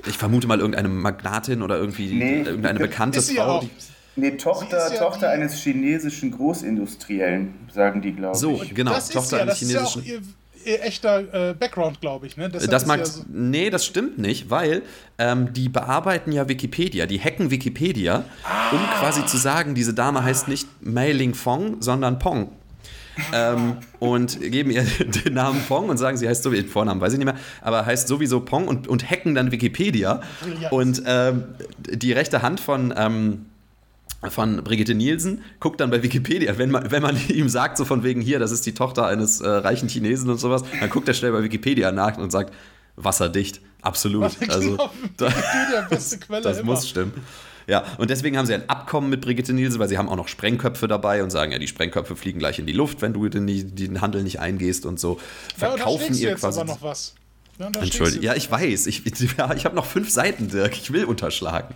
[0.08, 3.62] ich vermute mal irgendeine Magnatin oder irgendwie nee, irgendeine bekannte Frau.
[3.62, 3.70] Die,
[4.16, 8.70] Nee, Tochter, ja Tochter eines chinesischen Großindustriellen, sagen die, glaube so, ich.
[8.70, 10.01] So, genau, das Tochter ja, eines chinesischen.
[10.03, 10.22] Ist ja auch
[10.66, 12.38] ihr, ihr echter äh, Background, glaube ich.
[12.38, 12.49] Ne?
[12.49, 14.84] das mag, ja so nee, das stimmt nicht, weil
[15.18, 18.70] ähm, die bearbeiten ja Wikipedia, die hacken Wikipedia, ah.
[18.72, 22.51] um quasi zu sagen, diese Dame heißt nicht Mei Ling Fong, sondern Pong.
[23.34, 24.84] ähm, und geben ihr
[25.26, 27.86] den Namen Pong und sagen, sie heißt so wie Vornamen, weiß ich nicht mehr, aber
[27.86, 30.22] heißt sowieso Pong und, und hacken dann Wikipedia.
[30.61, 30.70] Ja.
[30.70, 31.45] Und ähm,
[31.78, 33.45] die rechte Hand von ähm,
[34.30, 38.04] von Brigitte Nielsen, guckt dann bei Wikipedia, wenn man, wenn man ihm sagt, so von
[38.04, 41.14] wegen hier, das ist die Tochter eines äh, reichen Chinesen und sowas, dann guckt er
[41.14, 42.54] schnell bei Wikipedia nach und sagt,
[42.96, 44.32] wasserdicht, absolut.
[44.50, 45.32] Also, genau, da,
[45.90, 46.74] beste Quelle das immer.
[46.74, 47.14] muss stimmen.
[47.68, 50.28] Ja, und deswegen haben sie ein Abkommen mit Brigitte Nielsen, weil sie haben auch noch
[50.28, 53.48] Sprengköpfe dabei und sagen, ja, die Sprengköpfe fliegen gleich in die Luft, wenn du den,
[53.48, 55.20] den Handel nicht eingehst und so.
[55.58, 56.60] Verkaufen ja, ihr jetzt quasi.
[56.60, 57.16] Aber noch was.
[57.58, 58.86] Ja, Entschuldigung, ja, ich weiß.
[58.88, 59.04] Ich,
[59.38, 60.74] ja, ich habe noch fünf Seiten, Dirk.
[60.74, 61.74] Ich will unterschlagen.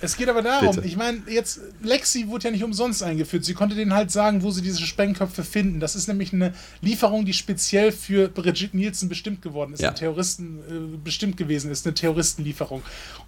[0.00, 0.86] Es geht aber darum, Bitte.
[0.86, 3.44] ich meine, jetzt, Lexi wurde ja nicht umsonst eingeführt.
[3.44, 5.80] Sie konnte denen halt sagen, wo sie diese Sprengköpfe finden.
[5.80, 9.92] Das ist nämlich eine Lieferung, die speziell für Brigitte Nielsen bestimmt geworden ist, ja.
[9.92, 12.82] Terroristen äh, bestimmt gewesen ist, eine Terroristenlieferung.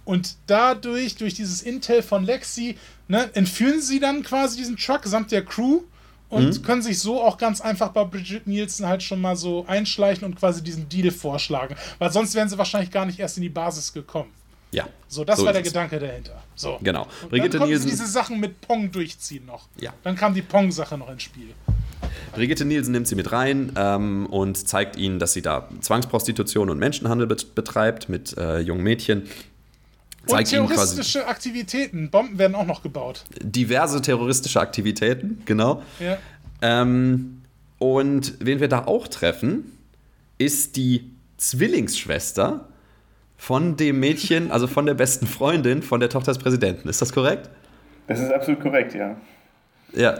[0.05, 2.75] Und dadurch, durch dieses Intel von Lexi,
[3.07, 5.81] ne, entführen sie dann quasi diesen Truck samt der Crew
[6.29, 6.61] und mhm.
[6.63, 10.35] können sich so auch ganz einfach bei Brigitte Nielsen halt schon mal so einschleichen und
[10.35, 11.75] quasi diesen Deal vorschlagen.
[11.99, 14.31] Weil sonst wären sie wahrscheinlich gar nicht erst in die Basis gekommen.
[14.73, 14.87] Ja.
[15.07, 15.67] So, das so war der es.
[15.67, 16.41] Gedanke dahinter.
[16.55, 16.79] So.
[16.81, 17.07] Genau.
[17.21, 17.89] Und Brigitte dann Nielsen.
[17.89, 19.67] diese Sachen mit Pong durchziehen noch.
[19.79, 19.93] Ja.
[20.03, 21.53] Dann kam die Pong-Sache noch ins Spiel.
[22.33, 26.79] Brigitte Nielsen nimmt sie mit rein ähm, und zeigt ihnen, dass sie da Zwangsprostitution und
[26.79, 29.23] Menschenhandel betreibt mit äh, jungen Mädchen.
[30.25, 32.09] Zeigt und terroristische Aktivitäten.
[32.09, 33.25] Bomben werden auch noch gebaut.
[33.41, 35.83] Diverse terroristische Aktivitäten, genau.
[35.99, 36.17] Ja.
[36.61, 37.41] Ähm,
[37.77, 39.77] und wen wir da auch treffen,
[40.37, 42.69] ist die Zwillingsschwester
[43.43, 46.87] von dem Mädchen, also von der besten Freundin von der Tochter des Präsidenten.
[46.87, 47.49] Ist das korrekt?
[48.07, 49.17] Das ist absolut korrekt, ja.
[49.91, 50.19] Ja.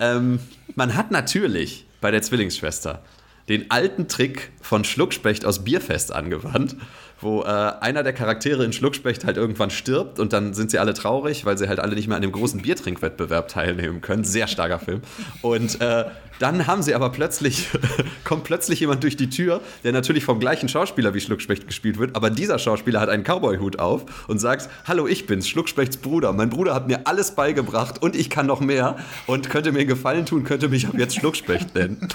[0.00, 0.40] ähm,
[0.74, 3.04] man hat natürlich bei der Zwillingsschwester
[3.48, 6.74] den alten Trick von Schluckspecht aus Bierfest angewandt,
[7.20, 10.92] wo äh, einer der Charaktere in Schluckspecht halt irgendwann stirbt und dann sind sie alle
[10.92, 14.24] traurig, weil sie halt alle nicht mehr an dem großen Biertrinkwettbewerb teilnehmen können.
[14.24, 15.02] Sehr starker Film.
[15.40, 16.06] Und äh,
[16.38, 17.68] dann haben sie aber plötzlich,
[18.24, 22.14] kommt plötzlich jemand durch die Tür, der natürlich vom gleichen Schauspieler wie Schluckspecht gespielt wird,
[22.16, 26.32] aber dieser Schauspieler hat einen Cowboy-Hut auf und sagt, hallo, ich bin's, Schluckspechts Bruder.
[26.32, 28.96] Mein Bruder hat mir alles beigebracht und ich kann noch mehr
[29.26, 32.08] und könnte mir einen Gefallen tun, könnte mich ab jetzt Schluckspecht nennen.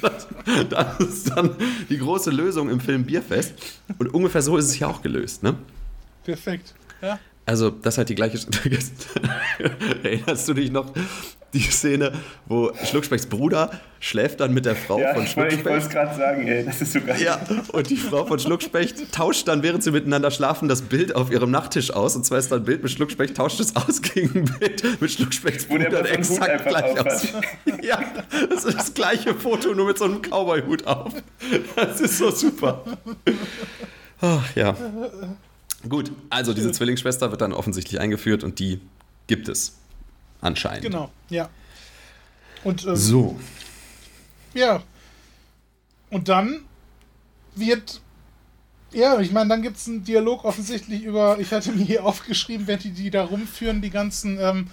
[0.70, 1.50] das, ist dann
[1.88, 3.54] die große Lösung im Film Bierfest.
[3.98, 5.54] Und ungefähr so ist es ja auch gelöst, ne?
[6.24, 7.18] Perfekt, ja.
[7.46, 8.38] Also, das hat die gleiche.
[10.02, 10.92] Erinnerst du dich noch
[11.56, 12.12] die Szene,
[12.46, 13.70] wo Schluckspechs Bruder
[14.00, 15.60] schläft dann mit der Frau ja, von Schluckspecht.
[15.60, 17.20] Ich wollte es gerade sagen, ey, das ist so geil.
[17.20, 17.40] Ja,
[17.72, 21.50] und die Frau von Schluckspecht tauscht dann, während sie miteinander schlafen, das Bild auf ihrem
[21.50, 22.14] Nachttisch aus.
[22.14, 25.10] Und zwar ist dann ein Bild mit Schluckspecht, tauscht es aus gegen ein Bild mit
[25.10, 27.34] Schluckspechts Bruder, der exakt gleich aussieht.
[27.82, 28.00] Ja,
[28.50, 31.12] das ist das gleiche Foto, nur mit so einem Cowboy-Hut auf.
[31.76, 32.84] Das ist so super.
[34.20, 34.76] Ach, ja.
[35.88, 38.80] Gut, also diese Zwillingsschwester wird dann offensichtlich eingeführt und die
[39.26, 39.76] gibt es.
[40.46, 40.82] Anscheinend.
[40.82, 41.48] Genau, ja.
[42.62, 43.36] Und, ähm, so.
[44.54, 44.82] Ja.
[46.10, 46.60] Und dann
[47.56, 48.00] wird.
[48.92, 51.38] Ja, ich meine, dann gibt es einen Dialog offensichtlich über.
[51.40, 54.70] Ich hatte mir hier aufgeschrieben, während die, die da rumführen, die ganzen ähm,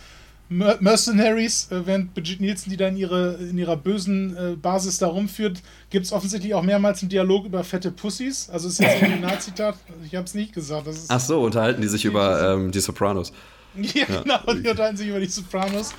[0.49, 5.07] Mercenaries, äh, während Brigitte Nielsen die da in, ihre, in ihrer bösen äh, Basis da
[5.07, 8.49] rumführt, gibt es offensichtlich auch mehrmals einen Dialog über fette Pussys.
[8.51, 9.75] Also ist jetzt ein Originalzitat.
[10.05, 10.87] Ich habe es nicht gesagt.
[11.07, 13.33] Ach so, unterhalten die sich über ähm, die Sopranos.
[13.93, 15.93] Ja, genau, die unterhalten sich über die Sopranos.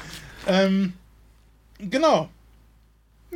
[0.46, 0.92] Ähm,
[1.78, 2.28] genau.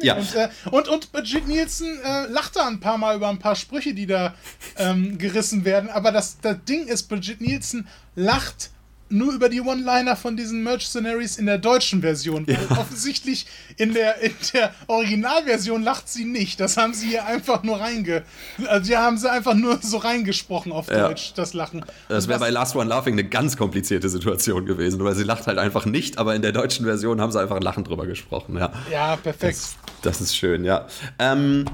[0.00, 0.14] Ja.
[0.14, 3.56] Und, äh, und, und Brigitte Nielsen äh, lacht da ein paar Mal über ein paar
[3.56, 4.34] Sprüche, die da
[4.76, 5.90] ähm, gerissen werden.
[5.90, 8.70] Aber das, das Ding ist, Brigitte Nielsen lacht
[9.10, 12.46] nur über die One-Liner von diesen Mercenaries in der deutschen Version.
[12.46, 12.58] Ja.
[12.78, 16.60] Offensichtlich in der, in der Originalversion lacht sie nicht.
[16.60, 18.22] Das haben sie hier einfach nur reinge.
[18.66, 21.08] Also, die haben sie einfach nur so reingesprochen auf ja.
[21.08, 21.84] Deutsch, das Lachen.
[22.08, 25.58] Das wäre bei Last One Laughing eine ganz komplizierte Situation gewesen, weil sie lacht halt
[25.58, 28.56] einfach nicht, aber in der deutschen Version haben sie einfach ein Lachen drüber gesprochen.
[28.56, 29.58] Ja, ja perfekt.
[29.58, 30.86] Das, das ist schön, ja.
[31.18, 31.64] Ähm,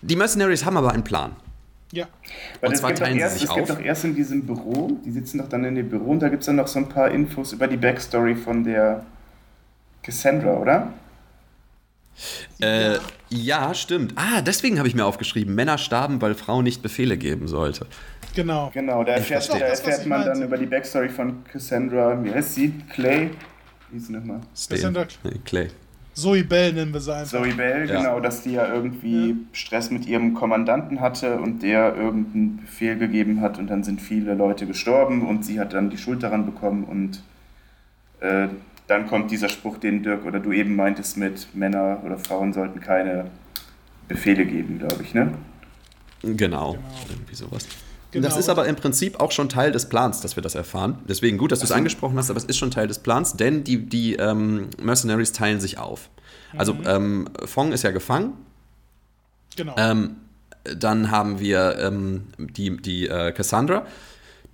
[0.00, 1.36] die Mercenaries haben aber einen Plan.
[1.92, 2.08] Ja.
[2.60, 3.58] Weil und zwar teilen erst, sie sich es auf.
[3.58, 6.20] Es gibt doch erst in diesem Büro, die sitzen doch dann in dem Büro und
[6.20, 9.04] da gibt es dann noch so ein paar Infos über die Backstory von der
[10.02, 10.92] Cassandra, oder?
[12.60, 12.98] Äh,
[13.28, 14.14] ja, stimmt.
[14.16, 17.86] Ah, deswegen habe ich mir aufgeschrieben, Männer starben, weil Frauen nicht Befehle geben sollte.
[18.34, 18.70] Genau.
[18.72, 22.72] Genau, da erfährt, da erfährt man dann über die Backstory von Cassandra, wie heißt sie?
[22.90, 23.30] Clay?
[23.90, 24.40] Wie ist sie nochmal?
[24.68, 25.06] Cassandra
[25.44, 25.68] Clay.
[26.14, 27.38] Zoe Bell nennen wir sie einfach.
[27.38, 27.98] Zoe Bell, ja.
[27.98, 29.36] genau, dass die ja irgendwie ja.
[29.52, 34.34] Stress mit ihrem Kommandanten hatte und der irgendeinen Befehl gegeben hat und dann sind viele
[34.34, 37.22] Leute gestorben und sie hat dann die Schuld daran bekommen und
[38.20, 38.48] äh,
[38.88, 42.80] dann kommt dieser Spruch, den Dirk oder du eben meintest mit Männer oder Frauen sollten
[42.80, 43.30] keine
[44.08, 45.32] Befehle geben, glaube ich, ne?
[46.22, 46.36] Genau,
[46.72, 46.82] genau.
[47.08, 47.66] irgendwie sowas.
[48.12, 48.28] Genau.
[48.28, 50.98] Das ist aber im Prinzip auch schon Teil des Plans, dass wir das erfahren.
[51.08, 53.64] Deswegen gut, dass du es angesprochen hast, aber es ist schon Teil des Plans, denn
[53.64, 56.10] die, die ähm, Mercenaries teilen sich auf.
[56.56, 56.84] Also mhm.
[56.86, 58.34] ähm, Fong ist ja gefangen.
[59.56, 59.74] Genau.
[59.78, 60.16] Ähm,
[60.64, 63.86] dann haben wir ähm, die, die äh, Cassandra,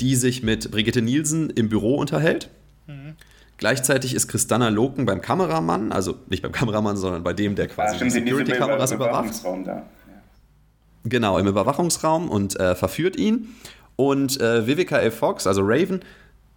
[0.01, 2.51] die sich mit Brigitte Nielsen im Büro unterhält.
[2.87, 3.17] Mhm.
[3.57, 7.97] Gleichzeitig ist Christanna Loken beim Kameramann, also nicht beim Kameramann, sondern bei dem, der quasi
[7.97, 9.35] ja, die Security-Kameras überwacht.
[9.65, 9.83] Da.
[11.09, 13.55] Genau, im Überwachungsraum und äh, verführt ihn.
[13.97, 16.01] Und äh, Vivica Fox, also Raven,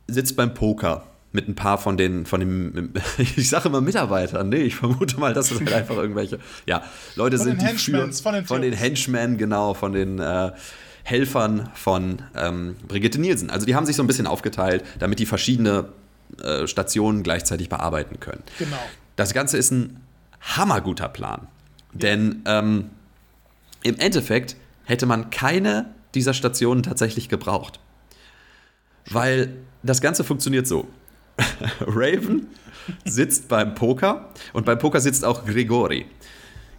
[0.07, 4.63] sitzt beim Poker mit ein paar von den, von den, ich sage immer Mitarbeitern, nee,
[4.63, 6.83] ich vermute mal, dass das halt einfach irgendwelche, ja,
[7.15, 10.51] Leute von sind, die für, von den, von den Henchmen, genau, von den äh,
[11.03, 13.49] Helfern von ähm, Brigitte Nielsen.
[13.49, 15.85] Also die haben sich so ein bisschen aufgeteilt, damit die verschiedene
[16.43, 18.43] äh, Stationen gleichzeitig bearbeiten können.
[18.59, 18.77] Genau.
[19.15, 20.01] Das Ganze ist ein
[20.41, 21.47] hammerguter Plan.
[21.93, 21.99] Ja.
[21.99, 22.89] Denn ähm,
[23.83, 24.55] im Endeffekt
[24.85, 27.79] hätte man keine dieser Stationen tatsächlich gebraucht.
[29.09, 30.87] Weil das Ganze funktioniert so.
[31.81, 32.47] Raven
[33.05, 36.05] sitzt beim Poker und beim Poker sitzt auch Grigori.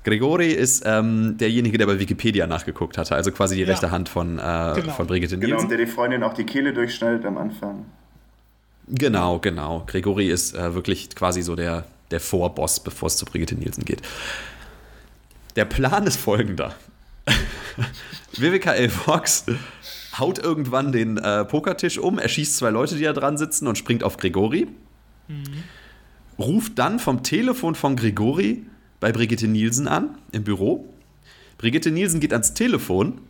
[0.04, 3.68] Grigori ist ähm, derjenige, der bei Wikipedia nachgeguckt hatte, also quasi die ja.
[3.68, 4.92] rechte Hand von, äh, genau.
[4.92, 5.50] von Brigitte Nielsen.
[5.50, 7.86] Genau, und der die Freundin auch die Kehle durchschneidet am Anfang.
[8.88, 9.84] Genau, genau.
[9.86, 14.02] Grigori ist äh, wirklich quasi so der, der Vorboss, bevor es zu Brigitte Nielsen geht.
[15.54, 16.74] Der Plan ist folgender.
[18.36, 18.88] Vivica L.
[18.88, 19.46] Fox
[20.18, 24.04] haut irgendwann den äh, Pokertisch um, erschießt zwei Leute, die da dran sitzen und springt
[24.04, 24.68] auf Gregori.
[25.28, 25.64] Mhm.
[26.38, 28.66] Ruft dann vom Telefon von Gregori
[29.00, 30.92] bei Brigitte Nielsen an, im Büro.
[31.58, 33.20] Brigitte Nielsen geht ans Telefon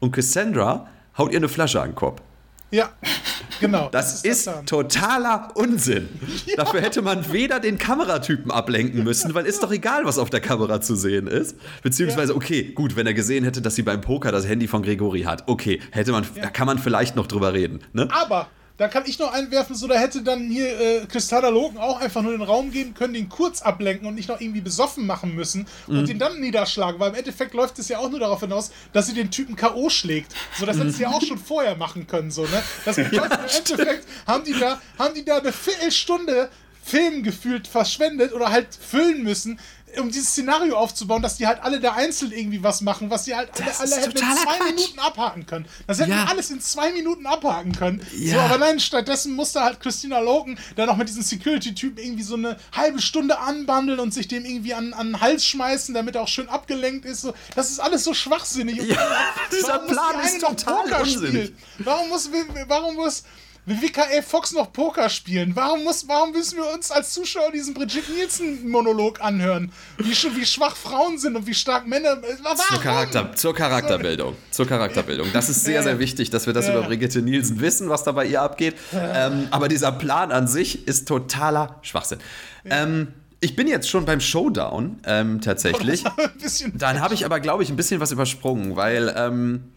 [0.00, 2.22] und Cassandra haut ihr eine Flasche an den Kopf.
[2.70, 2.90] Ja,
[3.62, 3.88] genau.
[3.90, 6.08] Das, das ist, ist totaler Unsinn.
[6.44, 6.56] Ja.
[6.56, 10.40] Dafür hätte man weder den Kameratypen ablenken müssen, weil ist doch egal, was auf der
[10.40, 11.56] Kamera zu sehen ist.
[11.82, 15.22] Beziehungsweise, okay, gut, wenn er gesehen hätte, dass sie beim Poker das Handy von Gregori
[15.22, 15.44] hat.
[15.46, 16.42] Okay, hätte man, ja.
[16.42, 17.80] da kann man vielleicht noch drüber reden.
[17.92, 18.08] Ne?
[18.10, 22.00] Aber da kann ich noch einwerfen, so da hätte dann hier äh, Kristalla Logan auch
[22.00, 25.34] einfach nur den Raum geben können, den kurz ablenken und nicht noch irgendwie besoffen machen
[25.34, 26.06] müssen und mhm.
[26.06, 29.14] den dann niederschlagen, weil im Endeffekt läuft es ja auch nur darauf hinaus, dass sie
[29.14, 29.90] den Typen K.O.
[29.90, 30.34] schlägt.
[30.58, 30.80] So, das mhm.
[30.80, 32.62] hätte sie ja auch schon vorher machen können, so, ne?
[32.84, 36.48] Das bedeutet, ja, im Endeffekt haben die da, haben die da eine Viertelstunde
[36.84, 39.60] Film gefühlt verschwendet oder halt füllen müssen,
[39.98, 43.34] um dieses Szenario aufzubauen, dass die halt alle da einzeln irgendwie was machen, was die
[43.34, 44.66] halt alle, alle hätten in zwei Quatsch.
[44.66, 45.66] Minuten abhaken können.
[45.86, 46.24] Das hätten ja.
[46.24, 48.04] alles in zwei Minuten abhaken können.
[48.16, 48.34] Ja.
[48.34, 52.34] So, aber nein, stattdessen musste halt Christina Logan dann noch mit diesem Security-Typen irgendwie so
[52.34, 56.22] eine halbe Stunde anbandeln und sich dem irgendwie an, an den Hals schmeißen, damit er
[56.22, 57.22] auch schön abgelenkt ist.
[57.22, 58.82] So, das ist alles so schwachsinnig.
[58.82, 61.52] Ja, dieser Plan ist total unsinnig.
[61.78, 62.30] Warum muss,
[62.66, 63.24] warum muss
[63.64, 65.52] WKF Fox noch Poker spielen?
[65.54, 69.70] Warum, muss, warum müssen wir uns als Zuschauer diesen Brigitte Nielsen-Monolog anhören?
[69.98, 72.20] Wie, wie schwach Frauen sind und wie stark Männer.
[72.42, 72.56] Warum?
[72.56, 74.34] Zur, Charakter, zur Charakterbildung.
[74.50, 75.28] Zur Charakterbildung.
[75.32, 78.26] Das ist sehr, sehr wichtig, dass wir das über Brigitte Nielsen wissen, was da bei
[78.26, 78.74] ihr abgeht.
[78.92, 82.18] Ähm, aber dieser Plan an sich ist totaler Schwachsinn.
[82.64, 83.08] Ähm,
[83.38, 86.04] ich bin jetzt schon beim Showdown ähm, tatsächlich.
[86.74, 89.72] Dann habe ich aber, glaube ich, ein bisschen was übersprungen, weil ähm,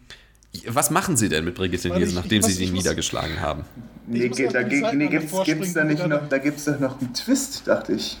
[0.68, 3.64] was machen Sie denn mit Brigitte Nielsen, nachdem Sie sie niedergeschlagen haben?
[4.06, 7.12] Nee, geht, da, nee gibt's, gibt's da nicht noch, da gibt es doch noch einen
[7.12, 8.18] Twist, dachte ich.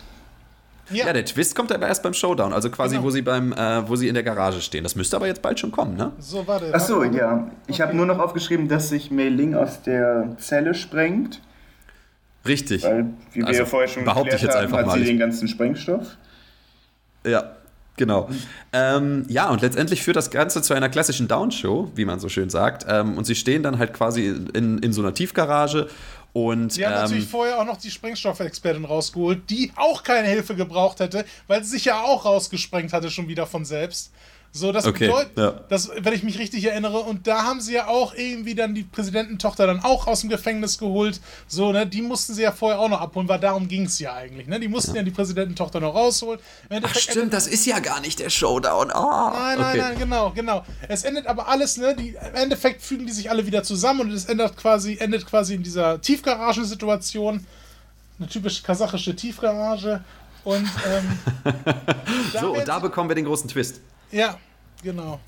[0.90, 1.06] Ja.
[1.06, 1.12] ja.
[1.12, 3.06] der Twist kommt aber erst beim Showdown, also quasi, genau.
[3.06, 4.84] wo sie beim, äh, wo sie in der Garage stehen.
[4.84, 6.12] Das müsste aber jetzt bald schon kommen, ne?
[6.18, 6.70] So, warte.
[6.72, 7.50] Ach so, ja.
[7.66, 7.82] Ich okay.
[7.82, 11.40] habe nur noch aufgeschrieben, dass sich Mei Ling aus der Zelle sprengt.
[12.46, 12.84] Richtig.
[12.84, 14.98] Weil, wie wir also, ja vorher schon behaupte ich jetzt einfach hat mal.
[14.98, 16.16] sie den ganzen Sprengstoff.
[17.26, 17.55] Ja.
[17.96, 18.28] Genau.
[18.72, 22.50] Ähm, ja, und letztendlich führt das Ganze zu einer klassischen Downshow, wie man so schön
[22.50, 22.84] sagt.
[22.88, 25.88] Ähm, und sie stehen dann halt quasi in, in so einer Tiefgarage.
[26.32, 30.54] Und, sie haben ähm, natürlich vorher auch noch die Sprengstoffexpertin rausgeholt, die auch keine Hilfe
[30.54, 34.12] gebraucht hätte, weil sie sich ja auch rausgesprengt hatte, schon wieder von selbst.
[34.56, 35.50] So, das okay, bedeutet, ja.
[35.68, 38.84] das, wenn ich mich richtig erinnere, und da haben sie ja auch irgendwie dann die
[38.84, 41.20] Präsidententochter dann auch aus dem Gefängnis geholt.
[41.46, 44.14] So, ne, die mussten sie ja vorher auch noch abholen, weil darum ging es ja
[44.14, 44.58] eigentlich, ne?
[44.58, 46.40] Die mussten ja, ja die Präsidententochter noch rausholen.
[46.70, 48.90] Ach, stimmt, das ist ja gar nicht der Showdown.
[48.92, 49.78] Oh, nein, nein, okay.
[49.78, 50.64] nein, genau, genau.
[50.88, 51.94] Es endet aber alles, ne?
[51.94, 55.54] Die, Im Endeffekt fügen die sich alle wieder zusammen und es endet quasi, endet quasi
[55.54, 57.44] in dieser Tiefgaragensituation.
[58.18, 60.02] Eine typisch kasachische Tiefgarage.
[60.44, 61.18] Und ähm,
[62.40, 63.80] so, und da bekommen wir den großen Twist.
[64.10, 64.38] Ja,
[64.82, 65.20] genau.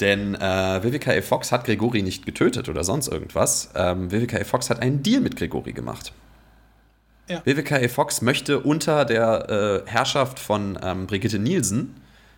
[0.00, 0.38] Denn äh,
[0.82, 3.70] WWKE Fox hat Gregory nicht getötet oder sonst irgendwas.
[3.74, 6.12] Ähm, WWKE Fox hat einen Deal mit Gregory gemacht.
[7.28, 7.42] Ja.
[7.44, 11.94] WWKE Fox möchte unter der äh, Herrschaft von ähm, Brigitte Nielsen,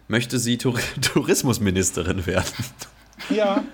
[0.08, 2.52] möchte sie Tur Tourismusministerin werden.
[3.30, 3.64] Ja.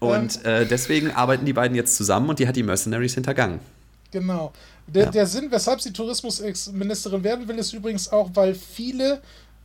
[0.00, 3.60] und äh, deswegen arbeiten die beiden jetzt zusammen und die hat die Mercenaries hintergangen.
[4.10, 4.52] Genau.
[4.86, 5.10] Der, ja.
[5.10, 9.22] der Sinn, weshalb sie Tourismusministerin werden will, ist übrigens auch, weil viele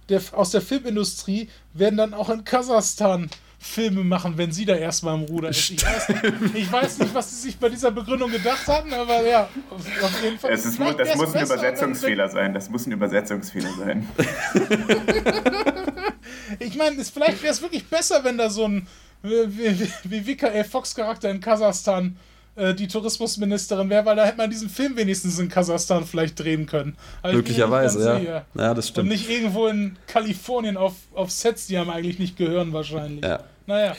[0.09, 3.29] der, aus der Filmindustrie werden dann auch in Kasachstan
[3.59, 5.71] Filme machen, wenn sie da erstmal im Ruder ist.
[5.71, 9.27] Ich weiß, nicht, ich weiß nicht, was sie sich bei dieser Begründung gedacht hatten, aber
[9.27, 10.51] ja, auf jeden Fall.
[10.51, 12.53] Es ist, das muss ein Übersetzungsfehler sein.
[12.53, 14.07] Das muss ein Übersetzungsfehler sein.
[16.59, 18.87] ich meine, vielleicht wäre es wirklich besser, wenn da so ein
[19.23, 22.15] wie, wie, wie WKL Fox-Charakter in Kasachstan
[22.57, 26.65] äh, die Tourismusministerin wäre, weil da hätte man diesen Film wenigstens in Kasachstan vielleicht drehen
[26.65, 26.97] können.
[27.21, 28.19] Also Möglicherweise, ja.
[28.19, 28.45] Sehe.
[28.55, 29.03] Ja, das stimmt.
[29.03, 33.23] Und nicht irgendwo in Kalifornien auf, auf Sets, die einem eigentlich nicht gehören wahrscheinlich.
[33.23, 33.43] Ja.
[33.67, 33.95] Naja.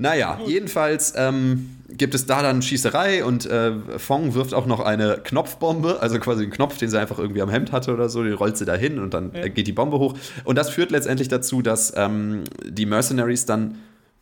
[0.00, 0.48] Naja, Gut.
[0.48, 6.00] jedenfalls ähm, gibt es da dann Schießerei und äh, Fong wirft auch noch eine Knopfbombe,
[6.00, 8.56] also quasi einen Knopf, den sie einfach irgendwie am Hemd hatte oder so, die rollt
[8.56, 9.48] sie da hin und dann ja.
[9.48, 10.14] geht die Bombe hoch.
[10.44, 13.78] Und das führt letztendlich dazu, dass ähm, die Mercenaries dann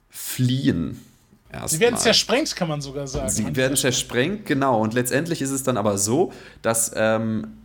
[0.08, 0.98] fliehen
[1.66, 2.00] Sie werden mal.
[2.00, 3.28] zersprengt, kann man sogar sagen.
[3.28, 4.80] Sie werden zersprengt, genau.
[4.80, 7.58] Und letztendlich ist es dann aber so, dass ähm,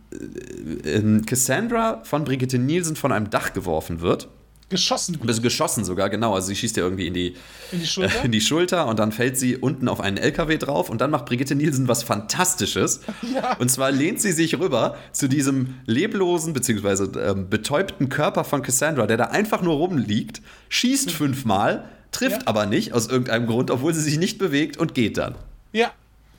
[0.84, 4.28] äh, Cassandra von Brigitte Nielsen von einem Dach geworfen wird.
[4.72, 5.18] Geschossen.
[5.22, 5.42] Wird.
[5.42, 6.34] Geschossen sogar, genau.
[6.34, 7.34] Also sie schießt ja irgendwie in die,
[7.72, 8.22] in die, Schulter?
[8.22, 11.10] Äh, in die Schulter und dann fällt sie unten auf einen LKW drauf und dann
[11.10, 13.00] macht Brigitte Nielsen was Fantastisches.
[13.34, 13.56] Ja.
[13.58, 17.18] Und zwar lehnt sie sich rüber zu diesem leblosen bzw.
[17.20, 22.46] Ähm, betäubten Körper von Cassandra, der da einfach nur rumliegt, schießt fünfmal trifft ja.
[22.46, 25.34] aber nicht aus irgendeinem Grund, obwohl sie sich nicht bewegt und geht dann.
[25.72, 25.90] Ja.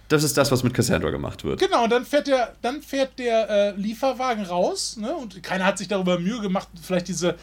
[0.07, 1.59] Das ist das, was mit Cassandra gemacht wird.
[1.59, 5.13] Genau, und dann fährt der, dann fährt der äh, Lieferwagen raus, ne?
[5.15, 7.35] Und keiner hat sich darüber Mühe gemacht, vielleicht diese,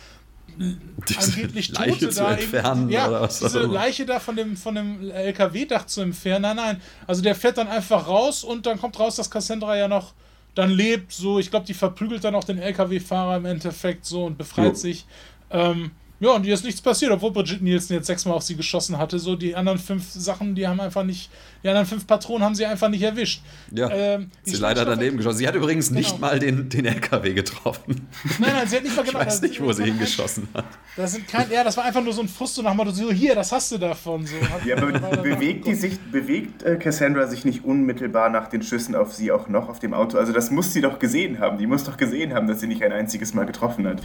[0.57, 4.74] diese angeblich Leiche Tote zu entfernen ja, oder was diese Leiche da von dem, von
[4.74, 6.43] dem LKW-Dach zu entfernen.
[6.43, 6.81] Nein, nein.
[7.07, 10.12] Also der fährt dann einfach raus und dann kommt raus, dass Cassandra ja noch
[10.55, 11.12] dann lebt.
[11.12, 14.74] So, ich glaube, die verprügelt dann auch den LKW-Fahrer im Endeffekt so und befreit jo.
[14.74, 15.07] sich.
[15.51, 18.99] Ähm, ja, und hier ist nichts passiert, obwohl Brigitte Nielsen jetzt sechsmal auf sie geschossen
[18.99, 19.19] hatte.
[19.19, 21.31] So, die anderen fünf Sachen, die haben einfach nicht,
[21.63, 23.43] die anderen fünf Patronen haben sie einfach nicht erwischt.
[23.71, 23.91] Ja.
[23.91, 25.39] Ähm, sie leider daneben geschossen.
[25.39, 26.01] Sie hat übrigens genau.
[26.01, 28.07] nicht mal den, den LKW getroffen.
[28.39, 29.21] Nein, nein, sie hat nicht mal genau.
[29.21, 30.67] Ich weiß nicht, wo sie hingeschossen hat.
[30.95, 32.91] Das sind kein, ja, das war einfach nur so ein Frust so nach dem Motto,
[32.91, 34.27] so, hier, das hast du davon.
[34.27, 34.37] So.
[34.67, 34.93] Ja, aber
[35.23, 39.49] bewegt, die sich, bewegt äh, Cassandra sich nicht unmittelbar nach den Schüssen auf sie auch
[39.49, 40.19] noch auf dem Auto?
[40.19, 41.57] Also das muss sie doch gesehen haben.
[41.57, 44.03] Die muss doch gesehen haben, dass sie nicht ein einziges Mal getroffen hat.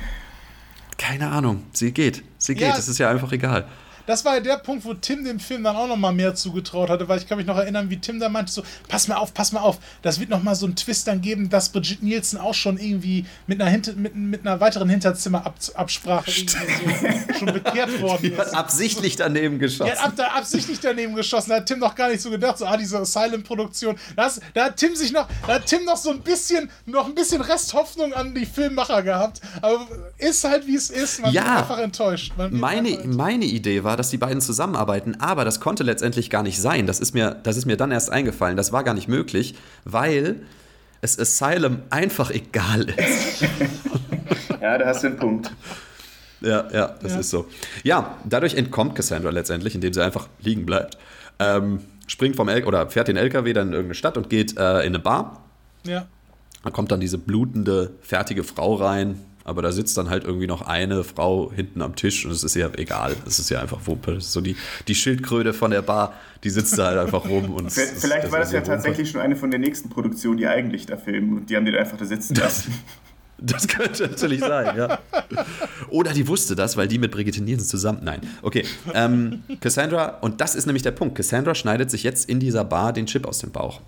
[0.98, 1.64] Keine Ahnung.
[1.74, 2.24] Sie geht.
[2.38, 2.68] Sie geht.
[2.68, 3.66] Ja, das ist ja einfach egal.
[4.06, 7.08] Das war ja der Punkt, wo Tim dem Film dann auch nochmal mehr zugetraut hatte,
[7.08, 9.52] weil ich kann mich noch erinnern, wie Tim da meinte so, pass mal auf, pass
[9.52, 12.78] mal auf, das wird nochmal so einen Twist dann geben, dass Brigitte Nielsen auch schon
[12.78, 18.54] irgendwie mit einer, Hinter mit, mit einer weiteren Hinterzimmerabsprache so, schon bekehrt worden die hat
[18.54, 19.92] absichtlich daneben geschossen.
[19.94, 22.66] Die hat ab, absichtlich daneben geschossen, da hat Tim noch gar nicht so gedacht, so,
[22.66, 26.70] ah, diese Asylum-Produktion, da hat Tim sich noch, da hat Tim noch so ein bisschen,
[26.86, 29.88] noch ein bisschen Resthoffnung an die Filmmacher gehabt, aber
[30.18, 32.34] ist halt wie es ist, man ja, wird einfach enttäuscht.
[32.38, 33.18] meine, einfach enttäuscht.
[33.18, 36.88] meine Idee war, dass die beiden zusammenarbeiten, aber das konnte letztendlich gar nicht sein.
[36.88, 38.58] Das ist mir, das ist mir dann erst eingefallen.
[38.58, 40.42] Das war gar nicht möglich, weil
[41.02, 43.42] es Asylum einfach egal ist.
[44.62, 45.52] ja, da hast du einen Punkt.
[46.42, 47.20] Ja, ja, das ja.
[47.20, 47.48] ist so.
[47.84, 50.98] Ja, dadurch entkommt Cassandra letztendlich, indem sie einfach liegen bleibt.
[51.40, 54.80] Ähm, springt vom L oder fährt den LKW dann in irgendeine Stadt und geht äh,
[54.80, 55.44] in eine Bar.
[55.84, 56.08] Ja.
[56.64, 60.64] Da kommt dann diese blutende, fertige Frau rein, aber da sitzt dann halt irgendwie noch
[60.64, 63.16] eine Frau hinten am Tisch und es ist ja egal.
[63.28, 64.20] Es ist ja einfach Wumpe.
[64.20, 64.58] so die,
[64.88, 66.14] die Schildkröte von der Bar,
[66.44, 67.54] die sitzt da halt einfach rum.
[67.54, 68.72] Und Vielleicht das war das ja Wumpe.
[68.72, 71.76] tatsächlich schon eine von der nächsten Produktionen, die eigentlich da filmen und die haben den
[71.76, 72.74] einfach da sitzen lassen.
[73.38, 75.00] Das könnte natürlich sein, ja.
[75.90, 78.00] Oder die wusste das, weil die mit Brigitte Nielsen zusammen.
[78.02, 78.22] Nein.
[78.42, 78.64] Okay.
[78.94, 81.16] Ähm, Cassandra, und das ist nämlich der Punkt.
[81.16, 83.82] Cassandra schneidet sich jetzt in dieser Bar den Chip aus dem Bauch.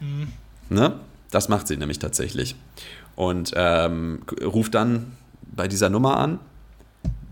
[0.00, 0.28] Mhm.
[0.70, 0.94] Ne?
[1.30, 2.56] Das macht sie nämlich tatsächlich
[3.20, 6.38] und ähm, ruft dann bei dieser Nummer an.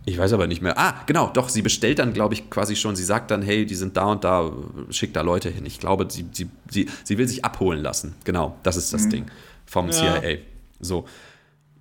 [0.04, 0.78] Ich weiß aber nicht mehr.
[0.78, 2.94] Ah, genau, doch, sie bestellt dann, glaube ich, quasi schon.
[2.94, 4.52] Sie sagt dann, hey, die sind da und da,
[4.90, 5.64] schickt da Leute hin.
[5.64, 8.14] Ich glaube, sie, sie, sie, sie will sich abholen lassen.
[8.24, 9.10] Genau, das ist das mhm.
[9.10, 9.26] Ding
[9.64, 10.20] vom ja.
[10.20, 10.36] CIA.
[10.78, 11.06] So.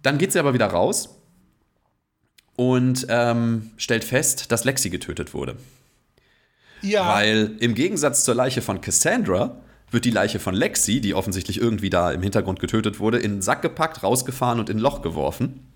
[0.04, 1.10] Dann geht sie aber wieder raus
[2.56, 5.58] und ähm, stellt fest, dass Lexi getötet wurde.
[6.82, 7.10] Ja.
[7.14, 9.58] Weil im Gegensatz zur Leiche von Cassandra
[9.90, 13.42] wird die Leiche von Lexi, die offensichtlich irgendwie da im Hintergrund getötet wurde, in einen
[13.42, 15.72] Sack gepackt, rausgefahren und in ein Loch geworfen.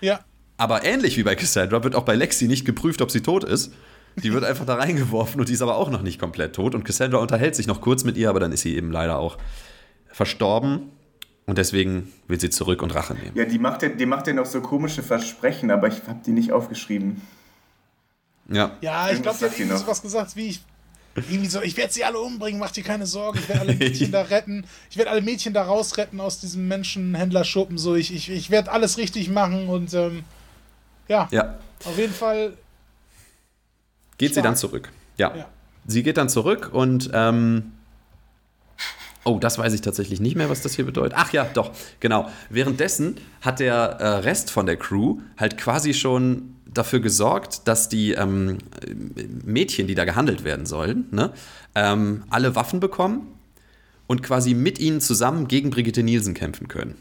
[0.00, 0.20] Ja.
[0.56, 3.72] Aber ähnlich wie bei Cassandra wird auch bei Lexi nicht geprüft, ob sie tot ist.
[4.22, 6.74] Die wird einfach da reingeworfen und die ist aber auch noch nicht komplett tot.
[6.74, 9.36] Und Cassandra unterhält sich noch kurz mit ihr, aber dann ist sie eben leider auch
[10.10, 10.90] verstorben.
[11.44, 13.36] Und deswegen will sie zurück und Rache nehmen.
[13.36, 16.32] Ja, die macht ja, die macht ja noch so komische Versprechen, aber ich habe die
[16.32, 17.20] nicht aufgeschrieben.
[18.48, 18.76] Ja.
[18.80, 20.64] Ja, ich glaube, sie hat irgendwie sowas gesagt wie, ich
[21.16, 24.12] irgendwie so, ich werde sie alle umbringen, mach dir keine Sorgen, ich werde alle Mädchen
[24.12, 28.50] da retten, ich werde alle Mädchen da rausretten aus diesem Menschenhändlerschuppen, so, ich, ich, ich
[28.50, 30.24] werde alles richtig machen und ähm,
[31.08, 32.54] ja, ja, auf jeden Fall.
[34.18, 34.34] Geht stark.
[34.34, 35.36] sie dann zurück, ja.
[35.36, 35.48] ja.
[35.86, 37.72] Sie geht dann zurück und ähm,
[39.26, 41.14] Oh, das weiß ich tatsächlich nicht mehr, was das hier bedeutet.
[41.16, 42.30] Ach ja, doch, genau.
[42.48, 48.12] Währenddessen hat der äh, Rest von der Crew halt quasi schon dafür gesorgt, dass die
[48.12, 48.58] ähm,
[49.44, 51.32] Mädchen, die da gehandelt werden sollen, ne,
[51.74, 53.26] ähm, alle Waffen bekommen
[54.06, 56.94] und quasi mit ihnen zusammen gegen Brigitte Nielsen kämpfen können.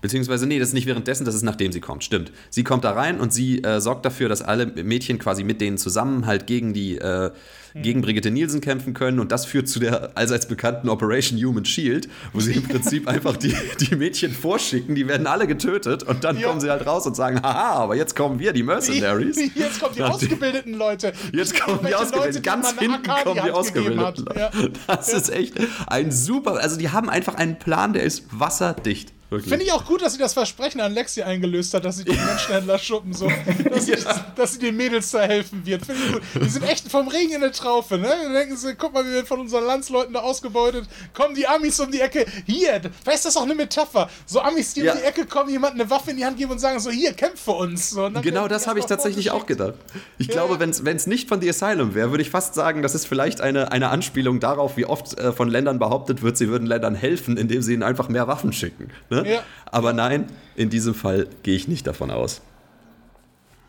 [0.00, 2.04] Beziehungsweise, nee, das ist nicht währenddessen, das ist nachdem sie kommt.
[2.04, 2.32] Stimmt.
[2.50, 5.78] Sie kommt da rein und sie äh, sorgt dafür, dass alle Mädchen quasi mit denen
[5.78, 7.30] zusammen halt gegen die äh,
[7.74, 9.20] gegen Brigitte Nielsen kämpfen können.
[9.20, 13.36] Und das führt zu der allseits bekannten Operation Human Shield, wo sie im Prinzip einfach
[13.36, 16.48] die, die Mädchen vorschicken, die werden alle getötet und dann ja.
[16.48, 19.36] kommen sie halt raus und sagen, haha, aber jetzt kommen wir, die Mercenaries.
[19.54, 21.12] Jetzt kommen die ausgebildeten Leute.
[21.32, 24.24] Jetzt kommen die ausgebildeten, ganz hinten kommen die ausgebildeten.
[24.36, 24.50] Ja.
[24.86, 25.54] Das ist echt
[25.86, 29.12] ein super, also die haben einfach einen Plan, der ist wasserdicht.
[29.30, 32.16] Finde ich auch gut, dass sie das Versprechen an Lexi eingelöst hat, dass sie den
[32.16, 33.30] Menschenhändler schuppen, so.
[33.70, 33.96] Dass, ja.
[33.98, 35.84] sie, dass, sie den Mädels da helfen wird.
[35.84, 36.22] Finde ich gut.
[36.42, 38.08] Die sind echt vom Regen in der Traufe, ne?
[38.08, 40.86] Dann denken sie, guck mal, wir werden von unseren Landsleuten da ausgebeutet.
[41.12, 42.24] Kommen die Amis um die Ecke.
[42.46, 44.08] Hier, weißt du, das ist auch eine Metapher.
[44.24, 44.92] So Amis, die ja.
[44.92, 47.12] um die Ecke kommen, jemand eine Waffe in die Hand geben und sagen so, hier,
[47.12, 47.90] kämpf für uns.
[47.90, 49.74] So, genau das habe ich tatsächlich auch gedacht.
[50.16, 50.32] Ich ja.
[50.32, 53.42] glaube, wenn es nicht von The Asylum wäre, würde ich fast sagen, das ist vielleicht
[53.42, 57.36] eine, eine Anspielung darauf, wie oft äh, von Ländern behauptet wird, sie würden Ländern helfen,
[57.36, 58.88] indem sie ihnen einfach mehr Waffen schicken.
[59.10, 59.17] Ne?
[59.26, 59.40] Ja.
[59.66, 60.26] Aber nein,
[60.56, 62.42] in diesem Fall gehe ich nicht davon aus.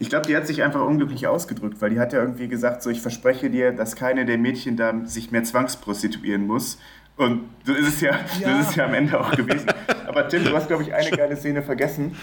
[0.02, 2.90] Ich glaube, die hat sich einfach unglücklich ausgedrückt, weil die hat ja irgendwie gesagt, so
[2.90, 6.80] ich verspreche dir, dass keine der Mädchen da sich mehr zwangsprostituieren muss.
[7.18, 8.58] Und so ist es ja, ja.
[8.58, 9.68] Das ist ja am Ende auch gewesen.
[10.08, 12.16] Aber Tim, du hast, glaube ich, eine geile Szene vergessen.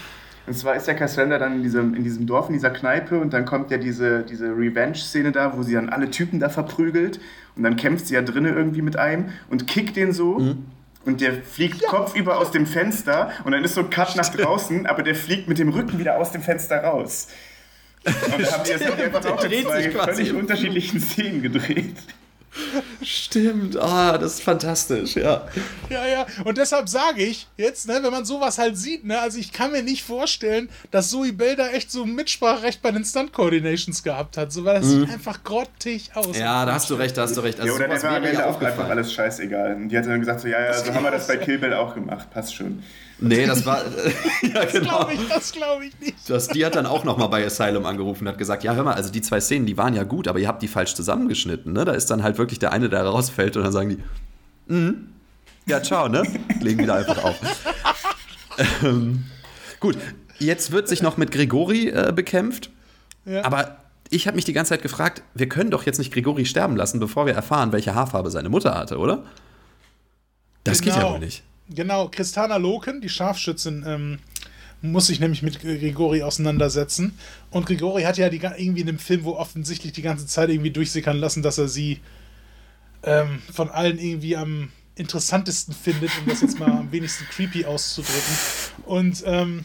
[0.47, 3.31] Und zwar ist der Cassandra dann in diesem, in diesem Dorf, in dieser Kneipe und
[3.33, 7.19] dann kommt ja diese, diese Revenge-Szene da, wo sie dann alle Typen da verprügelt
[7.55, 10.65] und dann kämpft sie ja drinnen irgendwie mit einem und kickt den so mhm
[11.07, 11.89] und der fliegt ja.
[11.89, 15.47] kopfüber aus dem Fenster und dann ist so ein Cut nach draußen, aber der fliegt
[15.47, 17.29] mit dem Rücken wieder aus dem Fenster raus.
[18.05, 21.95] Und da haben die das einfach auch in zwei völlig unterschiedlichen Szenen gedreht.
[23.03, 25.47] Stimmt, ah, das ist fantastisch, ja.
[25.89, 29.37] Ja, ja, und deshalb sage ich jetzt, ne, wenn man sowas halt sieht, ne, also
[29.37, 34.01] ich kann mir nicht vorstellen, dass Zoe Bell da echt so Mitspracherecht bei den Stunt-Coordinations
[34.01, 35.01] gehabt hat, so, weil das mhm.
[35.01, 36.37] sieht einfach grottig aus.
[36.37, 37.59] Ja, da hast du recht, da hast du recht.
[37.59, 39.75] Also ja, oder der war am Ende auch einfach alles scheißegal.
[39.75, 41.73] Und die hat dann gesagt so, ja, ja, so haben wir das bei Kill Bill
[41.73, 42.83] auch gemacht, passt schon.
[43.19, 43.83] Nee, das war.
[44.41, 45.05] ja, das genau.
[45.05, 46.29] glaube ich, das ich nicht.
[46.29, 48.93] Das, die hat dann auch nochmal bei Asylum angerufen und hat gesagt: Ja, hör mal,
[48.93, 51.73] also die zwei Szenen, die waren ja gut, aber ihr habt die falsch zusammengeschnitten.
[51.73, 51.85] Ne?
[51.85, 55.09] Da ist dann halt wirklich der eine, der rausfällt und dann sagen die: mhm.
[55.65, 56.23] Ja, ciao, ne?
[56.61, 57.35] Legen wieder einfach auf.
[58.83, 59.25] ähm,
[59.79, 59.97] gut,
[60.37, 62.69] jetzt wird sich noch mit Gregori äh, bekämpft.
[63.25, 63.43] Ja.
[63.43, 63.77] Aber
[64.09, 66.99] ich habe mich die ganze Zeit gefragt: Wir können doch jetzt nicht Gregori sterben lassen,
[66.99, 69.23] bevor wir erfahren, welche Haarfarbe seine Mutter hatte, oder?
[70.63, 70.93] Das genau.
[70.93, 71.19] geht ja genau.
[71.19, 71.43] wohl nicht.
[71.69, 74.19] Genau, Christana Loken, die Scharfschützin, ähm,
[74.81, 77.17] muss sich nämlich mit Grigori auseinandersetzen.
[77.49, 80.71] Und Grigori hat ja die, irgendwie in dem Film, wo offensichtlich die ganze Zeit irgendwie
[80.71, 81.99] durchsickern lassen, dass er sie
[83.03, 88.35] ähm, von allen irgendwie am interessantesten findet, um das jetzt mal am wenigsten creepy auszudrücken.
[88.85, 89.63] Und ähm,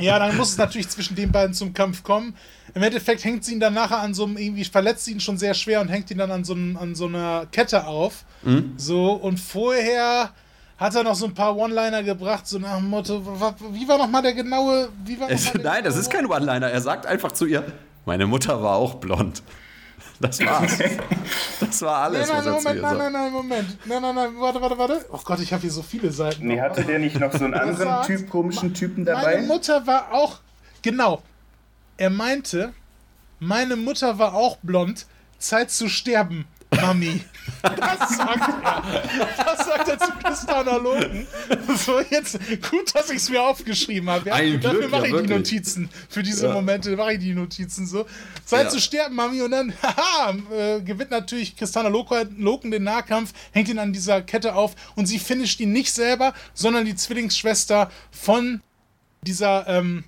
[0.00, 2.34] ja, dann muss es natürlich zwischen den beiden zum Kampf kommen.
[2.74, 5.38] Im Endeffekt hängt sie ihn dann nachher an so einem, irgendwie verletzt sie ihn schon
[5.38, 8.24] sehr schwer und hängt ihn dann an so, einem, an so einer Kette auf.
[8.42, 8.72] Mhm.
[8.76, 10.32] So, und vorher
[10.76, 13.22] hat er noch so ein paar One-Liner gebracht, so nach dem Motto,
[13.72, 16.68] wie war nochmal der genaue, wie war es, Nein, das ist kein One-Liner.
[16.68, 17.64] Er sagt einfach zu ihr,
[18.04, 19.42] meine Mutter war auch blond.
[20.20, 20.78] Das war's.
[21.60, 23.78] das war alles, nein, nein, was Moment, nein, nein, nein, Moment.
[23.84, 25.04] Nein, nein, nein, warte, warte, warte.
[25.10, 26.46] Oh Gott, ich habe hier so viele Seiten.
[26.46, 29.36] Nee, hatte der nicht noch so einen anderen sagt, Typ, komischen Typen dabei?
[29.36, 30.38] Meine Mutter war auch,
[30.82, 31.22] genau.
[31.96, 32.72] Er meinte,
[33.40, 35.06] meine Mutter war auch blond,
[35.38, 36.46] Zeit zu sterben.
[36.80, 37.20] Mami.
[37.62, 38.82] Das sagt er.
[39.44, 41.26] Das sagt er zu Christiana Loken.
[41.76, 42.38] So, jetzt
[42.70, 44.28] gut, dass ich es mir aufgeschrieben habe.
[44.28, 44.34] Ja?
[44.36, 45.90] Ein Dafür mache ich ja, die Notizen.
[46.08, 46.52] Für diese ja.
[46.52, 48.06] Momente mache ich die Notizen so.
[48.44, 49.42] Zeit zu sterben, Mami.
[49.42, 54.54] Und dann, haha, äh, gewinnt natürlich Christiana Loken den Nahkampf, hängt ihn an dieser Kette
[54.54, 58.60] auf und sie finisht ihn nicht selber, sondern die Zwillingsschwester von
[59.22, 60.04] dieser ähm,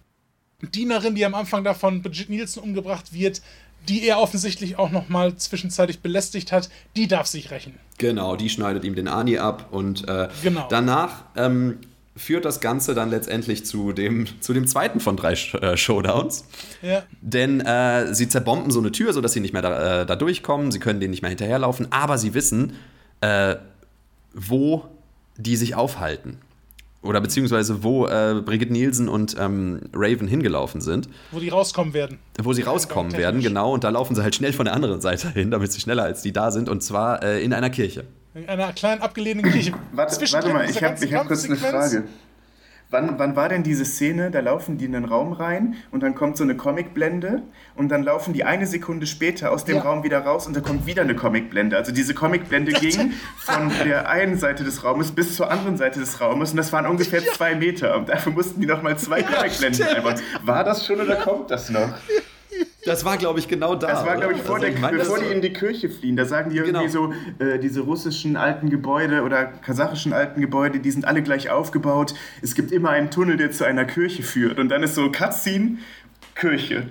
[0.62, 3.42] Dienerin, die am Anfang davon Bridget Nielsen umgebracht wird,
[3.88, 7.74] die er offensichtlich auch noch mal zwischenzeitlich belästigt hat, die darf sich rächen.
[7.98, 10.66] Genau, die schneidet ihm den Ani ab und äh, genau.
[10.68, 11.78] danach ähm,
[12.16, 16.44] führt das Ganze dann letztendlich zu dem, zu dem zweiten von drei Sh äh, Showdowns.
[16.82, 17.02] Ja.
[17.20, 20.72] Denn äh, sie zerbomben so eine Tür, sodass sie nicht mehr da, äh, da, durchkommen,
[20.72, 22.74] sie können denen nicht mehr hinterherlaufen, aber sie wissen,
[23.20, 23.56] äh,
[24.34, 24.86] wo
[25.36, 26.38] die sich aufhalten
[27.06, 31.08] oder beziehungsweise wo äh, Brigitte Nielsen und ähm, Raven hingelaufen sind.
[31.30, 32.18] Wo die rauskommen werden.
[32.42, 33.72] Wo sie rauskommen werden, genau.
[33.72, 36.22] Und da laufen sie halt schnell von der anderen Seite hin, damit sie schneller als
[36.22, 36.68] die da sind.
[36.68, 38.04] Und zwar äh, in einer Kirche.
[38.34, 39.72] In einer kleinen abgelegenen Kirche.
[39.92, 42.04] warte, warte mal, ich habe hab kurz eine Frage.
[42.88, 44.30] Wann, wann war denn diese Szene?
[44.30, 47.42] Da laufen die in den Raum rein und dann kommt so eine Comicblende
[47.74, 49.82] und dann laufen die eine Sekunde später aus dem ja.
[49.82, 51.76] Raum wieder raus und da kommt wieder eine Comicblende.
[51.76, 56.20] Also diese Comicblende ging von der einen Seite des Raumes bis zur anderen Seite des
[56.20, 57.32] Raumes und das waren ungefähr ja.
[57.32, 60.20] zwei Meter und dafür mussten die nochmal zwei ja, Comicblenden einbauen.
[60.42, 61.92] War das schon oder kommt das noch?
[62.84, 63.88] Das war, glaube ich, genau da.
[63.88, 66.16] Das war, glaube ich, vor also, der, ich mein, bevor die in die Kirche fliehen.
[66.16, 67.12] Da sagen die irgendwie genau.
[67.38, 72.14] so, äh, diese russischen alten Gebäude oder kasachischen alten Gebäude, die sind alle gleich aufgebaut.
[72.42, 74.58] Es gibt immer einen Tunnel, der zu einer Kirche führt.
[74.58, 75.78] Und dann ist so Cutscene,
[76.34, 76.88] Kirche.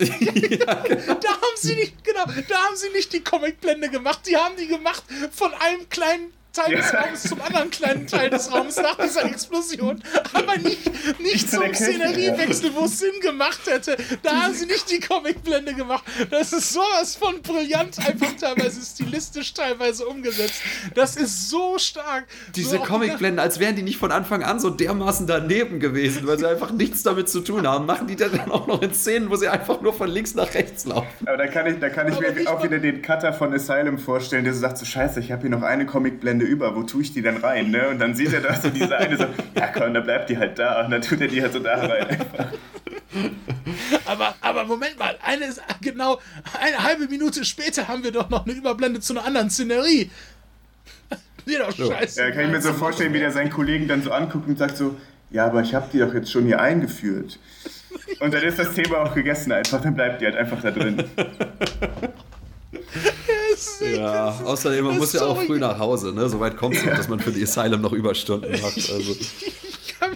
[0.00, 1.14] ja, genau.
[1.20, 4.68] da haben sie nicht, genau, da haben sie nicht die Comicblende gemacht, die haben die
[4.68, 9.24] gemacht von einem kleinen Teil des Raums zum anderen kleinen Teil des Raums nach dieser
[9.24, 10.02] Explosion,
[10.32, 13.96] aber nicht, nicht zum Szeneriewechsel, wo es Sinn gemacht hätte.
[14.22, 16.04] Da haben sie nicht die Comicblende gemacht.
[16.30, 20.62] Das ist sowas von brillant, einfach teilweise stilistisch teilweise umgesetzt.
[20.94, 22.26] Das ist so stark.
[22.54, 26.38] Diese so Comicblenden, als wären die nicht von Anfang an so dermaßen daneben gewesen, weil
[26.38, 29.36] sie einfach nichts damit zu tun haben, machen die dann auch noch in Szenen, wo
[29.36, 31.26] sie einfach nur von links nach rechts laufen.
[31.26, 34.44] Aber da kann ich, da kann ich mir auch wieder den Cutter von Asylum vorstellen,
[34.44, 37.12] der so sagt: so Scheiße, ich habe hier noch eine Comicblende über, wo tue ich
[37.12, 37.70] die denn rein?
[37.70, 37.88] Ne?
[37.88, 39.24] Und dann sieht er da so diese eine so,
[39.56, 40.84] ja komm, dann bleibt die halt da.
[40.84, 42.52] Und dann tut er die halt so da rein einfach.
[44.04, 46.20] Aber, aber Moment mal, eine ist genau
[46.60, 50.10] eine halbe Minute später haben wir doch noch eine Überblende zu einer anderen Szenerie.
[51.46, 52.20] Nee, doch scheiße.
[52.20, 54.76] Ja, kann ich mir so vorstellen, wie der seinen Kollegen dann so anguckt und sagt
[54.76, 54.96] so,
[55.30, 57.38] ja, aber ich habe die doch jetzt schon hier eingeführt.
[58.20, 61.04] Und dann ist das Thema auch gegessen einfach, dann bleibt die halt einfach da drin.
[63.80, 66.28] ja, außerdem, man muss ja auch früh nach Hause, ne?
[66.28, 68.76] Soweit kommt es noch, dass man für die Asylum noch Überstunden macht.
[68.76, 69.16] Also,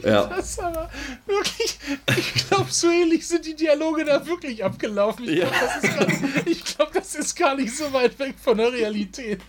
[0.05, 0.27] ja.
[0.27, 0.91] das aber
[1.27, 1.79] wirklich,
[2.17, 5.29] ich glaube, so ähnlich sind die Dialoge da wirklich abgelaufen.
[5.29, 9.41] Ich glaube, das, glaub, das, ist gar nicht so weit weg von der Realität.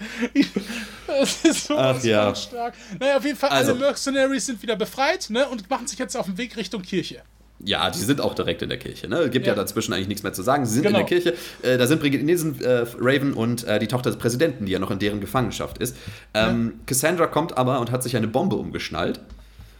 [1.07, 2.34] das ist so Ach, ja.
[2.35, 2.73] stark.
[2.99, 5.47] Naja, auf jeden Fall, also, alle Mercenaries sind wieder befreit ne?
[5.47, 7.23] und machen sich jetzt auf den Weg Richtung Kirche.
[7.65, 9.07] Ja, die sind auch direkt in der Kirche.
[9.07, 9.30] Ne?
[9.30, 9.53] Gibt ja.
[9.53, 10.65] ja dazwischen eigentlich nichts mehr zu sagen.
[10.65, 10.99] Sie sind genau.
[10.99, 11.31] in der genau.
[11.31, 11.68] Kirche.
[11.73, 14.80] Äh, da sind Brigitte Nielsen, äh, Raven und äh, die Tochter des Präsidenten, die ja
[14.80, 15.95] noch in deren Gefangenschaft ist.
[16.34, 16.84] Ähm, ja.
[16.85, 19.19] Cassandra kommt aber und hat sich eine Bombe umgeschnallt.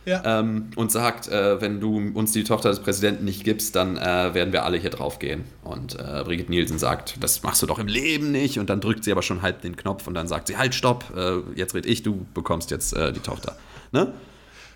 [0.06, 0.40] Ja.
[0.40, 4.34] Ähm, und sagt, äh, wenn du uns die Tochter des Präsidenten nicht gibst, dann äh,
[4.34, 5.46] werden wir alle hier drauf gehen.
[5.64, 8.60] Und äh, Brigitte Nielsen sagt, das machst du doch im Leben nicht.
[8.60, 11.06] Und dann drückt sie aber schon halb den Knopf und dann sagt sie, halt, stopp,
[11.56, 13.56] jetzt red ich, du bekommst jetzt die Tochter.
[13.94, 14.14] Ne?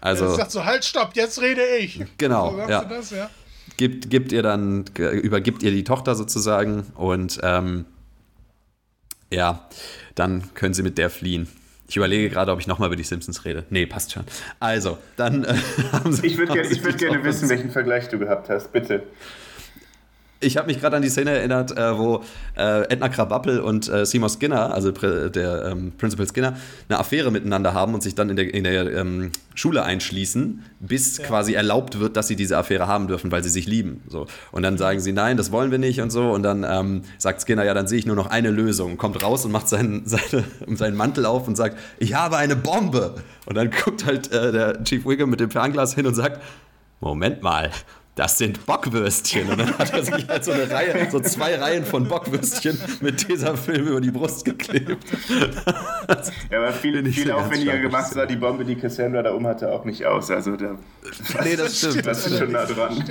[0.02, 2.04] Also, sagt so, halt, stopp, jetzt rede ich.
[2.18, 2.84] Genau, so ja.
[2.84, 3.30] Das, ja.
[3.78, 7.86] Gibt, gibt ihr dann, übergibt ihr die Tochter sozusagen und ähm,
[9.32, 9.68] ja,
[10.16, 11.48] dann können sie mit der fliehen.
[11.90, 13.64] Ich überlege gerade, ob ich nochmal über die Simpsons rede.
[13.70, 14.24] Nee, passt schon.
[14.60, 15.56] Also, dann äh,
[15.92, 16.28] haben sie.
[16.28, 19.04] Ich würde gerne würd gerne wissen, welchen Vergleich du gehabt hast, bitte.
[20.40, 22.24] Ich habe mich gerade an die Szene erinnert, äh, wo
[22.56, 26.56] äh, Edna Krabappel und äh, Seymour Skinner, also der ähm, Principal Skinner,
[26.90, 31.18] eine Affäre miteinander haben und sich dann in der, in der ähm, Schule einschließen, bis
[31.18, 31.26] ja.
[31.26, 34.02] quasi erlaubt wird, dass sie diese Affäre haben dürfen, weil sie sich lieben.
[34.08, 34.28] So.
[34.52, 36.30] Und dann sagen sie, nein, das wollen wir nicht und so.
[36.30, 38.98] Und dann ähm, sagt Skinner, ja, dann sehe ich nur noch eine Lösung.
[38.98, 40.44] Kommt raus und macht seinen, seine,
[40.76, 43.16] seinen Mantel auf und sagt, ich habe eine Bombe.
[43.48, 46.42] Und dann guckt halt äh, der Chief Wiggum mit dem Fernglas hin und sagt,
[47.00, 47.72] Moment mal,
[48.18, 49.48] das sind Bockwürstchen.
[49.48, 53.30] Und dann hat er sich halt so eine Reihe, so zwei Reihen von Bockwürstchen mit
[53.30, 54.98] dieser Film über die Brust geklebt.
[56.52, 59.86] ja, aber viel, viel aufwendiger gemacht sah die Bombe, die Cassandra da um hatte, auch
[59.86, 60.32] nicht aus.
[60.32, 60.78] Also da,
[61.44, 62.06] nee, das stimmt.
[62.08, 63.04] Das ist schon nah dran.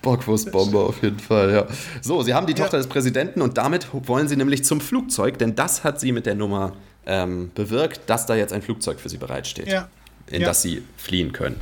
[0.00, 1.66] Bockwurstbombe auf jeden Fall, ja.
[2.00, 2.82] So, sie haben die Tochter ja.
[2.82, 6.34] des Präsidenten und damit wollen sie nämlich zum Flugzeug, denn das hat sie mit der
[6.34, 6.72] Nummer
[7.06, 9.88] ähm, bewirkt, dass da jetzt ein Flugzeug für sie bereitsteht, ja.
[10.28, 10.48] in ja.
[10.48, 11.60] das sie fliehen können.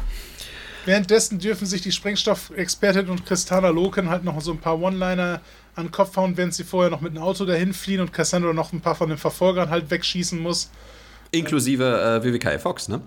[0.87, 5.41] Währenddessen dürfen sich die Sprengstoffexpertin und Kristana Loken halt noch so ein paar One-Liner
[5.77, 8.53] an den Kopf hauen, während sie vorher noch mit einem Auto dahin fliehen und Cassandra
[8.53, 10.71] noch ein paar von den Verfolgern halt wegschießen muss.
[11.31, 13.01] Inklusive äh, WWK Fox, ne?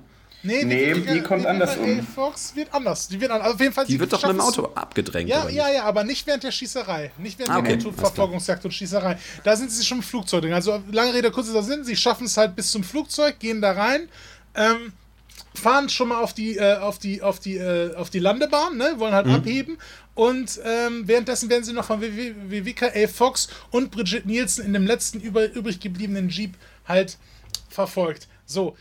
[0.45, 2.05] Nee, nee die, die kommt anders um.
[2.05, 3.07] Fox wird anders.
[3.07, 5.29] Die wird, also auf jeden Fall, die wird doch mit dem Auto abgedrängt.
[5.29, 7.11] Ja, ja, ja, aber nicht während der Schießerei.
[7.17, 7.77] Nicht während ah, okay.
[7.77, 9.17] der Autoverfolgungsjagd und Schießerei.
[9.45, 10.51] Da sind sie schon im Flugzeug drin.
[10.51, 11.85] Also lange Rede, kurzer Sinn.
[11.85, 14.09] Sie schaffen es halt bis zum Flugzeug, gehen da rein.
[14.55, 14.91] Ähm,
[15.53, 18.95] fahren schon mal auf die, äh, auf die, auf die, äh, auf die Landebahn, ne?
[18.97, 19.35] wollen halt mhm.
[19.35, 19.77] abheben.
[20.15, 25.19] Und ähm, währenddessen werden sie noch von WWKA Fox und Brigitte Nielsen in dem letzten
[25.19, 26.55] über, übrig gebliebenen Jeep
[26.87, 27.17] halt
[27.69, 28.27] verfolgt.
[28.45, 28.75] So,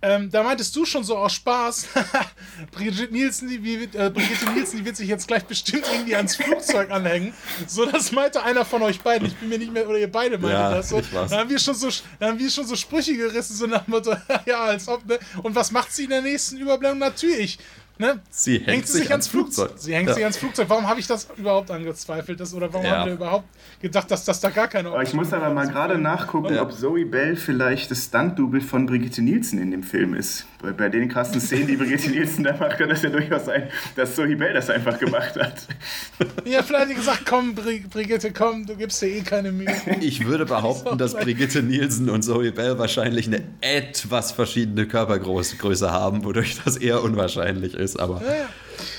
[0.00, 1.88] ähm, da meintest du schon so aus Spaß,
[2.70, 6.90] Brigitte Nielsen, die, äh, Brigitte Nielsen, die wird sich jetzt gleich bestimmt irgendwie ans Flugzeug
[6.90, 7.34] anhängen.
[7.66, 9.26] So, das meinte einer von euch beiden.
[9.26, 11.00] Ich bin mir nicht mehr, oder ihr beide meinte ja, das so.
[11.00, 11.88] Da haben, wir schon so.
[12.20, 14.14] da haben wir schon so Sprüche gerissen, so nach dem Motto,
[14.46, 15.18] ja, als ob, ne?
[15.42, 17.00] Und was macht sie in der nächsten Überblendung?
[17.00, 17.58] Natürlich
[17.98, 18.20] Ne?
[18.30, 19.70] Sie hängt, hängt sie sich, ans Flugzeug.
[19.70, 19.82] Flugzeug.
[19.82, 20.14] Sie hängt ja.
[20.14, 20.68] sich ans Flugzeug.
[20.68, 22.38] Warum habe ich das überhaupt angezweifelt?
[22.38, 22.98] Das, oder warum ja.
[22.98, 23.48] haben wir überhaupt
[23.82, 26.62] gedacht, dass das da gar keine Option Ich muss aber mal gerade nachgucken, ja.
[26.62, 30.46] ob Zoe Bell vielleicht das Stunt-Double von Brigitte Nielsen in dem Film ist.
[30.62, 33.68] Bei, bei den krassen Szenen, die Brigitte Nielsen da macht, kann das ja durchaus sein,
[33.96, 35.54] dass Zoe Bell das einfach gemacht hat.
[36.44, 39.68] Ja, vielleicht gesagt, komm, Brigitte, komm, du gibst dir eh keine Mühe.
[40.00, 46.24] Ich würde behaupten, dass Brigitte Nielsen und Zoe Bell wahrscheinlich eine etwas verschiedene Körpergröße haben,
[46.24, 48.48] wodurch das eher unwahrscheinlich ist ist, aber naja.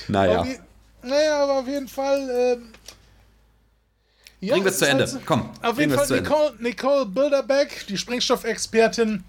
[0.07, 0.40] naja.
[0.40, 0.49] Aber
[1.02, 2.30] naja, aber auf jeden Fall.
[2.30, 2.72] Ähm,
[4.41, 5.06] ja, bringen wir es zu Ende.
[5.06, 5.49] Halt, Komm.
[5.61, 9.24] Auf jeden Fall Nicole, Nicole Bilderbeck, die Sprengstoffexpertin,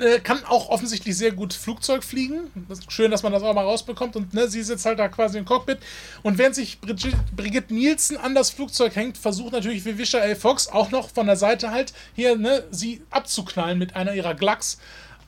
[0.00, 2.50] äh, kann auch offensichtlich sehr gut Flugzeug fliegen.
[2.68, 4.16] Das schön, dass man das auch mal rausbekommt.
[4.16, 5.78] Und ne, sie sitzt halt da quasi im Cockpit.
[6.22, 10.36] Und während sich Brigitte, Brigitte Nielsen an das Flugzeug hängt, versucht natürlich Vivisha L.
[10.36, 14.78] Fox auch noch von der Seite halt hier ne, sie abzuknallen mit einer ihrer Glacks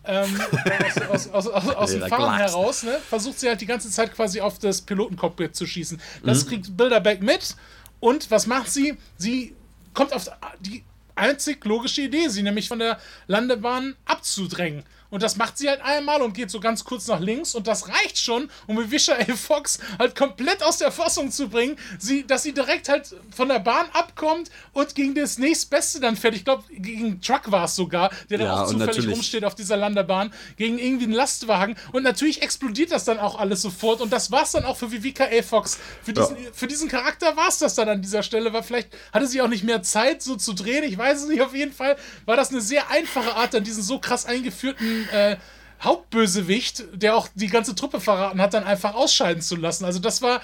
[0.06, 0.40] ähm,
[1.10, 4.40] aus, aus, aus, aus dem Fahren heraus, ne, versucht sie halt die ganze Zeit quasi
[4.40, 6.00] auf das Pilotencockpit zu schießen.
[6.24, 6.48] Das mhm.
[6.48, 7.56] kriegt Bilderberg mit.
[8.00, 8.96] Und was macht sie?
[9.16, 9.54] Sie
[9.94, 14.84] kommt auf die einzig logische Idee, sie nämlich von der Landebahn abzudrängen.
[15.14, 17.54] Und das macht sie halt einmal und geht so ganz kurz nach links.
[17.54, 19.36] Und das reicht schon, um Vivisha A.
[19.36, 21.76] Fox halt komplett aus der Fassung zu bringen.
[22.00, 26.34] Sie, dass sie direkt halt von der Bahn abkommt und gegen das nächstbeste dann fährt.
[26.34, 29.76] Ich glaube, gegen Truck war es sogar, der ja, da auch zufällig rumsteht auf dieser
[29.76, 30.32] Landebahn.
[30.56, 31.76] Gegen irgendwie einen Lastwagen.
[31.92, 34.00] Und natürlich explodiert das dann auch alles sofort.
[34.00, 35.42] Und das war es dann auch für Vivica A.
[35.42, 35.78] Fox.
[36.02, 36.50] Für diesen, ja.
[36.52, 39.48] für diesen Charakter war es das dann an dieser Stelle, weil vielleicht hatte sie auch
[39.48, 40.82] nicht mehr Zeit, so zu drehen.
[40.82, 41.40] Ich weiß es nicht.
[41.40, 45.36] Auf jeden Fall war das eine sehr einfache Art, dann diesen so krass eingeführten äh,
[45.84, 49.84] Hauptbösewicht, der auch die ganze Truppe verraten hat, dann einfach ausscheiden zu lassen.
[49.84, 50.40] Also das war,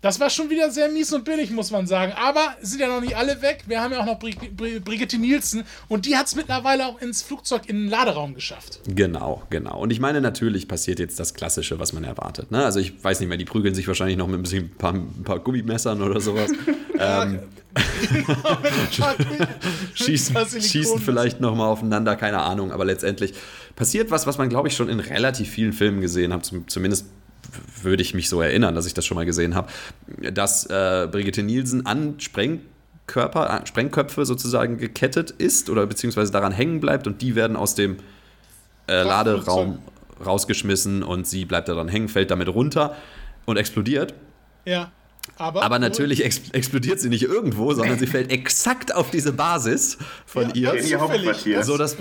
[0.00, 2.12] das war schon wieder sehr mies und billig, muss man sagen.
[2.16, 3.64] Aber sind ja noch nicht alle weg.
[3.66, 7.00] Wir haben ja auch noch Brig Brig Brigitte Nielsen und die hat es mittlerweile auch
[7.00, 8.80] ins Flugzeug in den Laderaum geschafft.
[8.86, 9.78] Genau, genau.
[9.78, 12.50] Und ich meine, natürlich passiert jetzt das Klassische, was man erwartet.
[12.50, 12.64] Ne?
[12.64, 14.94] Also ich weiß nicht mehr, die prügeln sich wahrscheinlich noch mit ein, bisschen, ein, paar,
[14.94, 16.50] ein paar Gummimessern oder sowas.
[16.98, 17.40] ähm,
[19.94, 22.72] schießen, schießen vielleicht nochmal aufeinander, keine Ahnung.
[22.72, 23.34] Aber letztendlich
[23.80, 26.52] passiert was, was man, glaube ich, schon in relativ vielen Filmen gesehen hat.
[26.66, 27.06] Zumindest
[27.82, 29.68] würde ich mich so erinnern, dass ich das schon mal gesehen habe,
[30.34, 37.06] dass äh, Brigitte Nielsen an Sprengkörper, Sprengköpfe sozusagen gekettet ist oder beziehungsweise daran hängen bleibt
[37.06, 37.96] und die werden aus dem
[38.86, 39.78] äh, Laderaum
[40.26, 42.94] rausgeschmissen und sie bleibt daran hängen, fällt damit runter
[43.46, 44.12] und explodiert.
[44.66, 44.92] Ja.
[45.38, 49.96] Aber, aber natürlich ex explodiert sie nicht irgendwo, sondern sie fällt exakt auf diese Basis
[50.26, 50.82] von ja, ihr.
[50.82, 51.62] In ihr Hauptquartier.
[51.62, 51.96] So, dass,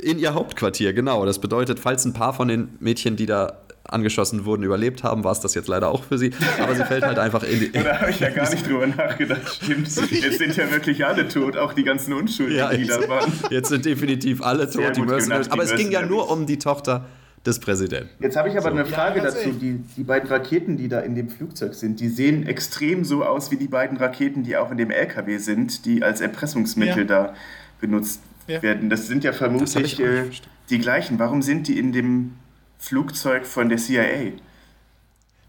[0.00, 1.24] in ihr Hauptquartier, genau.
[1.26, 5.32] Das bedeutet, falls ein paar von den Mädchen, die da angeschossen wurden, überlebt haben, war
[5.32, 6.30] es das jetzt leider auch für sie.
[6.62, 7.72] Aber sie fällt halt einfach in die.
[7.72, 9.60] da habe ich ja gar nicht drüber nachgedacht.
[9.62, 9.88] Stimmt.
[10.10, 13.32] Jetzt sind ja wirklich alle tot, auch die ganzen Unschuldigen, ja, die da waren.
[13.50, 15.50] Jetzt sind definitiv alle tot, die Mercenaries.
[15.50, 17.06] Aber es ging ja nur um die Tochter
[17.46, 18.10] des Präsidenten.
[18.22, 18.76] Jetzt habe ich aber so.
[18.76, 19.50] eine Frage ja, dazu.
[19.50, 23.50] Die, die beiden Raketen, die da in dem Flugzeug sind, die sehen extrem so aus
[23.50, 27.04] wie die beiden Raketen, die auch in dem LKW sind, die als Erpressungsmittel ja.
[27.04, 27.34] da
[27.80, 28.20] benutzt
[28.50, 28.62] ja.
[28.62, 28.90] werden.
[28.90, 30.30] Das sind ja vermutlich äh,
[30.68, 31.18] die gleichen.
[31.18, 32.36] Warum sind die in dem
[32.78, 34.32] Flugzeug von der CIA?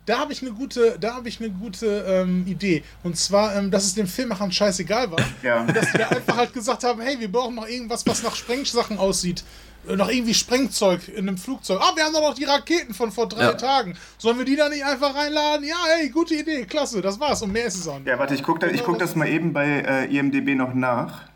[0.06, 2.84] Da habe ich eine gute, da habe ich eine gute ähm, Idee.
[3.03, 5.19] Und zwar, ähm, dass es den Filmemachern scheißegal war.
[5.44, 5.64] Ja.
[5.64, 9.44] Dass wir einfach halt gesagt haben, hey, wir brauchen noch irgendwas, was nach Sprengsachen aussieht.
[9.88, 11.80] Äh, noch irgendwie Sprengzeug in einem Flugzeug.
[11.82, 13.53] Ah, wir haben doch noch die Raketen von vor drei ja.
[13.53, 13.95] Tagen.
[14.18, 15.68] Sollen wir die da nicht einfach reinladen?
[15.68, 17.41] Ja, hey, gute Idee, klasse, das war's.
[17.41, 18.07] Und mehr ist es auch nicht.
[18.07, 21.30] Ja, warte, ich gucke da, guck das mal eben bei äh, IMDB noch nach.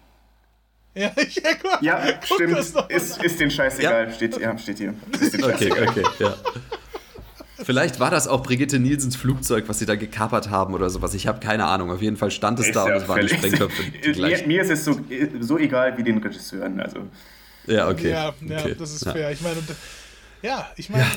[0.97, 2.57] Ja, ich, ja, guck, ja guck stimmt.
[2.89, 4.13] Ist, ist den Scheiß egal, ja.
[4.13, 4.93] steht, ja, steht hier.
[5.43, 6.35] okay, okay, ja.
[7.57, 11.13] Vielleicht war das auch Brigitte Nielsens Flugzeug, was sie da gekapert haben oder sowas.
[11.13, 11.91] Ich habe keine Ahnung.
[11.91, 13.83] Auf jeden Fall stand es ist da und es waren die Sprengköpfe.
[14.15, 14.97] Mir, mir, ist es so,
[15.41, 16.79] so egal wie den Regisseuren.
[16.79, 16.99] Also.
[17.65, 18.11] Ja, okay.
[18.11, 18.75] Ja, ja okay.
[18.77, 19.31] das ist fair.
[19.31, 19.57] Ich meine,
[20.41, 21.03] ja, ich meine.
[21.03, 21.11] Ja.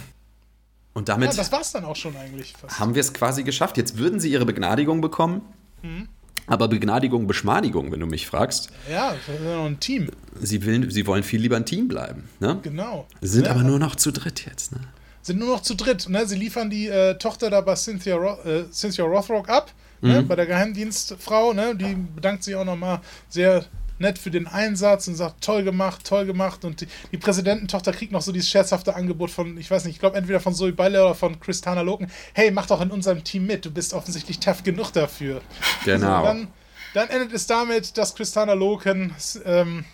[0.94, 1.30] Und damit.
[1.30, 2.54] Ja, das war's dann auch schon eigentlich.
[2.60, 2.80] Fast.
[2.80, 3.76] Haben wir es quasi geschafft.
[3.76, 5.42] Jetzt würden sie ihre Begnadigung bekommen.
[5.82, 6.08] Mhm.
[6.48, 8.70] Aber Begnadigung, Beschmadigung, wenn du mich fragst.
[8.90, 10.10] Ja, wir sind noch ein Team.
[10.40, 12.28] Sie, will, sie wollen viel lieber ein Team bleiben.
[12.40, 12.58] Ne?
[12.62, 13.06] Genau.
[13.20, 13.52] Sie sind ja.
[13.52, 14.72] aber nur noch zu dritt jetzt.
[14.72, 14.80] Ne?
[15.22, 16.08] Sind nur noch zu dritt.
[16.08, 16.26] Ne?
[16.26, 20.08] Sie liefern die äh, Tochter da bei Cynthia, Ro äh, Cynthia Rothrock ab, ne?
[20.08, 20.14] mhm.
[20.14, 20.22] ne?
[20.22, 21.52] bei der Geheimdienstfrau.
[21.52, 21.76] Ne?
[21.76, 23.64] Die bedankt sich auch nochmal sehr
[23.98, 26.64] nett für den Einsatz und sagt, toll gemacht, toll gemacht.
[26.64, 30.00] Und die, die Präsidententochter kriegt noch so dieses scherzhafte Angebot von, ich weiß nicht, ich
[30.00, 32.10] glaube entweder von Zoe Beile oder von Christana Loken.
[32.32, 35.40] Hey, mach doch in unserem Team mit, du bist offensichtlich tough genug dafür.
[35.84, 36.16] Genau.
[36.16, 36.48] Also dann,
[36.94, 39.14] dann, endet es damit, dass Christana Loken,
[39.44, 39.84] ähm,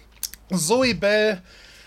[0.53, 1.41] Zoe Bell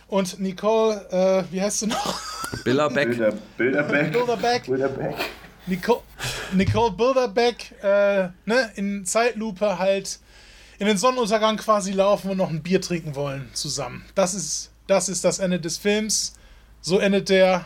[0.08, 2.20] und Nicole, äh, wie heißt du noch?
[2.64, 3.10] Bilderbeck.
[3.10, 4.12] Bilder, Bilderbeck.
[4.12, 4.66] Bilderbeck.
[4.66, 5.16] Bilderbeck.
[5.68, 6.02] Nicole,
[6.54, 10.20] Nicole Bilderbeck äh, ne, in Zeitlupe halt
[10.80, 14.06] in den Sonnenuntergang quasi laufen und noch ein Bier trinken wollen zusammen.
[14.16, 16.34] Das ist das, ist das Ende des Films.
[16.82, 17.66] So endet der.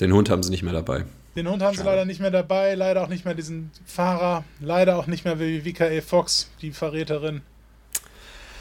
[0.00, 1.04] Den Hund haben sie nicht mehr dabei.
[1.36, 1.88] Den Hund haben Schade.
[1.88, 5.38] sie leider nicht mehr dabei, leider auch nicht mehr diesen Fahrer, leider auch nicht mehr
[5.40, 7.42] wie VKA Fox, die Verräterin.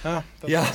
[0.04, 0.66] Ja, ja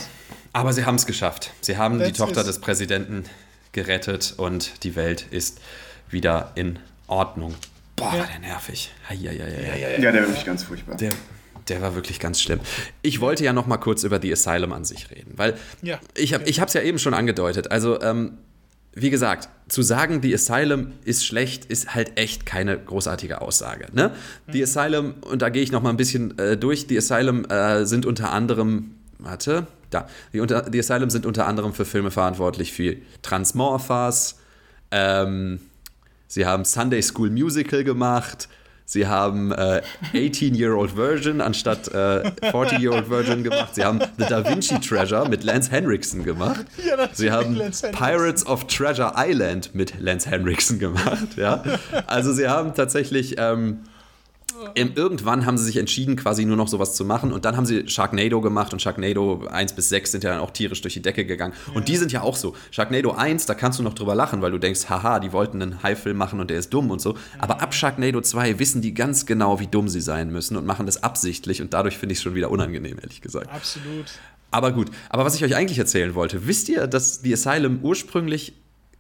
[0.53, 1.53] aber sie haben es geschafft.
[1.61, 3.25] Sie haben die Tochter des Präsidenten
[3.73, 5.61] gerettet und die Welt ist
[6.09, 7.55] wieder in Ordnung.
[7.97, 8.25] Boah, ja.
[8.25, 8.93] der nervig.
[9.11, 10.97] Ja, ja, ja, ja, ja, der wirklich ganz furchtbar.
[10.97, 11.11] Der,
[11.69, 12.61] der war wirklich ganz schlimm.
[13.03, 15.99] Ich wollte ja noch mal kurz über die Asylum an sich reden, weil ja.
[16.15, 17.71] ich habe es ja eben schon angedeutet.
[17.71, 18.39] Also ähm,
[18.99, 23.89] wie gesagt, zu sagen, die Asylum ist schlecht, ist halt echt keine großartige Aussage.
[23.93, 24.13] Ne?
[24.53, 24.65] Die mhm.
[24.65, 28.07] Asylum, und da gehe ich noch mal ein bisschen äh, durch, die Asylum äh, sind
[28.07, 32.97] unter anderem, warte, da, die, unter, die Asylum sind unter anderem für Filme verantwortlich für
[33.21, 34.39] Transmorphas,
[34.91, 35.61] ähm,
[36.27, 38.49] sie haben Sunday School Musical gemacht,
[38.89, 39.83] Sie haben äh,
[40.15, 43.75] 18-Year-Old Version anstatt äh, 40-Year-Old Version gemacht.
[43.75, 46.65] Sie haben The Da Vinci Treasure mit Lance Henriksen gemacht.
[46.89, 47.61] Ja, Sie haben
[47.93, 51.37] Pirates of Treasure Island mit Lance Henriksen gemacht.
[51.37, 51.65] Ja?
[52.07, 53.81] Also sie haben tatsächlich ähm,
[54.77, 57.33] irgendwann haben sie sich entschieden, quasi nur noch sowas zu machen.
[57.33, 60.51] Und dann haben sie Sharknado gemacht und Sharknado 1 bis 6 sind ja dann auch
[60.51, 61.55] tierisch durch die Decke gegangen.
[61.69, 61.75] Ja.
[61.75, 62.55] Und die sind ja auch so.
[62.71, 65.83] Sharknado 1, da kannst du noch drüber lachen, weil du denkst, haha, die wollten einen
[65.83, 67.17] High-Film machen und der ist dumm und so.
[67.39, 70.87] Aber ab Sharknado 2 wissen die ganz genau, wie dumm sie sein müssen und machen
[70.87, 71.63] das absichtlich.
[71.63, 73.51] Und dadurch finde ich es schon wieder unangenehm, ehrlich gesagt.
[73.51, 74.07] Absolut.
[74.51, 74.91] Aber gut.
[75.09, 78.55] Aber was ich euch eigentlich erzählen wollte, wisst ihr, dass die Asylum ursprünglich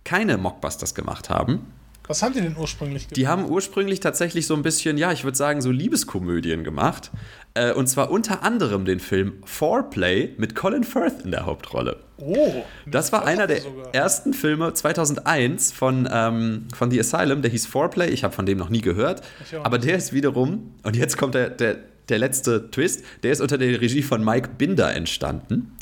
[0.05, 1.67] keine Mockbusters gemacht haben?
[2.09, 3.17] Was haben die denn ursprünglich gemacht?
[3.17, 7.11] Die haben ursprünglich tatsächlich so ein bisschen, ja, ich würde sagen, so Liebeskomödien gemacht.
[7.55, 11.99] Äh, und zwar unter anderem den Film Foreplay mit Colin Firth in der Hauptrolle.
[12.19, 13.95] Oh, das war einer der sogar.
[13.95, 18.09] ersten Filme 2001 von, ähm, von The Asylum, der hieß Foreplay.
[18.11, 19.23] Ich habe von dem noch nie gehört.
[19.63, 21.77] Aber der ist wiederum, und jetzt kommt der, der,
[22.09, 25.77] der letzte Twist, der ist unter der Regie von Mike Binder entstanden.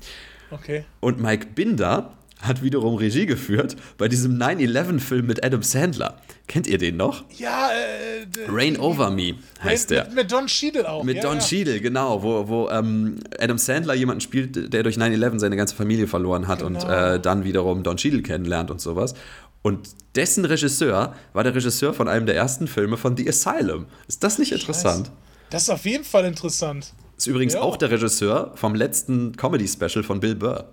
[0.51, 0.85] Okay.
[1.01, 2.13] Und Mike Binder
[2.47, 6.21] hat wiederum Regie geführt bei diesem 9-11-Film mit Adam Sandler.
[6.47, 7.25] Kennt ihr den noch?
[7.39, 10.05] Ja, äh, Rain Over Me heißt Rain, der.
[10.07, 11.03] Mit, mit, Don Cheadle auch.
[11.03, 11.41] Mit ja, Don ja.
[11.41, 16.07] Cheadle, genau, wo, wo ähm, Adam Sandler jemanden spielt, der durch 9-11 seine ganze Familie
[16.07, 16.85] verloren hat genau.
[16.85, 19.15] und äh, dann wiederum Don Cheadle kennenlernt und sowas.
[19.63, 23.87] Und dessen Regisseur war der Regisseur von einem der ersten Filme von The Asylum.
[24.07, 25.11] Ist das nicht interessant?
[25.49, 26.93] Das ist auf jeden Fall interessant.
[27.17, 27.63] Ist übrigens Ja.
[27.63, 30.69] auch der Regisseur vom letzten Comedy-Special von Bill Burr.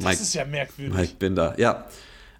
[0.00, 0.94] Das Mike- ist ja merkwürdig.
[0.94, 1.84] Mike Binder, ja.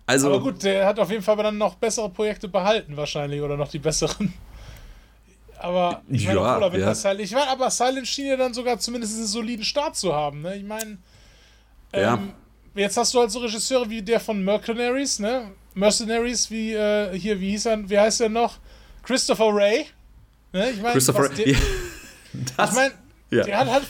[0.06, 3.56] Also, Aber gut, der hat auf jeden Fall dann noch bessere Projekte behalten, wahrscheinlich, oder
[3.56, 4.32] noch die besseren.
[5.58, 6.86] Aber ich meine, Ja, obwohl, wenn ja.
[6.86, 10.14] das Silent, ich meine, aber Silent schien ja dann sogar zumindest einen soliden Start zu
[10.14, 10.40] haben.
[10.42, 10.56] Ne?
[10.56, 10.98] Ich meine,
[11.94, 12.14] Ja.
[12.14, 12.32] ähm,
[12.74, 15.50] jetzt hast du halt so Regisseure wie der von Mercenaries, ne?
[15.74, 18.56] Mercenaries, wie äh, hier, wie hieß er, wie heißt er noch?
[19.02, 19.86] Christopher Ray.
[20.52, 20.70] Ne?
[20.70, 21.28] Ich meine, Christopher.
[21.28, 21.58] der- Ja,
[22.56, 22.94] das, ich meine,
[23.30, 23.44] ja.
[23.44, 23.86] der hat halt,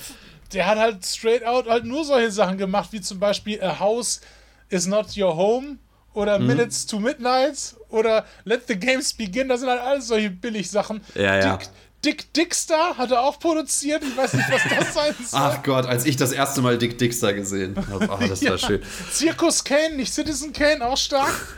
[0.52, 4.20] der hat halt straight out halt nur solche Sachen gemacht, wie zum Beispiel A House
[4.68, 5.78] is not your home
[6.12, 6.46] oder Mhm.
[6.48, 9.48] Minutes to Midnight oder Let the Games Begin.
[9.48, 11.00] Das sind halt alles solche Billig-Sachen.
[11.14, 11.56] Ja, ja.
[11.56, 11.68] Dick,
[12.04, 14.02] Dick Dickstar hat er auch produziert.
[14.02, 15.40] Ich weiß nicht, was das sein soll.
[15.40, 18.08] Ach Gott, als ich das erste Mal Dick Dixter gesehen habe.
[18.10, 18.82] Oh, das war schön.
[19.12, 21.32] Circus Kane, nicht Citizen Kane, auch stark.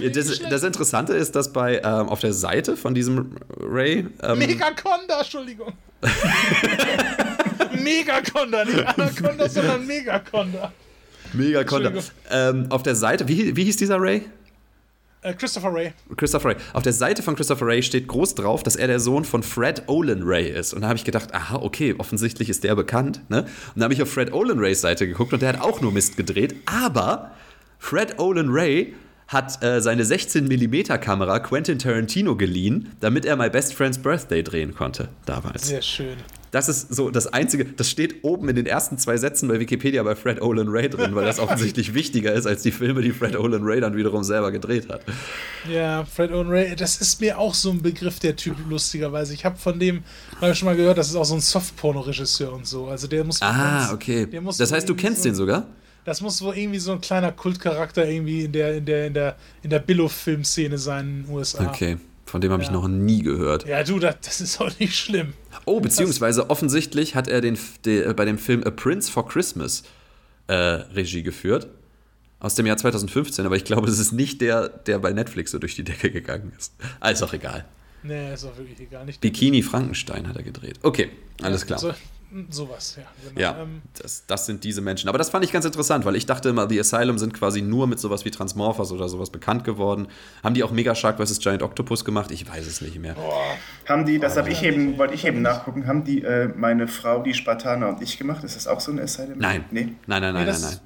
[0.00, 4.38] Ja, das, das Interessante ist, dass bei ähm, auf der Seite von diesem Ray ähm,
[4.38, 5.72] Megaconda, Entschuldigung.
[7.82, 10.72] Megaconda, nicht Anaconda, sondern Megaconda.
[11.32, 11.92] Megaconda.
[12.30, 14.22] Ähm, auf der Seite, wie, wie hieß dieser Ray?
[15.20, 15.92] Äh, Christopher Ray.
[16.16, 16.56] Christopher Ray.
[16.72, 19.82] Auf der Seite von Christopher Ray steht groß drauf, dass er der Sohn von Fred
[19.86, 20.72] Olin Ray ist.
[20.72, 23.20] Und da habe ich gedacht, aha, okay, offensichtlich ist der bekannt.
[23.28, 23.42] Ne?
[23.42, 25.92] Und da habe ich auf Fred Olin Rays Seite geguckt und der hat auch nur
[25.92, 26.54] Mist gedreht.
[26.66, 27.32] Aber
[27.78, 28.94] Fred Olin Ray
[29.28, 34.74] hat äh, seine 16mm Kamera Quentin Tarantino geliehen, damit er My Best Friend's Birthday drehen
[34.74, 35.68] konnte damals.
[35.68, 36.16] Sehr schön.
[36.50, 40.02] Das ist so das Einzige, das steht oben in den ersten zwei Sätzen bei Wikipedia
[40.02, 43.36] bei Fred Olin Ray drin, weil das offensichtlich wichtiger ist als die Filme, die Fred
[43.36, 45.02] Olin Ray dann wiederum selber gedreht hat.
[45.70, 49.34] Ja, Fred Owen Ray, das ist mir auch so ein Begriff, der Typ, lustigerweise.
[49.34, 50.02] Ich habe von dem
[50.40, 52.86] mal schon mal gehört, das ist auch so ein Softporno-Regisseur und so.
[52.86, 53.42] Also der muss.
[53.42, 54.40] Ah, ganz- okay.
[54.40, 55.66] muss Das heißt, du kennst so, den sogar?
[56.04, 59.36] Das muss wohl irgendwie so ein kleiner Kultcharakter irgendwie in der, in der, in der,
[59.62, 61.68] in der Billo-Filmszene sein in den USA.
[61.68, 61.98] Okay.
[62.24, 62.74] Von dem habe ich Ja.
[62.74, 63.66] noch nie gehört.
[63.66, 65.32] Ja, du, das, das ist auch nicht schlimm.
[65.64, 69.82] Oh, beziehungsweise offensichtlich hat er den, de, bei dem Film A Prince for Christmas
[70.46, 71.68] äh, Regie geführt.
[72.40, 75.58] Aus dem Jahr 2015, aber ich glaube, das ist nicht der, der bei Netflix so
[75.58, 76.72] durch die Decke gegangen ist.
[77.00, 77.64] Also auch egal.
[78.04, 79.04] Nee, ist auch wirklich egal.
[79.06, 80.78] Nicht Bikini Frankenstein hat er gedreht.
[80.82, 81.08] Okay,
[81.42, 81.80] alles klar.
[81.80, 81.92] So,
[82.50, 83.04] sowas, ja.
[83.28, 83.40] Genau.
[83.40, 85.08] Ja, Ähm, das, das sind diese Menschen.
[85.08, 87.86] Aber das fand ich ganz interessant, weil ich dachte immer, The Asylum sind quasi nur
[87.86, 90.08] mit sowas wie Transmorphers oder sowas bekannt geworden.
[90.42, 91.38] Haben die auch Mega Shark vs.
[91.40, 92.30] Giant Octopus gemacht?
[92.30, 93.16] Ich weiß es nicht mehr.
[93.88, 97.22] Haben die, das habe ich eben, wollte ich eben nachgucken, haben die äh, meine Frau,
[97.22, 98.44] die Spartaner und ich gemacht?
[98.44, 99.38] Ist das auch so ein Asylum?
[99.38, 99.64] Nein.
[99.70, 99.94] Nee.
[100.06, 100.80] Nein, nein, nein, das- nein, nein.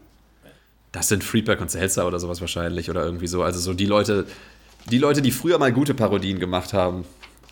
[0.93, 3.43] Das sind Friedberg und Seltzer oder sowas wahrscheinlich oder irgendwie so.
[3.43, 4.27] Also so die Leute,
[4.91, 7.05] die Leute, die früher mal gute Parodien gemacht haben.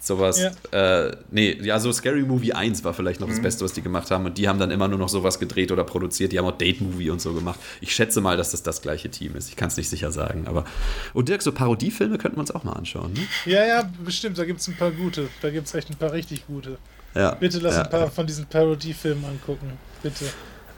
[0.03, 0.41] Sowas.
[0.73, 4.11] Äh, nee, ja, so Scary Movie 1 war vielleicht noch das Beste, was die gemacht
[4.11, 4.25] haben.
[4.25, 6.33] Und die haben dann immer nur noch sowas gedreht oder produziert.
[6.33, 7.61] Die haben auch Date Movie und so gemacht.
[7.83, 9.51] Ich schätze mal, dass das das gleiche Team ist.
[9.51, 10.47] Ich kann es nicht sicher sagen.
[10.47, 10.65] Aber.
[11.13, 13.13] Und Dirk, so Parodiefilme könnten wir uns auch mal anschauen.
[13.13, 13.21] Ne?
[13.45, 15.29] ja, ja, bestimmt, da gibt es ein paar gute.
[15.43, 16.79] Da gibt es echt ein paar richtig gute.
[17.15, 17.35] Ja.
[17.35, 17.83] Bitte lass ja.
[17.83, 19.73] ein paar von diesen Parodiefilmen angucken.
[20.03, 20.25] Bitte.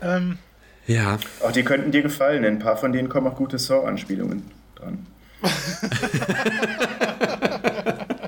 [0.03, 0.39] Ähm,
[0.89, 1.19] Ja.
[1.44, 4.43] Auch die könnten dir gefallen, denn ein paar von denen kommen auch gute Saw-Anspielungen
[4.74, 5.07] dran.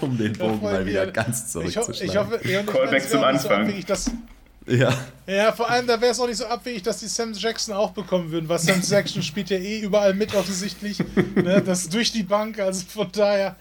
[0.00, 2.10] Um den Bogen mal wieder ganz zurückzuschlagen.
[2.10, 3.62] ich hoffe, ja, ich Callback meine, es zum nicht so Anfang.
[3.62, 4.10] abwegig, dass,
[4.66, 4.96] Ja.
[5.26, 7.90] Ja, vor allem, da wäre es auch nicht so abwegig, dass die Sam Jackson auch
[7.90, 10.98] bekommen würden, weil Sam Jackson spielt ja eh überall mit offensichtlich.
[11.34, 13.56] ne, das durch die Bank, also von daher.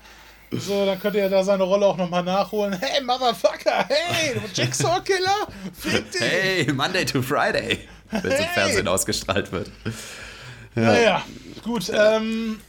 [0.54, 2.74] So, dann könnte er da seine Rolle auch nochmal nachholen.
[2.80, 6.22] Hey, Motherfucker, hey, du Jigsaw-Killer, fick dich!
[6.22, 7.88] Hey, Monday to Friday.
[8.12, 8.54] Wenn es im Hey.
[8.54, 9.72] Fernsehen ausgestrahlt wird.
[10.76, 11.24] Naja,
[11.64, 12.60] gut, ähm,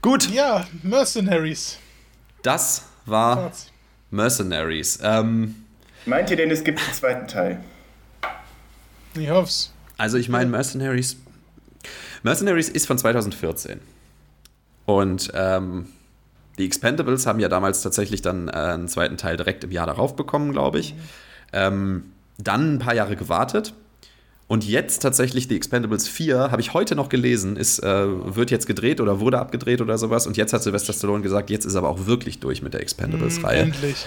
[0.00, 1.76] Gut, ja, Mercenaries.
[2.42, 3.52] Das war
[4.10, 4.98] Mercenaries.
[5.02, 5.64] Ähm,
[6.06, 7.60] Meint ihr denn, es gibt einen zweiten Teil?
[9.14, 9.72] Ich hoff's.
[9.96, 11.16] also ich meine, Mercenaries.
[12.22, 13.80] Mercenaries ist von 2014.
[14.86, 15.88] Und ähm,
[16.58, 20.16] die Expendables haben ja damals tatsächlich dann äh, einen zweiten Teil direkt im Jahr darauf
[20.16, 20.94] bekommen, glaube ich.
[21.52, 23.74] Ähm, dann ein paar Jahre gewartet.
[24.48, 28.66] Und jetzt tatsächlich die Expendables 4, habe ich heute noch gelesen, ist, äh, wird jetzt
[28.66, 30.26] gedreht oder wurde abgedreht oder sowas.
[30.26, 32.80] Und jetzt hat Sylvester Stallone gesagt, jetzt ist er aber auch wirklich durch mit der
[32.80, 33.60] Expendables-Reihe.
[33.60, 34.06] Endlich.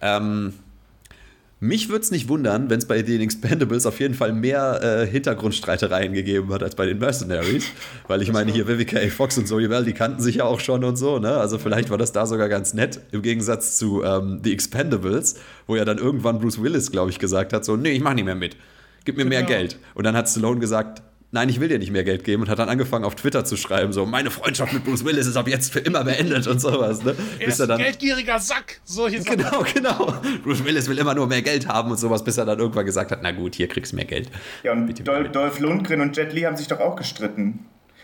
[0.00, 0.52] Ähm,
[1.60, 5.06] mich würde es nicht wundern, wenn es bei den Expendables auf jeden Fall mehr äh,
[5.06, 7.66] Hintergrundstreitereien gegeben hat als bei den Mercenaries.
[8.08, 9.08] Weil ich meine, hier Vivica A.
[9.08, 11.36] Fox und Zoe Bell, die kannten sich ja auch schon und so, ne?
[11.36, 15.36] Also vielleicht war das da sogar ganz nett, im Gegensatz zu ähm, The Expendables,
[15.66, 18.24] wo ja dann irgendwann Bruce Willis, glaube ich, gesagt hat: so, nee, ich mach nicht
[18.24, 18.56] mehr mit.
[19.08, 19.56] Gib mir mehr Genau.
[19.56, 19.78] Geld.
[19.94, 22.58] Und dann hat Stallone gesagt, nein, ich will dir nicht mehr Geld geben und hat
[22.58, 25.72] dann angefangen auf Twitter zu schreiben, so, meine Freundschaft mit Bruce Willis ist ab jetzt
[25.72, 27.16] für immer beendet und sowas, ne?
[27.38, 28.82] Er Bis ist er ein dann geldgieriger Sack.
[28.84, 29.38] Solche Sachen.
[29.38, 30.14] Genau, genau.
[30.44, 33.10] Bruce Willis will immer nur mehr Geld haben und sowas, bis er dann irgendwann gesagt
[33.12, 34.28] hat, na gut, hier kriegst du mehr Geld.
[34.62, 35.30] Ja, und Dol bitte.
[35.30, 37.60] Dolph Lundgren und Jet Li haben sich doch auch gestritten.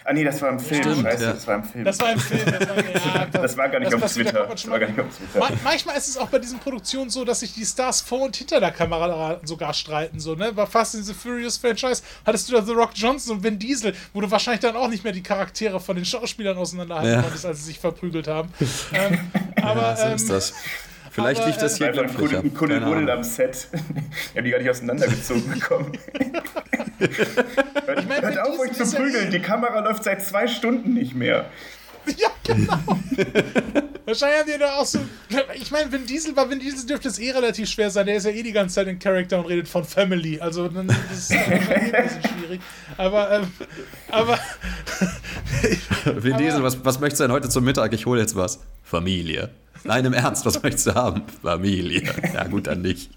[0.06, 0.82] Ah nee, das war im Film.
[0.82, 1.32] Stimmt, Scheiße, ja.
[1.32, 1.84] das war im Film.
[1.84, 2.44] Das war im Film.
[2.44, 2.76] Das war,
[3.16, 4.46] ja, das, das war gar nicht auf Twitter.
[4.46, 5.56] Das war gar nicht auf Twitter.
[5.64, 8.60] manchmal ist es auch bei diesen Produktionen so, dass sich die Stars vor und hinter
[8.60, 10.20] der Kamera sogar streiten.
[10.20, 10.52] So, ne?
[10.52, 13.94] Bei Fast in the Furious Franchise hattest du da The Rock Johnson und Vin Diesel,
[14.12, 17.22] wo du wahrscheinlich dann auch nicht mehr die Charaktere von den Schauspielern auseinanderhalten ja.
[17.22, 18.52] konntest, als sie sich verprügelt haben.
[18.92, 19.18] ähm,
[19.62, 20.52] aber ja, so ähm, ist das.
[21.14, 22.40] Vielleicht aber, liegt das hier ähm, glücklicher.
[22.40, 23.68] Ein Kuddelbuddel am Set.
[23.72, 25.92] Ich habe die gar nicht auseinandergezogen bekommen.
[26.98, 27.08] ich
[27.86, 29.30] mein, Hört auf, euch zu prügeln.
[29.30, 31.46] Die Kamera läuft seit zwei Stunden nicht mehr.
[32.18, 32.78] Ja, genau.
[34.06, 34.98] Wahrscheinlich haben die da auch so.
[35.54, 38.06] Ich meine, Vin Diesel, bei Vin Diesel dürfte es eh relativ schwer sein.
[38.06, 40.40] Der ist ja eh die ganze Zeit in Charakter und redet von Family.
[40.40, 42.60] Also, das ist eh ein bisschen schwierig.
[42.96, 43.52] Aber, ähm,
[44.10, 44.36] aber.
[46.22, 47.92] Vin Diesel, was, was möchtest du denn heute zum Mittag?
[47.92, 48.58] Ich hole jetzt was.
[48.82, 49.50] Familie.
[49.84, 51.22] Nein, im Ernst, was möchtest du haben?
[51.42, 52.02] Familie.
[52.32, 53.10] Ja, gut, dann nicht.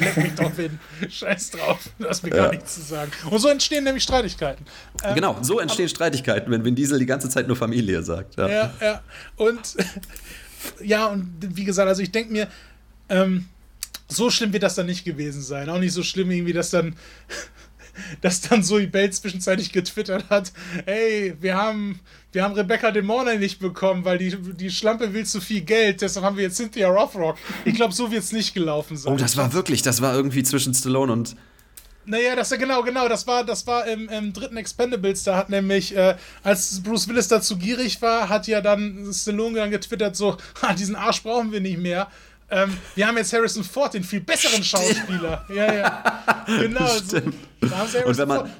[0.00, 0.78] Leck mich drauf hin.
[1.08, 1.88] Scheiß drauf.
[1.98, 2.44] Du hast mir ja.
[2.44, 3.12] gar nichts zu sagen.
[3.30, 4.64] Und so entstehen nämlich Streitigkeiten.
[5.04, 8.36] Ähm, genau, so entstehen aber, Streitigkeiten, wenn Vin Diesel die ganze Zeit nur Familie sagt.
[8.36, 8.72] Ja, ja.
[8.80, 9.02] ja.
[9.36, 9.76] Und
[10.82, 12.48] ja, und wie gesagt, also ich denke mir,
[13.08, 13.46] ähm,
[14.08, 15.68] so schlimm wird das dann nicht gewesen sein.
[15.68, 16.96] Auch nicht so schlimm irgendwie, dass dann
[18.20, 20.52] dass dann Zoe Bell zwischenzeitlich getwittert hat,
[20.86, 22.00] ey, wir haben,
[22.32, 26.00] wir haben Rebecca De Mornay nicht bekommen, weil die, die Schlampe will zu viel Geld,
[26.00, 27.36] deshalb haben wir jetzt Cynthia Rothrock.
[27.64, 29.12] Ich glaube, so wird es nicht gelaufen sein.
[29.12, 31.36] Oh, das war wirklich, das war irgendwie zwischen Stallone und
[32.06, 35.94] naja, das genau, genau, das war, das war im, im dritten Expendables, da hat nämlich,
[35.94, 40.36] äh, als Bruce Willis dazu gierig war, hat ja dann Stallone dann getwittert so,
[40.78, 42.08] diesen Arsch brauchen wir nicht mehr.
[42.50, 45.44] Ähm, wir haben jetzt Harrison Ford, den viel besseren Schauspieler.
[45.54, 46.24] Ja, ja.
[46.46, 46.86] Genau.
[46.86, 47.34] Stimmt.
[47.60, 48.04] So.
[48.06, 48.50] Und wenn man,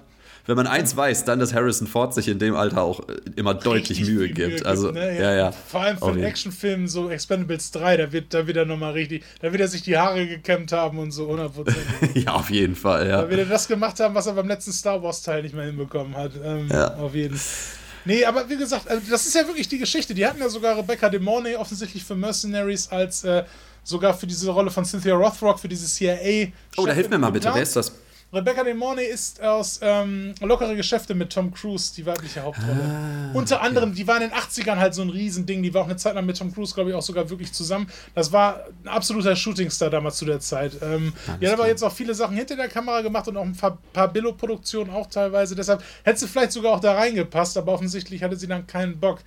[0.47, 3.55] wenn man eins weiß, dann, dass Harrison Ford sich in dem Alter auch äh, immer
[3.55, 4.39] deutlich Mühe gibt.
[4.39, 4.67] Mühe gibt.
[4.67, 5.17] Also, ne?
[5.17, 5.23] ja.
[5.23, 5.37] ja.
[5.37, 8.93] ja, Vor allem für einen Actionfilm, so Expendables 3, da wird, da wird er nochmal
[8.93, 11.73] richtig, da wird er sich die Haare gekämmt haben und so 100%.
[12.15, 13.23] ja, auf jeden Fall, ja.
[13.23, 16.17] Da wird er das gemacht haben, was er beim letzten Star Wars-Teil nicht mehr hinbekommen
[16.17, 16.33] hat.
[16.43, 16.95] Ähm, ja.
[16.95, 17.77] Auf jeden Fall.
[18.05, 20.15] Nee, aber wie gesagt, also das ist ja wirklich die Geschichte.
[20.15, 23.45] Die hatten ja sogar Rebecca De Mornay offensichtlich für Mercenaries als äh,
[23.82, 26.48] sogar für diese Rolle von Cynthia Rothrock, für diese CIA.
[26.77, 27.93] Oh, da hilf mir mal bitte, wer ist das?
[28.32, 32.81] Rebecca De Mornay ist aus ähm, Lockere Geschäfte mit Tom Cruise, die weibliche Hauptrolle.
[32.81, 33.66] Ah, Unter okay.
[33.66, 36.15] anderem, die war in den 80ern halt so ein Riesending, die war auch eine Zeit
[36.15, 37.89] lang mit Tom Cruise, glaube ich, auch sogar wirklich zusammen.
[38.15, 40.74] Das war ein absoluter Shootingstar damals zu der Zeit.
[40.81, 43.57] Ähm, die hat aber jetzt auch viele Sachen hinter der Kamera gemacht und auch ein
[43.57, 45.57] paar, paar Billo-Produktionen auch teilweise.
[45.57, 49.19] Deshalb hätte sie vielleicht sogar auch da reingepasst, aber offensichtlich hatte sie dann keinen Bock.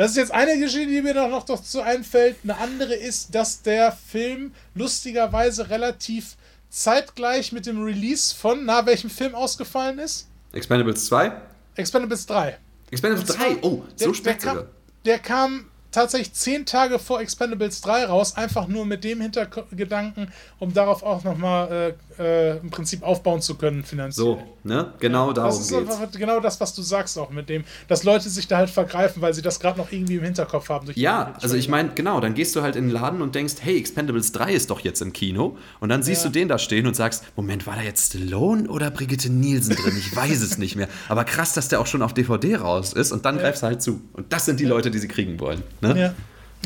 [0.00, 2.36] Das ist jetzt eine Geschichte, die mir noch, noch so einfällt.
[2.42, 6.38] Eine andere ist, dass der Film lustigerweise relativ
[6.70, 10.26] zeitgleich mit dem Release von, na, welchem Film ausgefallen ist?
[10.54, 11.32] Expendables 2?
[11.74, 12.56] Expendables 3.
[12.90, 13.58] Expendables 3?
[13.60, 14.68] Oh, so spät der,
[15.04, 20.72] der kam tatsächlich zehn Tage vor Expendables 3 raus, einfach nur mit dem Hintergedanken, um
[20.72, 24.26] darauf auch nochmal äh, im Prinzip aufbauen zu können finanziell.
[24.26, 24.92] So, ne?
[25.00, 26.16] Genau ja, darum das ist geht's.
[26.18, 29.32] genau das, was du sagst auch mit dem, dass Leute sich da halt vergreifen, weil
[29.32, 30.88] sie das gerade noch irgendwie im Hinterkopf haben.
[30.94, 33.78] ja, also ich meine, genau, dann gehst du halt in den Laden und denkst, hey,
[33.78, 36.28] Expendables 3 ist doch jetzt im Kino und dann siehst ja.
[36.28, 39.96] du den da stehen und sagst, Moment, war da jetzt Stallone oder Brigitte Nielsen drin?
[39.98, 40.88] Ich weiß es nicht mehr.
[41.08, 43.42] Aber krass, dass der auch schon auf DVD raus ist und dann ja.
[43.42, 44.02] greifst du halt zu.
[44.12, 45.62] Und das sind die Leute, die sie kriegen wollen.
[45.80, 45.88] Ne?
[45.88, 45.94] Ja.
[45.96, 46.14] ja.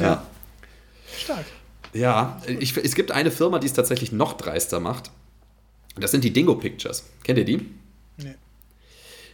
[0.04, 0.26] ja.
[1.16, 1.44] Stark.
[1.92, 5.12] Ja, ich, es gibt eine Firma, die es tatsächlich noch dreister macht.
[5.96, 7.04] Das sind die Dingo Pictures.
[7.22, 7.68] Kennt ihr die?
[8.16, 8.34] Nee.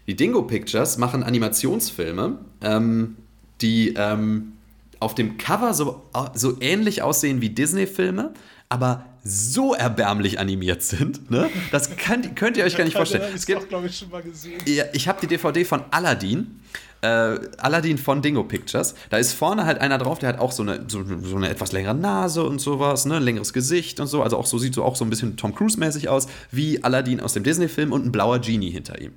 [0.07, 3.17] Die Dingo Pictures machen Animationsfilme, ähm,
[3.61, 4.53] die ähm,
[4.99, 6.03] auf dem Cover so,
[6.35, 8.35] so ähnlich aussehen wie Disney-Filme,
[8.69, 11.31] aber so erbärmlich animiert sind.
[11.31, 11.51] Ne?
[11.73, 13.33] Das könnt, könnt ihr euch gar nicht vorstellen.
[13.35, 14.61] Es gibt, glaube ich, schon mal gesehen.
[14.67, 16.61] Ja, ich habe die DVD von Aladdin
[17.03, 18.95] äh, Aladdin von Dingo Pictures.
[19.11, 21.73] Da ist vorne halt einer drauf, der hat auch so eine, so, so, eine etwas
[21.73, 23.17] längere Nase und sowas, ne?
[23.17, 24.23] ein längeres Gesicht und so.
[24.23, 27.33] Also auch so sieht so auch so ein bisschen Tom Cruise-mäßig aus, wie Aladdin aus
[27.33, 29.13] dem Disney-Film und ein blauer Genie hinter ihm.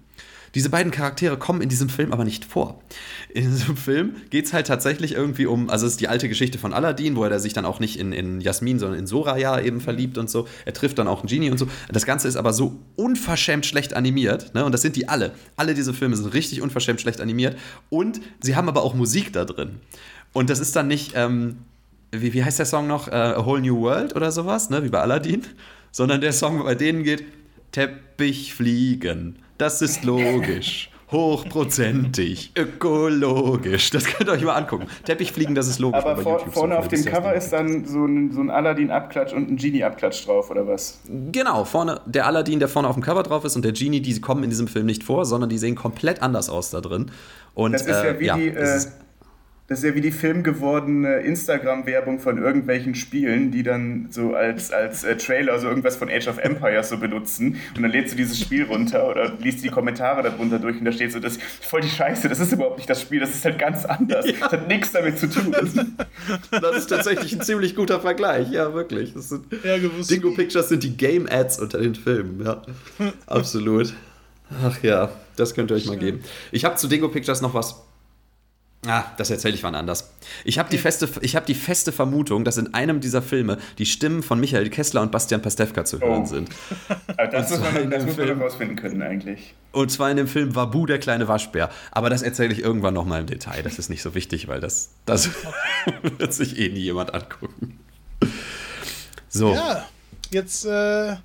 [0.55, 2.79] Diese beiden Charaktere kommen in diesem Film aber nicht vor.
[3.29, 6.59] In diesem Film geht es halt tatsächlich irgendwie um, also es ist die alte Geschichte
[6.59, 9.81] von Aladdin, wo er sich dann auch nicht in, in Jasmin, sondern in Soraya eben
[9.81, 10.47] verliebt und so.
[10.65, 11.67] Er trifft dann auch einen Genie und so.
[11.91, 14.63] Das Ganze ist aber so unverschämt schlecht animiert, ne?
[14.63, 15.31] Und das sind die alle.
[15.55, 17.57] Alle diese Filme sind richtig unverschämt schlecht animiert.
[17.89, 19.79] Und sie haben aber auch Musik da drin.
[20.33, 21.57] Und das ist dann nicht, ähm,
[22.11, 23.07] wie, wie heißt der Song noch?
[23.07, 24.83] Uh, A Whole New World oder sowas, ne?
[24.83, 25.41] Wie bei Aladdin.
[25.91, 27.23] Sondern der Song bei denen geht
[27.71, 30.89] Teppich fliegen das ist logisch.
[31.11, 33.91] Hochprozentig, ökologisch.
[33.91, 34.87] Das könnt ihr euch mal angucken.
[35.05, 36.01] Teppichfliegen, das ist logisch.
[36.01, 39.55] Aber vor, vorne auf dem Cover ist dann so ein, so ein Aladdin-Abklatsch und ein
[39.55, 40.99] Genie-Abklatsch drauf, oder was?
[41.31, 44.19] Genau, vorne der Aladdin, der vorne auf dem Cover drauf ist und der Genie, die
[44.21, 47.11] kommen in diesem Film nicht vor, sondern die sehen komplett anders aus da drin.
[47.53, 48.47] Und, das ist ja äh, wie ja, die.
[48.47, 48.79] Äh,
[49.67, 55.05] Das ist ja wie die filmgewordene Instagram-Werbung von irgendwelchen Spielen, die dann so als, als
[55.05, 57.55] äh, Trailer so irgendwas von Age of Empires so benutzen.
[57.75, 60.91] Und dann lädst du dieses Spiel runter oder liest die Kommentare darunter durch und da
[60.91, 63.45] steht so, das ist voll die Scheiße, das ist überhaupt nicht das Spiel, das ist
[63.45, 64.25] halt ganz anders.
[64.25, 64.33] Ja.
[64.41, 65.55] Das hat nichts damit zu tun.
[66.51, 69.13] Das ist tatsächlich ein ziemlich guter Vergleich, ja, wirklich.
[69.13, 72.61] Das sind, ja, Dingo Pictures sind die Game-Ads unter den Filmen, ja.
[73.27, 73.93] Absolut.
[74.61, 76.21] Ach ja, das könnt ihr euch mal geben.
[76.51, 77.81] Ich habe zu Dingo Pictures noch was
[78.85, 80.13] Ah, das erzähle ich wann anders.
[80.43, 84.23] Ich habe die, feste, hab die feste Vermutung, dass in einem dieser Filme die Stimmen
[84.23, 86.25] von Michael Kessler und Bastian Pastewka zu hören oh.
[86.25, 86.49] sind.
[87.31, 89.53] das muss man, das muss man herausfinden können eigentlich.
[89.71, 91.69] Und zwar in dem Film Wabu, der kleine Waschbär.
[91.91, 93.63] Aber das erzähle ich irgendwann nochmal im Detail.
[93.63, 95.29] Das ist nicht so wichtig, weil das, das
[96.17, 97.79] wird sich eh nie jemand angucken.
[99.29, 99.53] So.
[99.53, 99.87] Ja,
[100.31, 101.15] jetzt äh,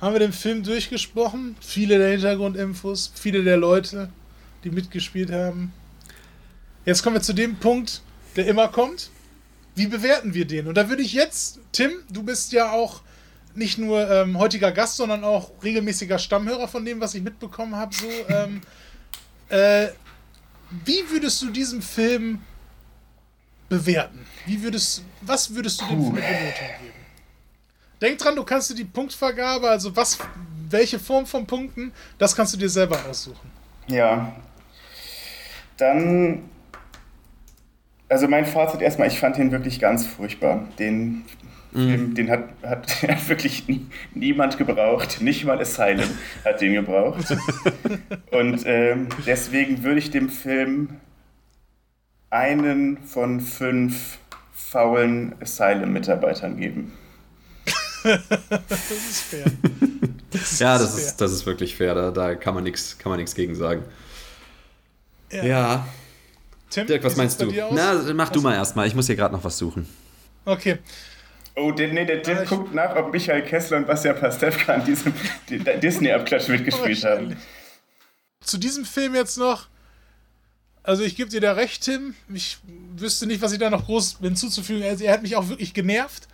[0.00, 1.56] haben wir den Film durchgesprochen.
[1.60, 4.08] Viele der Hintergrundinfos, viele der Leute,
[4.62, 5.72] die mitgespielt haben.
[6.84, 8.02] Jetzt kommen wir zu dem Punkt,
[8.36, 9.10] der immer kommt.
[9.74, 10.66] Wie bewerten wir den?
[10.66, 13.02] Und da würde ich jetzt, Tim, du bist ja auch
[13.54, 17.94] nicht nur ähm, heutiger Gast, sondern auch regelmäßiger Stammhörer von dem, was ich mitbekommen habe.
[17.94, 18.60] So, ähm,
[19.48, 19.88] äh,
[20.84, 22.40] wie würdest du diesen Film
[23.68, 24.26] bewerten?
[24.46, 26.98] Wie würdest, was würdest du dem Film eine Benotung geben?
[28.00, 30.18] Denk dran, du kannst dir die Punktvergabe, also was,
[30.68, 33.50] welche Form von Punkten, das kannst du dir selber aussuchen.
[33.88, 34.36] Ja.
[35.76, 36.48] Dann
[38.08, 40.66] also mein Fazit erstmal, ich fand den wirklich ganz furchtbar.
[40.78, 41.24] Den
[41.72, 42.14] Film, mhm.
[42.14, 42.88] den hat, hat
[43.28, 45.20] wirklich nie, niemand gebraucht.
[45.20, 46.08] Nicht mal Asylum
[46.44, 47.36] hat den gebraucht.
[48.30, 50.90] Und ähm, deswegen würde ich dem Film
[52.30, 54.18] einen von fünf
[54.52, 56.92] faulen Asylum-Mitarbeitern geben.
[58.02, 59.44] das ist fair.
[60.30, 61.04] Das ja, das, fair.
[61.06, 61.94] Ist, das ist wirklich fair.
[61.94, 62.96] Da, da kann man nichts
[63.34, 63.82] gegen sagen.
[65.30, 65.44] ja.
[65.44, 65.88] ja.
[66.70, 67.52] Tim, Dirk, was meinst du?
[67.72, 68.86] Na, mach du mal erstmal.
[68.86, 69.88] Ich muss hier gerade noch was suchen.
[70.44, 70.78] Okay.
[71.56, 75.12] Oh, der, nee, der Tim guckt nach, ob Michael Kessler und Bastian Pastewka an diesem
[75.82, 77.36] Disney-Abklatsch mitgespielt haben.
[78.40, 79.66] Zu diesem Film jetzt noch.
[80.84, 82.14] Also, ich gebe dir da recht, Tim.
[82.32, 82.58] Ich
[82.96, 84.84] wüsste nicht, was ich da noch groß hinzuzufügen.
[84.84, 86.28] Also, er hat mich auch wirklich genervt.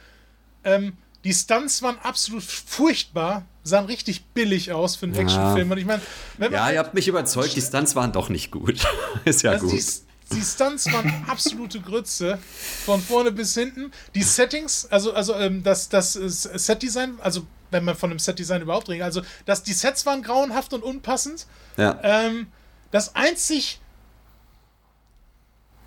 [0.63, 0.93] Ähm,
[1.25, 5.23] die Stunts waren absolut furchtbar, sahen richtig billig aus für einen ja.
[5.23, 5.71] Actionfilm.
[5.71, 6.03] Und ich meine,
[6.39, 8.87] ja, ihr habt mich überzeugt, die Stunts waren doch nicht gut.
[9.25, 9.79] Ist ja also gut.
[9.79, 12.39] Die, die Stunts waren absolute Grütze.
[12.85, 13.93] Von vorne bis hinten.
[14.15, 18.89] Die Settings, also, also ähm, das, das Setdesign, also wenn man von einem Setdesign überhaupt
[18.89, 21.47] redet, also das, die Sets waren grauenhaft und unpassend.
[21.77, 21.99] Ja.
[22.03, 22.47] Ähm,
[22.91, 23.81] das einzig.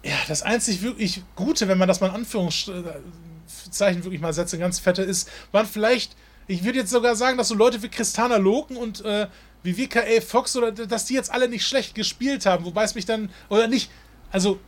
[0.03, 4.80] Ja, das einzig wirklich Gute, wenn man das mal in Anführungszeichen wirklich mal setze, ganz
[4.80, 6.15] fette ist, waren vielleicht,
[6.47, 9.27] ich würde jetzt sogar sagen, dass so Leute wie Christana Loken und äh,
[9.64, 13.05] wie WKA Fox oder dass die jetzt alle nicht schlecht gespielt haben, wobei es mich
[13.05, 13.89] dann, oder nicht,
[14.32, 14.60] also,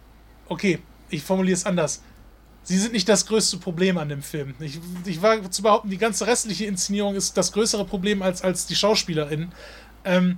[0.48, 0.80] okay,
[1.10, 2.02] ich formuliere es anders.
[2.64, 4.53] Sie sind nicht das größte Problem an dem Film.
[4.60, 8.68] Ich, ich war zu behaupten, die ganze restliche Inszenierung ist das größere Problem als, als
[8.68, 9.52] die SchauspielerInnen.
[10.06, 10.38] Ähm,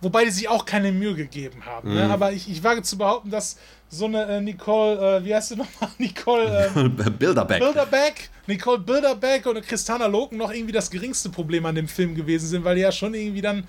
[0.00, 1.88] wobei die sich auch keine Mühe gegeben haben.
[1.88, 2.02] Ne?
[2.02, 2.06] Mhm.
[2.08, 2.14] Ne?
[2.14, 5.56] Aber ich, ich wage zu behaupten, dass so eine äh, Nicole, äh, wie heißt sie
[5.56, 5.90] nochmal?
[5.98, 7.60] Nicole ähm, Bilderbeck.
[7.60, 8.30] Bilderbeck.
[8.46, 12.64] Nicole Bilderbeck und Christana Loken noch irgendwie das geringste Problem an dem Film gewesen sind,
[12.64, 13.66] weil die ja schon irgendwie dann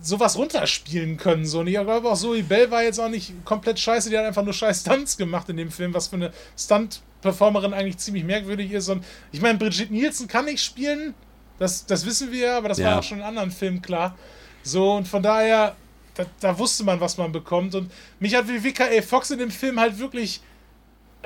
[0.00, 1.46] sowas runterspielen können.
[1.46, 1.60] So.
[1.60, 4.44] Und ich glaube auch, Zoe Bell war jetzt auch nicht komplett scheiße, die hat einfach
[4.44, 8.88] nur scheiß Stunts gemacht in dem Film, was für eine Stunt-Performerin eigentlich ziemlich merkwürdig ist.
[8.88, 11.14] Und ich meine, Brigitte Nielsen kann nicht spielen,
[11.58, 12.86] das, das wissen wir ja, aber das ja.
[12.86, 14.16] war auch schon in anderen Filmen klar.
[14.62, 15.76] So, und von daher,
[16.14, 17.74] da, da wusste man, was man bekommt.
[17.74, 17.90] Und
[18.20, 20.40] mich hat wie WKA Fox in dem Film halt wirklich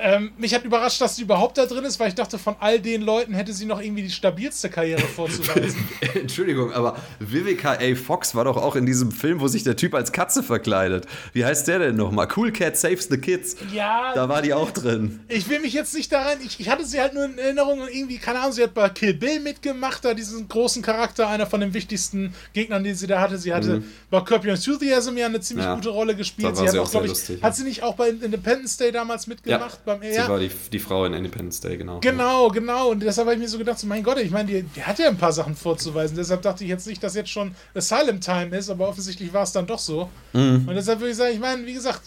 [0.02, 2.80] ähm, mich hat überrascht, dass sie überhaupt da drin ist, weil ich dachte, von all
[2.80, 5.88] den Leuten hätte sie noch irgendwie die stabilste Karriere vorzuweisen.
[6.14, 7.94] Entschuldigung, aber Vivica A.
[7.94, 11.06] Fox war doch auch in diesem Film, wo sich der Typ als Katze verkleidet.
[11.32, 12.28] Wie heißt der denn nochmal?
[12.34, 13.56] Cool Cat Saves the Kids.
[13.72, 14.12] Ja.
[14.14, 15.20] Da war die auch drin.
[15.28, 17.88] Ich will mich jetzt nicht daran, ich, ich hatte sie halt nur in Erinnerung und
[17.88, 21.60] irgendwie, keine Ahnung, sie hat bei Kill Bill mitgemacht, da diesen großen Charakter, einer von
[21.60, 23.38] den wichtigsten Gegnern, die sie da hatte.
[23.38, 23.84] Sie hatte mhm.
[24.10, 25.74] bei Curb Your Enthusiasm ja eine ziemlich ja.
[25.74, 26.56] gute Rolle gespielt.
[26.56, 29.80] sie hat auch, glaube ich, lustig, hat sie nicht auch bei Independence Day damals mitgemacht?
[29.84, 32.00] Ja beim Sie war die, die Frau in Independence Day, genau.
[32.00, 32.90] Genau, genau.
[32.90, 34.98] Und deshalb habe ich mir so gedacht, so, mein Gott, ich meine, die, die hat
[34.98, 36.16] ja ein paar Sachen vorzuweisen.
[36.16, 39.52] Deshalb dachte ich jetzt nicht, dass jetzt schon Asylum Time ist, aber offensichtlich war es
[39.52, 40.10] dann doch so.
[40.32, 40.66] Mhm.
[40.68, 42.02] Und deshalb würde ich sagen, ich meine, wie gesagt,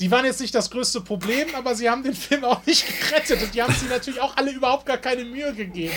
[0.00, 3.40] die waren jetzt nicht das größte Problem, aber sie haben den Film auch nicht gerettet.
[3.42, 5.94] Und die haben sich natürlich auch alle überhaupt gar keine Mühe gegeben.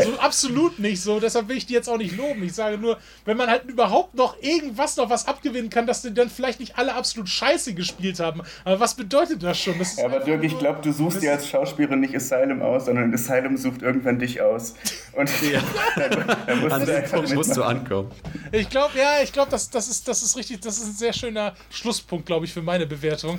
[0.00, 1.18] So absolut nicht so.
[1.18, 2.44] Deshalb will ich die jetzt auch nicht loben.
[2.44, 6.14] Ich sage nur, wenn man halt überhaupt noch irgendwas noch was abgewinnen kann, dass die
[6.14, 8.42] dann vielleicht nicht alle absolut scheiße gespielt haben.
[8.64, 9.76] Aber was bedeutet das schon?
[9.76, 13.12] Das ja, aber Dirk, ich glaube, du suchst dir als Schauspielerin nicht Asylum aus, sondern
[13.12, 14.74] Asylum sucht irgendwann dich aus.
[15.14, 15.60] Und ja.
[15.96, 18.10] dann, dann musst, An du Punkt musst du ankommen.
[18.52, 21.12] Ich glaube, ja, ich glaube, das, das, ist, das ist richtig, das ist ein sehr
[21.12, 23.31] schöner Schlusspunkt, glaube ich, für meine Bewertung.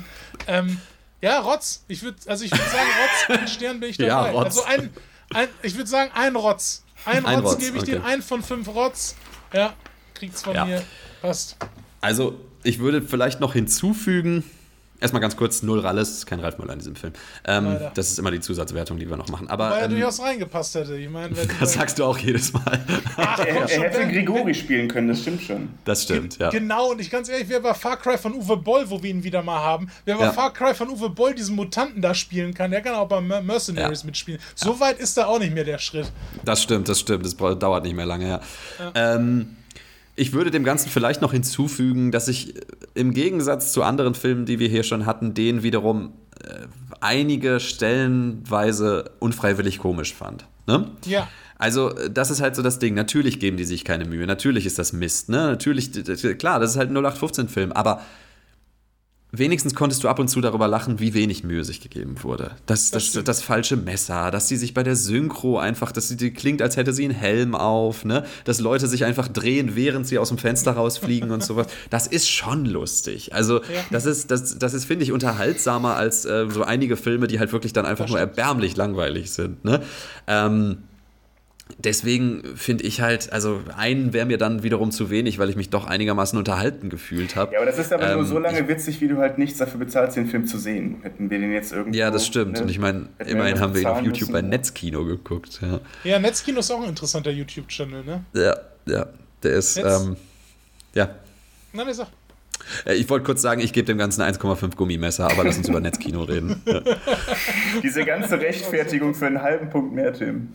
[0.46, 0.78] Ähm,
[1.20, 1.84] Ja, Rotz.
[1.88, 2.62] Ich würde also ich sagen,
[3.28, 4.08] Rotz, ein Stern bin ich dabei.
[4.08, 4.44] Ja, Rotz.
[4.58, 4.90] Also ein,
[5.32, 6.82] ein ich würde sagen, ein Rotz.
[7.06, 7.92] Ein, Ein Rotz, Rotz, gebe ich okay.
[7.92, 9.14] dir, ein von fünf Rotz.
[9.52, 9.74] Ja,
[10.14, 10.64] kriegt's von Ja.
[10.64, 10.82] mir.
[11.20, 11.56] Passt.
[12.00, 14.42] Also, ich würde vielleicht noch hinzufügen,
[15.04, 17.12] erstmal ganz kurz, null Ralles, ist kein Ralf Müller in diesem Film.
[17.46, 19.48] Ähm, das ist immer die Zusatzwertung, die wir noch machen.
[19.48, 20.96] Aber Weil er ähm, durchaus reingepasst hätte.
[20.96, 22.84] Ich meine, wenn das sagst du auch jedes Mal.
[23.16, 24.08] Ach, Er, er hätte Ben.
[24.12, 25.68] Grigori spielen können, das stimmt schon.
[25.84, 26.50] Das stimmt, ja.
[26.50, 29.22] Genau, und ich ganz ehrlich, wer bei Far Cry von Uwe Boll, wo wir ihn
[29.22, 30.32] wieder mal haben, wer bei Ja.
[30.32, 33.42] Far Cry von Uwe Boll diesen Mutanten da spielen kann, der kann auch bei Mer-
[33.42, 34.06] Mercenaries Ja.
[34.06, 34.40] mitspielen.
[34.54, 36.10] So weit ist da auch nicht mehr der Schritt.
[36.44, 37.24] Das stimmt, das stimmt.
[37.24, 38.40] Das dauert nicht mehr lange, ja.
[38.94, 39.56] Ähm,
[40.16, 42.60] ich würde dem Ganzen vielleicht noch hinzufügen, dass ich äh,
[42.94, 46.12] im Gegensatz zu anderen Filmen, die wir hier schon hatten, den wiederum
[46.42, 46.66] äh,
[47.00, 50.46] einige stellenweise unfreiwillig komisch fand.
[50.66, 50.90] Ne?
[51.06, 51.28] Ja.
[51.58, 52.94] Also, äh, das ist halt so das Ding.
[52.94, 54.26] Natürlich geben die sich keine Mühe.
[54.26, 55.28] Natürlich ist das Mist.
[55.28, 55.46] Ne?
[55.46, 55.90] Natürlich,
[56.38, 57.72] klar, das ist halt ein 0815-Film.
[57.72, 58.00] Aber
[59.38, 62.52] wenigstens konntest du ab und zu darüber lachen, wie wenig Mühe sich gegeben wurde.
[62.66, 63.36] Das, das, das, stimmt.
[63.36, 66.92] falsche Messer, dass sie sich bei der Synchro einfach, dass sie die klingt, als hätte
[66.92, 68.24] sie einen Helm auf, ne?
[68.44, 71.66] Dass Leute sich einfach drehen, während sie aus dem Fenster rausfliegen und sowas.
[71.90, 73.34] Das ist schon lustig.
[73.34, 77.38] Also, das ist, das, das ist, finde ich, unterhaltsamer als äh, so einige Filme, die
[77.38, 79.64] halt wirklich dann einfach nur erbärmlich langweilig sind.
[79.64, 79.82] Ne?
[80.26, 80.78] Ähm,
[81.78, 85.70] Deswegen finde ich halt, also einen wäre mir dann wiederum zu wenig, weil ich mich
[85.70, 87.54] doch einigermaßen unterhalten gefühlt habe.
[87.54, 89.80] Ja, aber das ist aber nur Ähm, so lange witzig, wie du halt nichts dafür
[89.80, 90.98] bezahlst, den Film zu sehen.
[91.02, 91.98] Hätten wir den jetzt irgendwie.
[91.98, 92.60] Ja, das stimmt.
[92.60, 95.60] Und ich meine, immerhin haben wir ihn auf YouTube bei Netzkino geguckt.
[95.62, 98.24] Ja, Ja, Netzkino ist auch ein interessanter YouTube-Channel, ne?
[98.34, 99.06] ja, ja
[99.42, 100.16] der ist, ähm,
[100.94, 101.14] ja.
[101.72, 102.08] Nein, ich sag.
[102.86, 105.80] Äh, Ich wollte kurz sagen, ich gebe dem Ganzen 1,5 Gummimesser, aber lass uns über
[105.80, 106.62] Netzkino reden.
[107.82, 110.52] Diese ganze Rechtfertigung für einen halben Punkt mehr, Tim.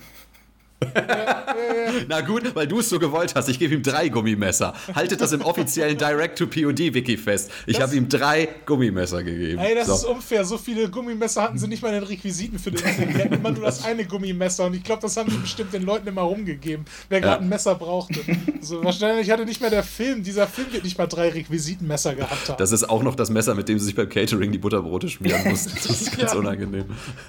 [2.07, 3.49] Na gut, weil du es so gewollt hast.
[3.49, 4.73] Ich gebe ihm drei Gummimesser.
[4.95, 7.51] Haltet das im offiziellen Direct-to-POD-Wiki fest.
[7.65, 9.59] Ich habe ihm drei Gummimesser gegeben.
[9.59, 9.93] Ey, das So.
[9.95, 10.45] ist unfair.
[10.45, 13.09] So viele Gummimesser hatten sie nicht mal in den Requisiten für den Film.
[13.13, 14.65] Die hatten immer nur das eine Gummimesser.
[14.65, 17.41] Und ich glaube, das haben sie bestimmt den Leuten immer rumgegeben, wer gerade Ja.
[17.41, 18.19] ein Messer brauchte.
[18.61, 22.49] So, wahrscheinlich hatte nicht mehr der Film, dieser Film wird nicht mal drei Requisitenmesser gehabt
[22.49, 22.57] haben.
[22.57, 25.41] Das ist auch noch das Messer, mit dem sie sich beim Catering die Butterbrote schmieren
[25.49, 25.71] mussten.
[25.75, 26.39] Das ist ganz Ja.
[26.39, 26.85] unangenehm.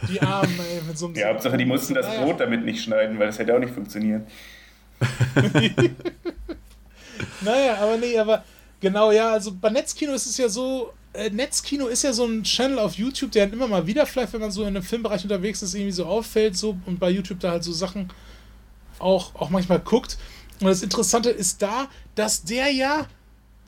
[0.09, 1.14] Die Armen, ey, mit so einem.
[1.16, 2.06] Ja, Hauptsache, die mussten das.
[2.10, 4.23] Brot damit nicht schneiden, weil das hätte auch nicht funktioniert.
[7.41, 8.45] Naja, aber nee, aber
[8.81, 12.43] genau, ja, also bei Netzkino ist es ja so, äh, Netzkino ist ja so ein
[12.43, 15.23] Channel auf YouTube, der dann immer mal wieder vielleicht, wenn man so in einem Filmbereich
[15.23, 18.12] unterwegs ist, irgendwie so auffällt, so und bei YouTube da halt so Sachen
[18.99, 20.19] auch, auch manchmal guckt.
[20.61, 23.07] Und das Interessante ist da, dass der ja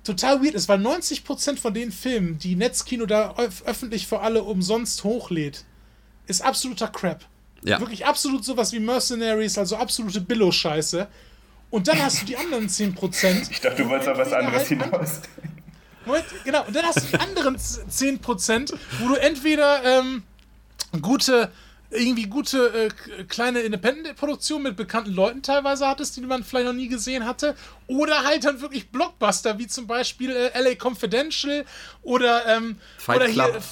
[0.05, 4.43] total weird ist, weil 90% von den Filmen, die Netzkino da öf öffentlich für alle
[4.43, 5.65] umsonst hochlädt,
[6.27, 7.25] ist absoluter Crap.
[7.65, 7.79] Ja.
[7.81, 11.07] Wirklich absolut sowas wie Mercenaries, also absolute Billo-Scheiße.
[11.71, 13.51] Und dann hast du die anderen 10%.
[13.51, 15.21] Ich dachte, du wolltest auf was anderes halt hinaus.
[16.05, 16.65] Moment, genau.
[16.67, 20.23] Und dann hast du die anderen 10%, wo du entweder ähm,
[21.01, 21.51] gute,
[21.91, 26.89] irgendwie gute äh, kleine Independent-Produktionen mit bekannten Leuten teilweise hattest, die man vielleicht noch nie
[26.89, 27.55] gesehen hatte,
[27.87, 31.65] oder halt dann wirklich Blockbuster, wie zum Beispiel äh, LA Confidential
[32.03, 33.51] oder, ähm, Fight oder Club.
[33.53, 33.63] hier.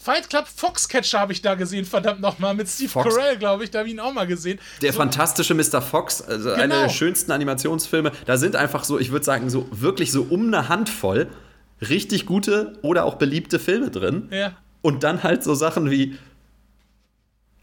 [0.00, 3.70] Fight Club Foxcatcher habe ich da gesehen, verdammt nochmal, mit Steve Fox- Carell, glaube ich,
[3.70, 4.60] da habe ich ihn auch mal gesehen.
[4.80, 5.82] Der fantastische Mr.
[5.82, 6.82] Fox, also einer Genau.
[6.82, 10.68] der schönsten Animationsfilme, da sind einfach so, ich würde sagen, so wirklich so um eine
[10.68, 11.26] Handvoll
[11.80, 14.28] richtig gute oder auch beliebte Filme drin.
[14.30, 14.52] Ja.
[14.82, 16.16] Und dann halt so Sachen wie.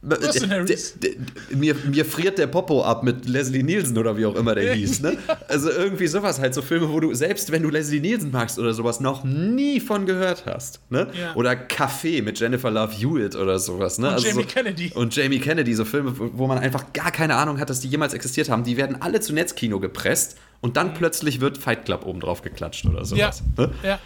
[0.06, 1.18] D-
[1.56, 5.02] Mir, mir friert der Popo ab mit Leslie Nielsen oder wie auch immer der hieß.
[5.02, 5.18] Ne?
[5.48, 8.74] Also irgendwie sowas halt, so Filme, wo du, selbst wenn du Leslie Nielsen magst oder
[8.74, 10.80] sowas, noch nie von gehört hast.
[10.90, 11.08] Ne?
[11.20, 11.34] Ja.
[11.36, 13.98] Oder Café mit Jennifer Love Hewitt oder sowas.
[13.98, 14.10] Ne?
[14.12, 14.92] Und Jamie so, Kennedy.
[14.94, 18.14] Und Jamie Kennedy, so Filme, wo man einfach gar keine Ahnung hat, dass die jemals
[18.14, 18.64] existiert haben.
[18.64, 22.86] Die werden alle zu Netzkino gepresst und dann plötzlich wird Fight Club oben drauf geklatscht
[22.86, 23.06] oder Ja.
[23.06, 23.44] sowas.
[23.58, 23.72] Ne?
[23.84, 24.00] ja.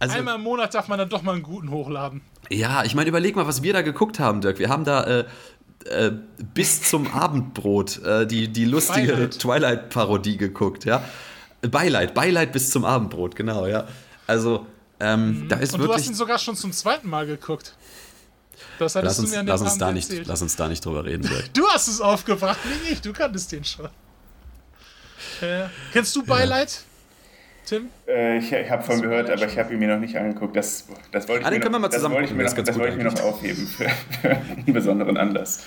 [0.00, 2.20] Also, Einmal im Monat darf man dann doch mal einen guten hochladen.
[2.50, 4.58] ja, ich meine, überleg mal, was wir da geguckt haben, Dirk.
[4.58, 5.24] Wir haben da äh,
[5.86, 6.12] äh,
[6.54, 9.30] bis zum Abendbrot äh, die, die lustige.
[9.30, 11.02] Twilight-Parodie geguckt, ja.
[11.62, 13.86] Beileid, Beileid bis zum Abendbrot, genau, ja.
[14.28, 14.66] Also,
[15.00, 16.08] ähm, da ist Und du hast wirklich.
[16.08, 17.74] ihn sogar schon zum zweiten Mal geguckt.
[18.78, 20.84] Das hattest Lass du uns, mir an lass, uns da nicht, lass uns da nicht
[20.84, 21.44] drüber reden, Dirk.
[21.54, 23.00] Du hast es aufgebracht, nicht ich.
[23.00, 23.86] Du kanntest den schon.
[25.40, 26.82] Äh, kennst du Beileid,
[27.68, 27.88] Tim?
[28.06, 30.56] Äh, ich ich habe von gehört, aber ich habe ihn mir noch nicht angeguckt.
[30.56, 32.96] Das, das wollte ich Ah, mir noch, das wollte ich mir noch, das wollte ich
[32.96, 33.88] mir noch aufheben für,
[34.22, 35.64] für einen besonderen Anlass.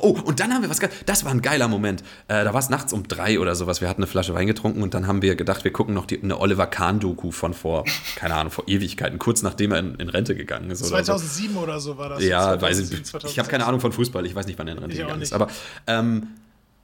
[0.00, 2.02] Oh, und dann haben wir was Das war ein geiler Moment.
[2.28, 3.80] Äh, da war es nachts um drei oder sowas.
[3.80, 6.20] Wir hatten eine Flasche Wein getrunken und dann haben wir gedacht, wir gucken noch die,
[6.22, 7.84] eine Oliver Kahn-Doku von vor,
[8.16, 10.80] keine Ahnung, vor Ewigkeiten, kurz nachdem er in, in Rente gegangen ist.
[10.80, 11.12] Oder so.
[11.14, 12.24] 2007 oder so war das.
[12.24, 12.98] Ja, 2007, weiß ich.
[13.00, 13.38] Ich 2006.
[13.38, 14.26] habe keine Ahnung von Fußball.
[14.26, 15.28] Ich weiß nicht, wann er in Rente Ich auch gegangen nicht.
[15.28, 15.34] ist.
[15.34, 15.48] Aber
[15.86, 16.28] ähm,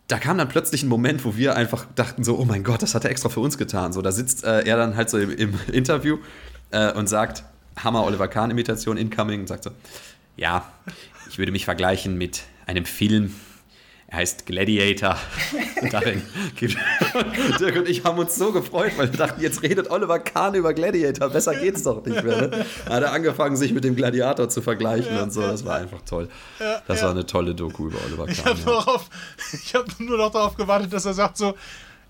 [0.08, 2.94] da kam dann plötzlich ein Moment, wo wir einfach dachten so, oh mein Gott, das
[2.94, 3.92] hat er extra für uns getan.
[3.92, 6.18] So, da sitzt äh, er dann halt so im, im Interview
[6.70, 7.44] äh, und sagt,
[7.76, 9.70] Hammer Oliver Kahn-Imitation incoming und sagt so:
[10.36, 10.66] Ja,
[11.28, 13.34] ich würde mich vergleichen mit einem Film.
[14.10, 15.18] Er heißt Gladiator.
[15.82, 16.22] Und darin
[16.56, 16.78] gibt
[17.60, 20.72] Dirk und ich haben uns so gefreut, weil wir dachten, jetzt redet Oliver Kahn über
[20.72, 21.28] Gladiator.
[21.28, 22.48] Besser geht's doch nicht mehr.
[22.48, 22.66] Ne?
[22.86, 25.42] Da hat er angefangen, sich mit dem Gladiator zu vergleichen ja, und so.
[25.42, 26.28] Das war einfach toll.
[26.58, 28.34] Ja, das war eine tolle Doku über Oliver Kahn.
[28.34, 29.00] Ich habe
[29.74, 29.80] ja.
[29.80, 31.54] hab nur noch darauf gewartet, dass er sagt so,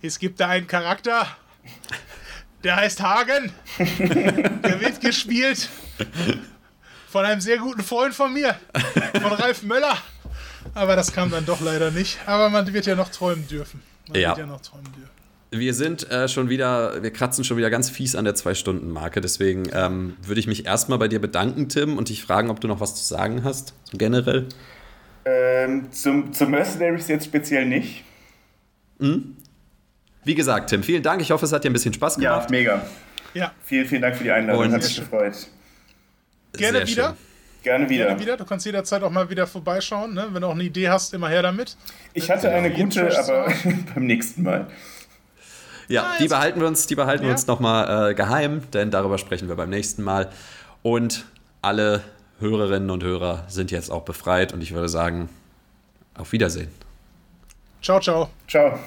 [0.01, 1.27] es gibt da einen Charakter,
[2.63, 3.53] der heißt Hagen.
[3.79, 5.69] Der wird gespielt
[7.11, 8.55] von einem sehr guten Freund von mir,
[9.21, 9.99] von Ralf Möller.
[10.75, 12.19] Aber das kam dann doch leider nicht.
[12.27, 13.81] Aber man wird ja noch träumen dürfen.
[14.09, 14.31] Man ja.
[14.31, 15.11] wird ja noch träumen dürfen.
[15.51, 19.21] Wir sind äh, schon wieder, wir kratzen schon wieder ganz fies an der Zwei-Stunden-Marke.
[19.21, 22.69] Deswegen ähm, würde ich mich erstmal bei dir bedanken, Tim, und dich fragen, ob du
[22.69, 24.47] noch was zu sagen hast, so generell.
[25.25, 28.05] Ähm, zum, zum Mercenaries jetzt speziell nicht.
[28.99, 29.37] Mhm.
[30.25, 31.23] Wie gesagt, Tim, vielen Dank.
[31.23, 32.51] Ich hoffe, es hat dir ein bisschen Spaß gemacht.
[32.51, 32.87] Ja, mega.
[33.33, 33.53] Ja.
[33.65, 34.65] Vielen, vielen Dank für die Einladung.
[34.65, 35.49] Und hat mich gefreut.
[36.53, 37.17] Gerne wieder.
[37.17, 37.28] Schön.
[37.69, 38.07] Gerne wieder.
[38.07, 38.37] Gerne wieder.
[38.39, 40.15] Du kannst jederzeit auch mal wieder vorbeischauen.
[40.15, 40.29] Ne?
[40.33, 41.77] Wenn du auch eine Idee hast, immer her damit.
[42.15, 43.53] Ich hatte eine gute, aber
[43.95, 44.69] beim nächsten Mal.
[45.87, 47.29] Ja, ah, die behalten wir uns, die behalten ja.
[47.29, 50.31] wir uns nochmal äh, geheim, denn darüber sprechen wir beim nächsten Mal.
[50.83, 51.27] Und
[51.61, 52.01] alle
[52.41, 55.29] Hörerinnen und Hörer sind jetzt auch befreit und ich würde sagen,
[56.17, 56.71] auf Wiedersehen.
[57.83, 58.31] Ciao, ciao.
[58.49, 58.79] Ciao.